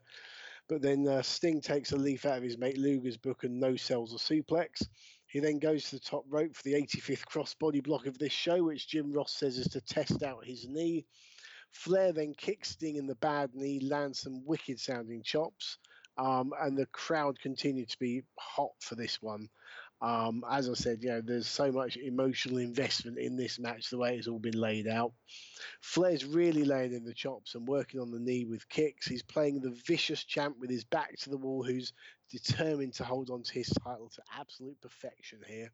[0.68, 3.78] But then uh, Sting takes a leaf out of his mate Luger's book and no
[3.78, 4.86] sells a suplex.
[5.28, 8.64] He then goes to the top rope for the 85th crossbody block of this show,
[8.64, 11.06] which Jim Ross says is to test out his knee.
[11.72, 15.78] Flair then kicks Sting in the bad knee, lands some wicked sounding chops,
[16.18, 19.48] um, and the crowd continued to be hot for this one.
[20.02, 23.98] Um, as I said, you know, there's so much emotional investment in this match, the
[23.98, 25.14] way it's all been laid out.
[25.82, 29.08] Flair's really laying in the chops and working on the knee with kicks.
[29.08, 31.94] He's playing the vicious champ with his back to the wall, who's
[32.30, 35.72] determined to hold on to his title to absolute perfection here.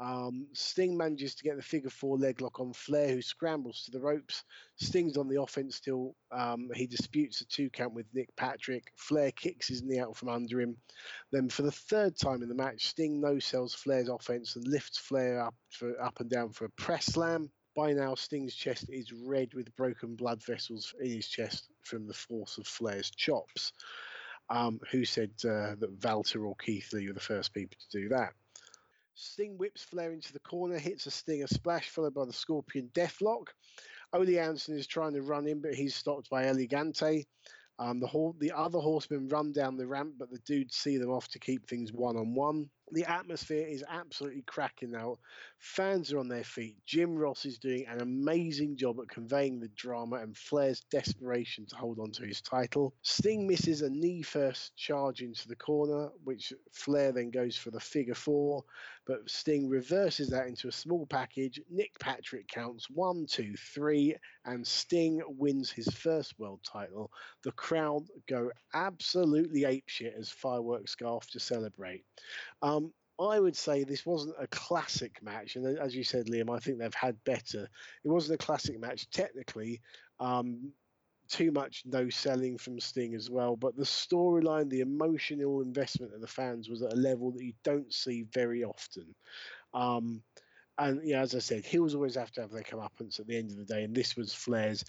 [0.00, 3.90] Um, Sting manages to get the figure four leg lock on Flair, who scrambles to
[3.90, 4.44] the ropes.
[4.76, 6.16] Sting's on the offense still.
[6.32, 8.92] Um, he disputes a two count with Nick Patrick.
[8.96, 10.78] Flair kicks his knee out from under him.
[11.32, 14.96] Then, for the third time in the match, Sting no sells Flair's offense and lifts
[14.96, 17.50] Flair up for up and down for a press slam.
[17.76, 22.14] By now, Sting's chest is red with broken blood vessels in his chest from the
[22.14, 23.72] force of Flair's chops.
[24.48, 28.08] Um, who said uh, that Vader or Keith Lee were the first people to do
[28.08, 28.32] that?
[29.22, 33.48] Sting whips Flair into the corner, hits a Stinger splash, followed by the Scorpion Deathlock.
[34.14, 37.26] Ole Anderson is trying to run in, but he's stopped by El Gigante.
[37.80, 41.28] Um, the, the other horsemen run down the ramp, but the dudes see them off
[41.28, 42.68] to keep things one on one.
[42.92, 45.16] The atmosphere is absolutely cracking now.
[45.58, 46.76] Fans are on their feet.
[46.84, 51.76] Jim Ross is doing an amazing job at conveying the drama and Flair's desperation to
[51.76, 52.92] hold on to his title.
[53.00, 57.80] Sting misses a knee first charge into the corner, which Flair then goes for the
[57.80, 58.64] figure four,
[59.06, 61.60] but Sting reverses that into a small package.
[61.70, 64.14] Nick Patrick counts one, two, three,
[64.44, 67.10] and Sting wins his first world title.
[67.42, 72.04] The crowd go absolutely apeshit as fireworks go off to celebrate.
[72.62, 76.58] Um, I would say this wasn't a classic match, and as you said, Liam, I
[76.58, 77.68] think they've had better.
[78.04, 79.82] It wasn't a classic match technically.
[80.20, 80.72] Um,
[81.30, 86.20] too much no selling from Sting as well, but the storyline, the emotional investment of
[86.20, 89.14] the fans was at a level that you don't see very often.
[89.72, 90.22] Um,
[90.78, 93.50] and yeah, as I said, heels always have to have their comeuppance at the end
[93.50, 94.84] of the day, and this was Flair's.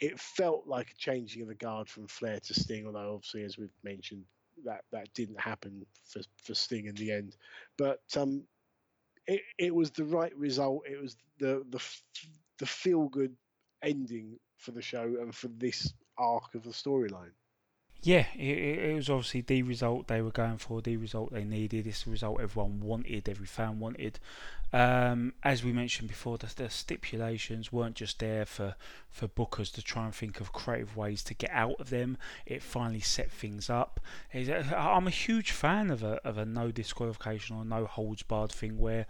[0.00, 3.58] It felt like a changing of the guard from Flair to Sting, although obviously, as
[3.58, 4.24] we've mentioned,
[4.64, 7.36] that that didn't happen for for Sting in the end.
[7.78, 8.44] But um,
[9.26, 10.82] it, it was the right result.
[10.90, 11.82] It was the the
[12.58, 13.34] the feel good
[13.82, 17.32] ending for the show and for this arc of the storyline.
[18.02, 21.86] Yeah, it, it was obviously the result they were going for, the result they needed.
[21.86, 24.18] It's the result everyone wanted, every fan wanted.
[24.72, 28.76] Um, as we mentioned before, the, the, stipulations weren't just there for,
[29.10, 32.16] for bookers to try and think of creative ways to get out of them.
[32.46, 34.00] It finally set things up.
[34.32, 38.78] I'm a huge fan of a, of a no disqualification or no holds barred thing
[38.78, 39.06] where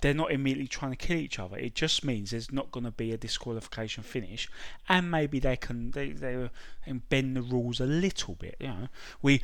[0.00, 1.56] they're not immediately trying to kill each other.
[1.56, 4.48] It just means there's not going to be a disqualification finish,
[4.88, 6.48] and maybe they can they they uh,
[7.08, 8.56] bend the rules a little bit.
[8.60, 8.88] You know,
[9.22, 9.42] we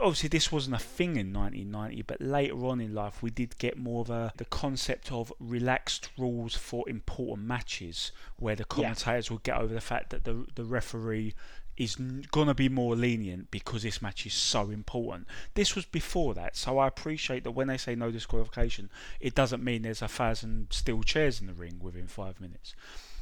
[0.00, 3.78] obviously this wasn't a thing in 1990, but later on in life we did get
[3.78, 9.34] more of a the concept of relaxed rules for important matches, where the commentators yeah.
[9.34, 11.34] would get over the fact that the the referee
[11.82, 11.96] is
[12.30, 15.26] going to be more lenient because this match is so important.
[15.54, 18.90] This was before that, so I appreciate that when they say no disqualification,
[19.20, 22.74] it doesn't mean there's a thousand steel chairs in the ring within five minutes.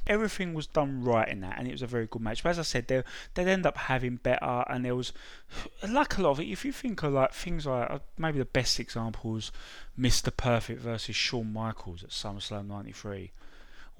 [0.06, 2.42] Everything was done right in that, and it was a very good match.
[2.42, 3.02] But as I said, they
[3.34, 5.12] they'd end up having better, and there was
[5.88, 6.48] like a lot of it.
[6.48, 9.52] If you think of like things like uh, maybe the best example was
[9.98, 10.34] Mr.
[10.34, 13.30] Perfect versus Shawn Michaels at SummerSlam '93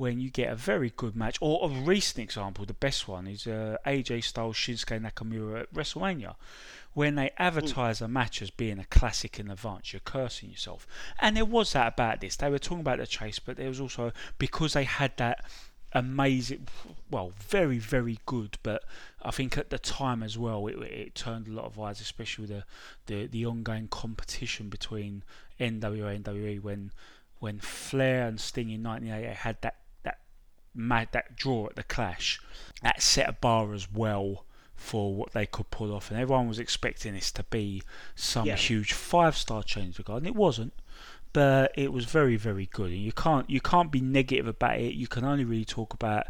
[0.01, 1.37] when you get a very good match.
[1.43, 6.37] Or a recent example, the best one is uh, AJ Styles Shinsuke Nakamura at WrestleMania.
[6.95, 10.87] When they advertise a match as being a classic in advance, you're cursing yourself.
[11.21, 12.35] And there was that about this.
[12.37, 15.45] They were talking about the chase, but there was also because they had that
[15.93, 16.67] amazing,
[17.11, 18.57] well, very, very good.
[18.63, 18.83] But
[19.21, 22.47] I think at the time as well, it, it turned a lot of eyes, especially
[22.47, 22.65] with the,
[23.05, 25.25] the, the ongoing competition between
[25.61, 26.91] NWA and WWE when
[27.39, 29.80] when Flair and Sting in '98 had that
[30.75, 32.41] made that draw at the Clash,
[32.83, 34.45] that set a bar as well
[34.75, 37.83] for what they could pull off, and everyone was expecting this to be
[38.15, 38.57] some yeah.
[38.57, 40.73] huge five-star change regard, and it wasn't.
[41.33, 44.95] But it was very, very good, and you can't you can't be negative about it.
[44.95, 46.27] You can only really talk about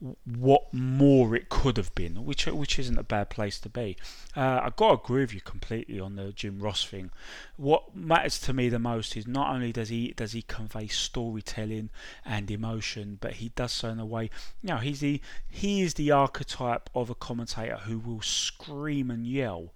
[0.00, 3.96] what more it could have been, which which isn't a bad place to be.
[4.34, 7.10] Uh, I got to agree with you completely on the Jim Ross thing.
[7.56, 11.90] What matters to me the most is not only does he does he convey storytelling
[12.24, 14.30] and emotion, but he does so in a way.
[14.62, 19.26] You know, he's the he is the archetype of a commentator who will scream and
[19.26, 19.74] yell,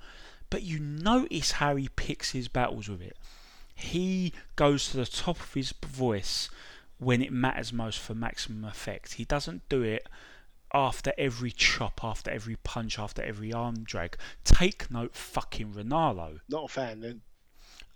[0.48, 3.18] but you notice how he picks his battles with it.
[3.74, 6.48] He goes to the top of his voice
[7.04, 9.14] when it matters most for maximum effect.
[9.14, 10.08] He doesn't do it
[10.72, 14.16] after every chop, after every punch, after every arm drag.
[14.44, 16.40] Take note, fucking Ranallo.
[16.48, 17.22] Not a fan then.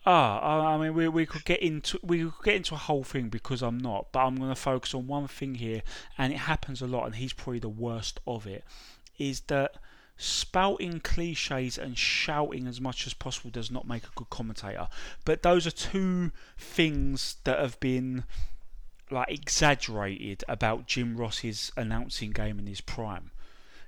[0.07, 3.29] Ah, I mean, we, we could get into we could get into a whole thing
[3.29, 5.83] because I'm not, but I'm going to focus on one thing here,
[6.17, 8.65] and it happens a lot, and he's probably the worst of it.
[9.19, 9.75] Is that
[10.17, 14.89] spouting cliches and shouting as much as possible does not make a good commentator.
[15.25, 18.25] But those are two things that have been
[19.11, 23.31] like exaggerated about Jim Ross's announcing game in his prime.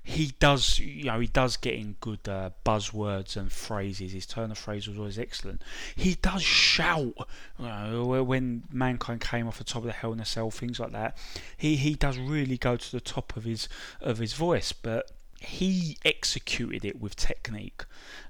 [0.03, 4.13] He does, you know, he does get in good uh, buzzwords and phrases.
[4.13, 5.61] His turn of phrase was always excellent.
[5.95, 7.13] He does shout
[7.59, 10.79] you know, when mankind came off the top of the Hell in a Cell, things
[10.79, 11.17] like that.
[11.55, 13.69] He he does really go to the top of his
[13.99, 15.11] of his voice, but
[15.41, 17.83] he executed it with technique.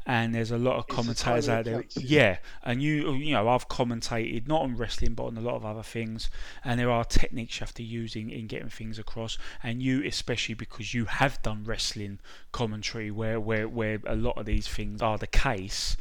[0.06, 4.48] And there's a lot of commentators out there yeah and you you know I've commentated
[4.48, 6.30] not on wrestling but on a lot of other things.
[6.64, 9.38] And there are techniques you have to use in, in getting things across.
[9.62, 12.20] And you especially because you have done wrestling
[12.54, 15.98] commentary where where where a lot of these things are the case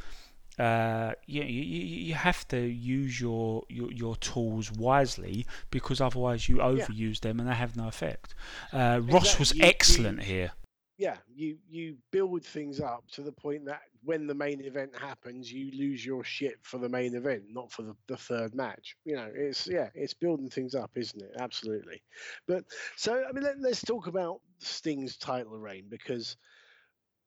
[0.59, 6.57] uh, you, you, you have to use your, your, your tools wisely because otherwise you
[6.57, 7.31] overuse yeah.
[7.31, 8.35] them and they have no effect.
[8.71, 10.53] Uh, Ross was you, excellent you, here
[11.01, 15.51] yeah, you you build things up to the point that when the main event happens,
[15.51, 18.97] you lose your shit for the main event, not for the, the third match.
[19.07, 21.31] You know, it's yeah, it's building things up, isn't it?
[21.39, 22.03] Absolutely.
[22.47, 22.65] But
[22.97, 26.37] so I mean, let, let's talk about Sting's title reign because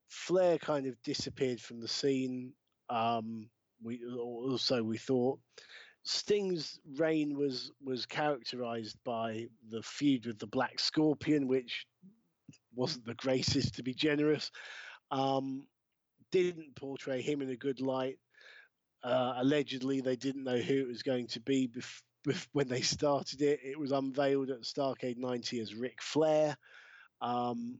[0.07, 2.53] Flair kind of disappeared from the scene.
[2.91, 3.49] Um,
[3.81, 5.39] we also we thought
[6.03, 11.87] Sting's reign was was characterized by the feud with the Black Scorpion, which
[12.75, 14.51] wasn't the greatest, to be generous.
[15.11, 15.67] Um,
[16.31, 18.17] didn't portray him in a good light.
[19.03, 22.81] Uh, allegedly, they didn't know who it was going to be bef- bef- when they
[22.81, 23.59] started it.
[23.63, 26.57] It was unveiled at Starcade 90 as Ric Flair.
[27.21, 27.79] Um,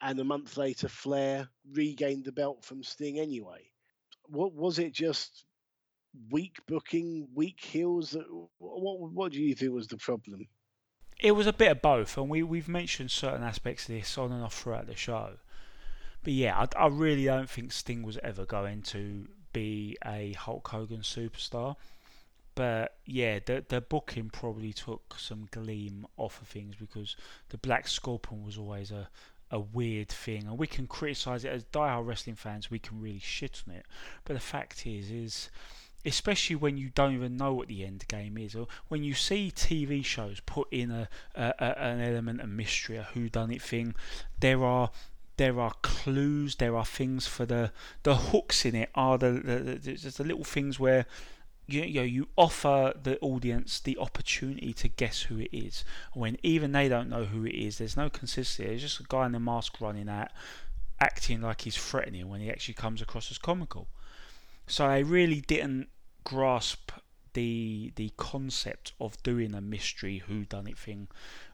[0.00, 3.70] and a month later, Flair regained the belt from Sting anyway.
[4.28, 4.92] What was it?
[4.92, 5.44] Just
[6.30, 8.16] weak booking, weak heels?
[8.58, 10.46] What what do you think was the problem?
[11.20, 14.32] It was a bit of both, and we we've mentioned certain aspects of this on
[14.32, 15.38] and off throughout the show.
[16.22, 20.68] But yeah, I, I really don't think Sting was ever going to be a Hulk
[20.68, 21.76] Hogan superstar.
[22.54, 27.16] but yeah, the the booking probably took some gleam off of things because
[27.50, 29.08] the Black Scorpion was always a
[29.50, 32.70] a weird thing, and we can criticize it as diehard wrestling fans.
[32.70, 33.86] We can really shit on it,
[34.24, 35.50] but the fact is, is
[36.06, 39.52] especially when you don't even know what the end game is, or when you see
[39.54, 43.60] TV shows put in a, a, a an element of mystery, a who done it
[43.60, 43.94] thing,
[44.38, 44.90] there are
[45.36, 47.72] there are clues, there are things for the
[48.04, 51.06] the hooks in it are the, the, the just the little things where
[51.66, 55.84] you, you know you offer the audience the opportunity to guess who it is
[56.14, 57.78] when even they don't know who it is.
[57.78, 58.70] There's no consistency.
[58.70, 60.28] There's just a guy in a mask running out,
[61.00, 63.88] acting like he's threatening when he actually comes across as comical.
[64.68, 65.88] So I really didn't
[66.26, 66.90] grasp
[67.34, 71.06] the the concept of doing a mystery who done it thing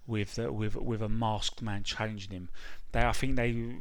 [0.07, 2.49] with uh, with with a masked man challenging him.
[2.93, 3.75] They I think they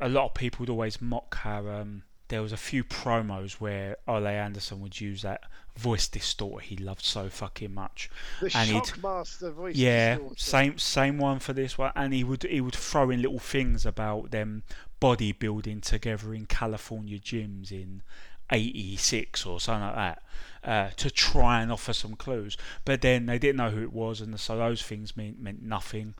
[0.00, 3.96] a lot of people would always mock how um, there was a few promos where
[4.08, 5.42] Ole Anderson would use that
[5.76, 8.08] voice distorter he loved so fucking much.
[8.40, 9.76] The and Shockmaster voice.
[9.76, 10.34] yeah, distorter.
[10.38, 13.84] same same one for this one, and he would he would throw in little things
[13.84, 14.62] about them
[15.02, 18.02] bodybuilding together in California gyms in
[18.50, 20.22] '86 or something like that
[20.62, 22.56] uh, to try and offer some clues.
[22.84, 26.14] But then they didn't know who it was, and so those things meant meant nothing.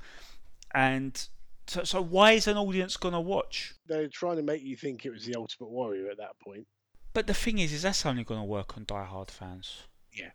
[0.74, 1.28] And
[1.66, 3.74] so, so why is an audience gonna watch?
[3.86, 6.66] They're trying to make you think it was the Ultimate Warrior at that point.
[7.12, 9.82] But the thing is, is that's only gonna work on diehard fans.
[10.12, 10.30] Yeah.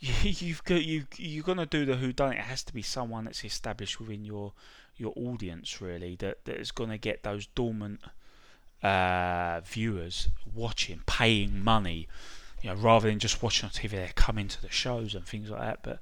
[0.00, 2.38] you've got you you're gonna do the who done it.
[2.38, 4.52] It has to be someone that's established within your
[4.96, 8.00] your audience really that that is gonna get those dormant
[8.82, 12.08] uh, viewers watching, paying money,
[12.62, 13.90] you know, rather than just watching on TV.
[13.90, 15.82] They're coming to the shows and things like that.
[15.82, 15.98] But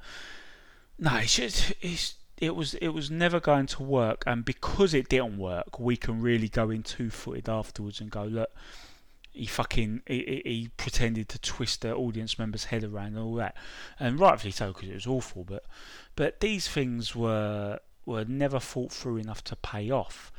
[0.99, 5.09] no, it's just it's it was it was never going to work, and because it
[5.09, 8.51] didn't work, we can really go in two footed afterwards and go look.
[9.33, 13.57] He fucking he, he- pretended to twist the audience member's head around and all that,
[13.99, 15.45] and rightfully so because it was awful.
[15.45, 15.65] But
[16.17, 20.33] but these things were were never thought through enough to pay off,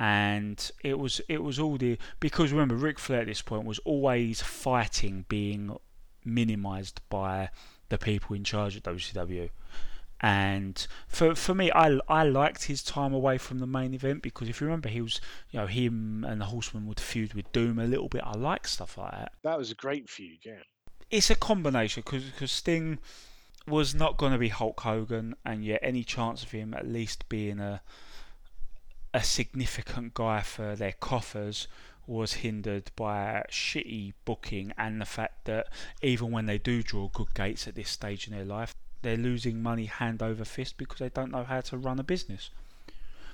[0.00, 3.78] and it was it was all the because remember Ric Flair at this point was
[3.80, 5.76] always fighting being
[6.24, 7.50] minimised by
[7.90, 9.50] the people in charge at WCW.
[10.22, 14.48] And for for me, I, I liked his time away from the main event because
[14.48, 15.20] if you remember, he was
[15.50, 18.22] you know him and the Horseman would feud with Doom a little bit.
[18.24, 20.62] I like stuff like that That was a great feud, yeah.
[21.10, 22.98] it's a combination because because Sting
[23.66, 27.28] was not going to be Hulk Hogan, and yet any chance of him at least
[27.28, 27.82] being a
[29.12, 31.66] a significant guy for their coffers
[32.06, 35.68] was hindered by shitty booking and the fact that
[36.02, 39.62] even when they do draw good gates at this stage in their life, they're losing
[39.62, 42.50] money hand over fist because they don't know how to run a business.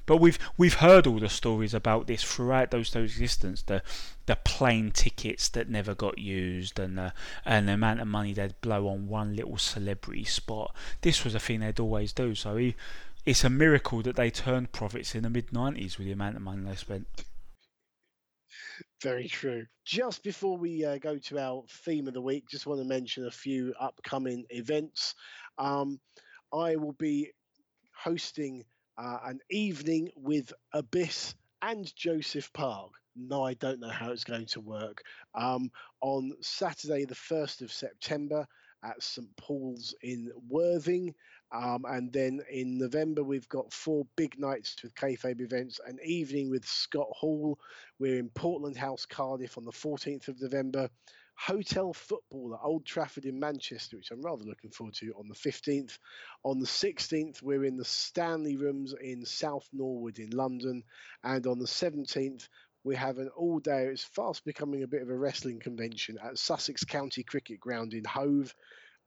[0.06, 3.62] But we've we've heard all the stories about this throughout those those existence.
[3.62, 3.82] The
[4.26, 7.12] the plane tickets that never got used and the
[7.44, 10.74] and the amount of money they'd blow on one little celebrity spot.
[11.00, 12.36] This was a thing they'd always do.
[12.36, 12.76] So he,
[13.26, 16.42] it's a miracle that they turned profits in the mid nineties with the amount of
[16.42, 17.06] money they spent.
[19.02, 19.66] Very true.
[19.84, 23.26] Just before we uh, go to our theme of the week, just want to mention
[23.26, 25.14] a few upcoming events.
[25.58, 26.00] Um,
[26.52, 27.32] I will be
[27.94, 28.64] hosting
[28.96, 32.92] uh, an evening with Abyss and Joseph Park.
[33.16, 35.02] No, I don't know how it's going to work.
[35.34, 35.70] Um,
[36.00, 38.46] on Saturday, the 1st of September
[38.84, 39.28] at St.
[39.36, 41.14] Paul's in Worthing.
[41.52, 46.50] Um, and then in November, we've got four big nights with kayfabe events, an evening
[46.50, 47.58] with Scott Hall.
[47.98, 50.90] We're in Portland House, Cardiff on the 14th of November.
[51.38, 55.34] Hotel Football at Old Trafford in Manchester, which I'm rather looking forward to on the
[55.34, 55.98] 15th.
[56.44, 60.82] On the 16th, we're in the Stanley Rooms in South Norwood in London.
[61.22, 62.48] And on the 17th,
[62.84, 66.38] we have an all day, it's fast becoming a bit of a wrestling convention at
[66.38, 68.54] Sussex County Cricket Ground in Hove.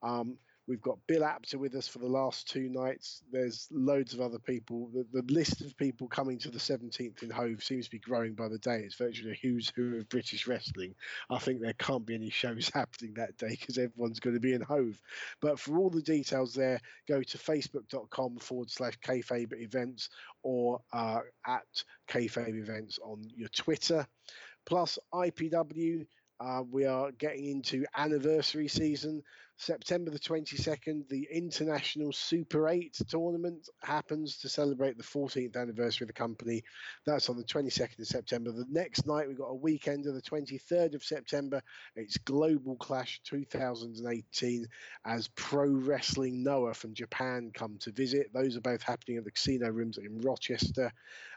[0.03, 0.37] Um,
[0.69, 3.23] we've got Bill Apter with us for the last two nights.
[3.31, 4.91] There's loads of other people.
[4.93, 8.35] The, the list of people coming to the 17th in Hove seems to be growing
[8.35, 8.83] by the day.
[8.85, 10.93] It's virtually a who's who of British wrestling.
[11.31, 14.53] I think there can't be any shows happening that day because everyone's going to be
[14.53, 15.01] in Hove.
[15.41, 20.09] But for all the details there, go to facebook.com forward slash kayfabe events
[20.43, 24.05] or uh, at kayfabe events on your Twitter.
[24.67, 26.05] Plus, IPW,
[26.39, 29.23] uh, we are getting into anniversary season.
[29.59, 36.07] September the 22nd, the International Super 8 tournament happens to celebrate the 14th anniversary of
[36.07, 36.63] the company.
[37.05, 38.53] That's on the 22nd of September.
[38.53, 41.61] The next night, we've got a weekend of the 23rd of September.
[41.97, 44.65] It's Global Clash 2018
[45.05, 48.31] as Pro Wrestling Noah from Japan come to visit.
[48.33, 50.93] Those are both happening at the casino rooms in Rochester.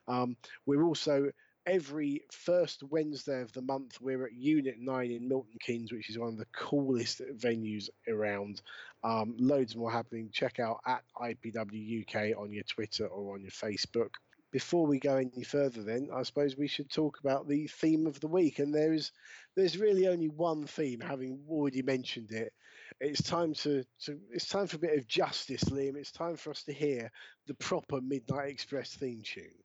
[0.07, 1.33] Um, we're also
[1.67, 6.19] every first Wednesday of the month, we're at Unit 9 in Milton Keynes, which is
[6.19, 8.63] one of the coolest venues around.
[9.05, 10.31] Um, loads more happening.
[10.33, 14.11] Check out at IPW UK on your Twitter or on your Facebook.
[14.51, 18.21] Before we go any further, then I suppose we should talk about the theme of
[18.21, 19.11] the week, and there is
[19.57, 22.53] there's really only one theme, having already mentioned it.
[23.01, 25.97] It's time to, to it's time for a bit of justice, Liam.
[25.97, 27.11] It's time for us to hear
[27.47, 29.62] the proper Midnight Express theme tune.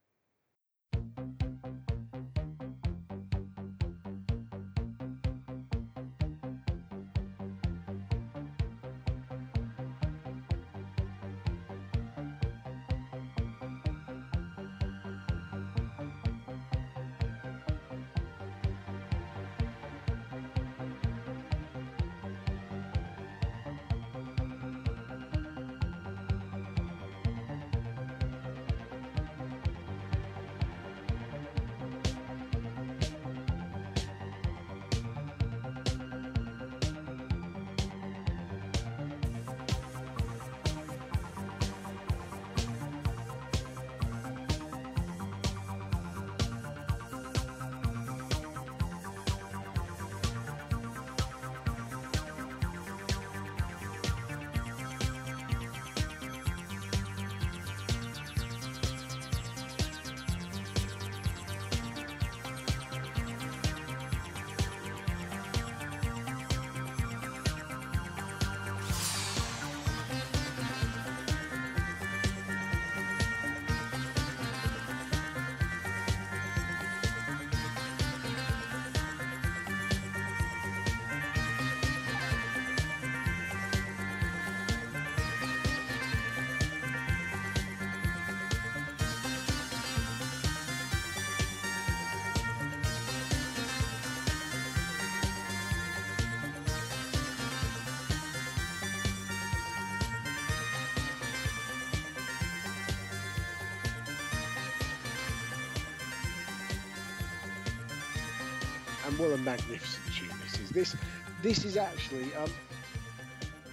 [109.07, 110.69] And what a magnificent tune this is.
[110.69, 110.95] This
[111.41, 112.51] this is actually um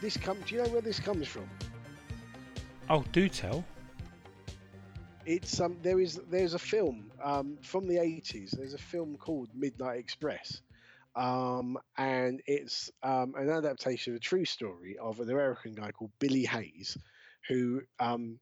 [0.01, 1.49] this come do you know where this comes from?
[2.89, 3.65] Oh, do tell.
[5.27, 8.57] It's um there is there's a film um from the 80s.
[8.57, 10.61] There's a film called Midnight Express.
[11.17, 16.11] Um, and it's um, an adaptation of a true story of an American guy called
[16.19, 16.99] Billy Hayes,
[17.47, 18.41] who um,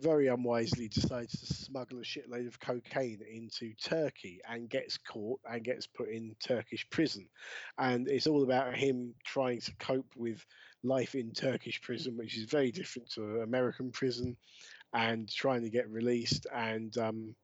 [0.00, 5.64] very unwisely decides to smuggle a shitload of cocaine into Turkey and gets caught and
[5.64, 7.28] gets put in Turkish prison.
[7.78, 10.44] And it's all about him trying to cope with
[10.82, 14.36] life in Turkish prison, which is very different to American prison,
[14.92, 17.34] and trying to get released and um,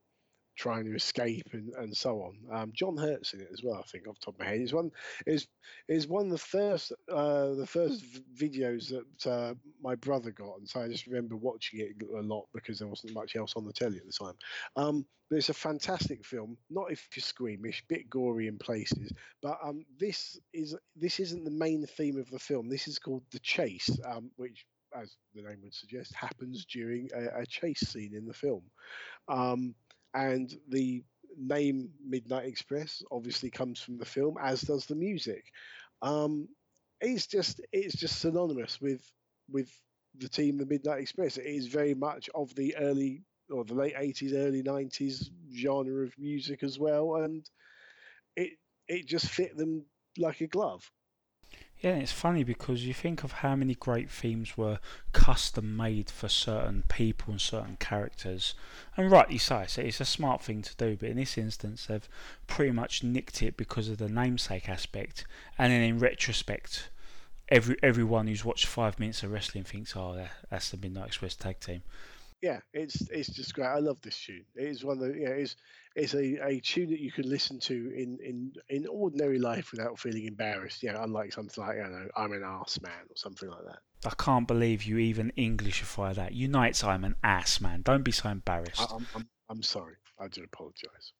[0.56, 2.36] trying to escape and, and so on.
[2.52, 4.60] Um, John Hurt's in it as well, I think, off the top of my head.
[4.60, 4.90] It's one
[5.26, 5.46] is
[5.88, 8.04] is one of the first uh, the first
[8.36, 12.46] videos that uh, my brother got, and so I just remember watching it a lot
[12.54, 14.34] because there wasn't much else on the telly at the time.
[14.76, 19.10] Um, but it's a fantastic film, not if you're squeamish, bit gory in places,
[19.42, 22.68] but um, this is this isn't the main theme of the film.
[22.68, 27.40] This is called The Chase, um, which as the name would suggest, happens during a,
[27.40, 28.62] a chase scene in the film.
[29.28, 29.74] Um,
[30.14, 31.02] and the
[31.36, 35.44] name Midnight Express obviously comes from the film, as does the music.
[36.02, 36.48] Um,
[37.00, 39.02] it's just it's just synonymous with
[39.50, 39.70] with
[40.16, 41.36] the team, the Midnight Express.
[41.36, 46.18] It is very much of the early or the late eighties, early nineties genre of
[46.18, 47.48] music as well, and
[48.36, 48.52] it
[48.88, 49.84] it just fit them
[50.18, 50.90] like a glove.
[51.84, 54.78] Yeah, it's funny because you think of how many great themes were
[55.12, 58.54] custom made for certain people and certain characters,
[58.96, 59.66] and rightly so.
[59.76, 62.08] It's a smart thing to do, but in this instance, they've
[62.46, 65.26] pretty much nicked it because of the namesake aspect,
[65.58, 66.88] and then in retrospect,
[67.50, 71.60] every everyone who's watched five minutes of wrestling thinks, "Oh, that's the Midnight Express tag
[71.60, 71.82] team."
[72.44, 73.68] Yeah, it's it's just great.
[73.68, 74.44] I love this tune.
[74.54, 75.56] It is one of the yeah, it's
[75.96, 79.98] it's a, a tune that you can listen to in, in, in ordinary life without
[79.98, 80.82] feeling embarrassed.
[80.82, 83.78] You know, unlike something like, you know, I'm an ass man or something like that.
[84.04, 86.34] I can't believe you even Englishify that.
[86.34, 87.80] Unites, I'm an ass man.
[87.80, 88.78] Don't be so embarrassed.
[88.78, 89.94] I, I'm, I'm, I'm sorry.
[90.20, 91.14] I do apologise.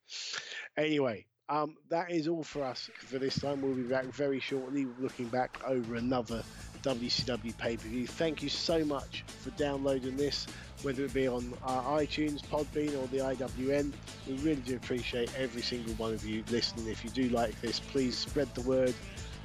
[0.76, 3.62] Anyway, um, that is all for us for this time.
[3.62, 6.42] We'll be back very shortly, looking back over another
[6.82, 8.06] WCW pay per view.
[8.06, 10.46] Thank you so much for downloading this
[10.84, 13.92] whether it be on uh, iTunes, Podbean, or the IWN.
[14.28, 16.88] We really do appreciate every single one of you listening.
[16.88, 18.94] If you do like this, please spread the word.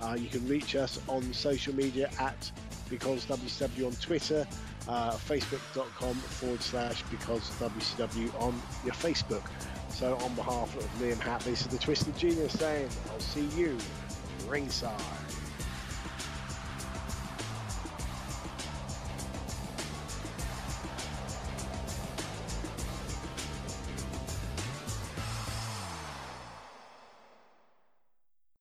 [0.02, 2.52] Uh, you can reach us on social media at
[2.90, 4.48] because WCW on Twitter,
[4.88, 9.44] uh, facebook.com forward slash because WCW on your Facebook.
[9.90, 13.78] So on behalf of Liam Happe, this is the Twisted Genius saying, I'll see you
[14.48, 15.19] ringside.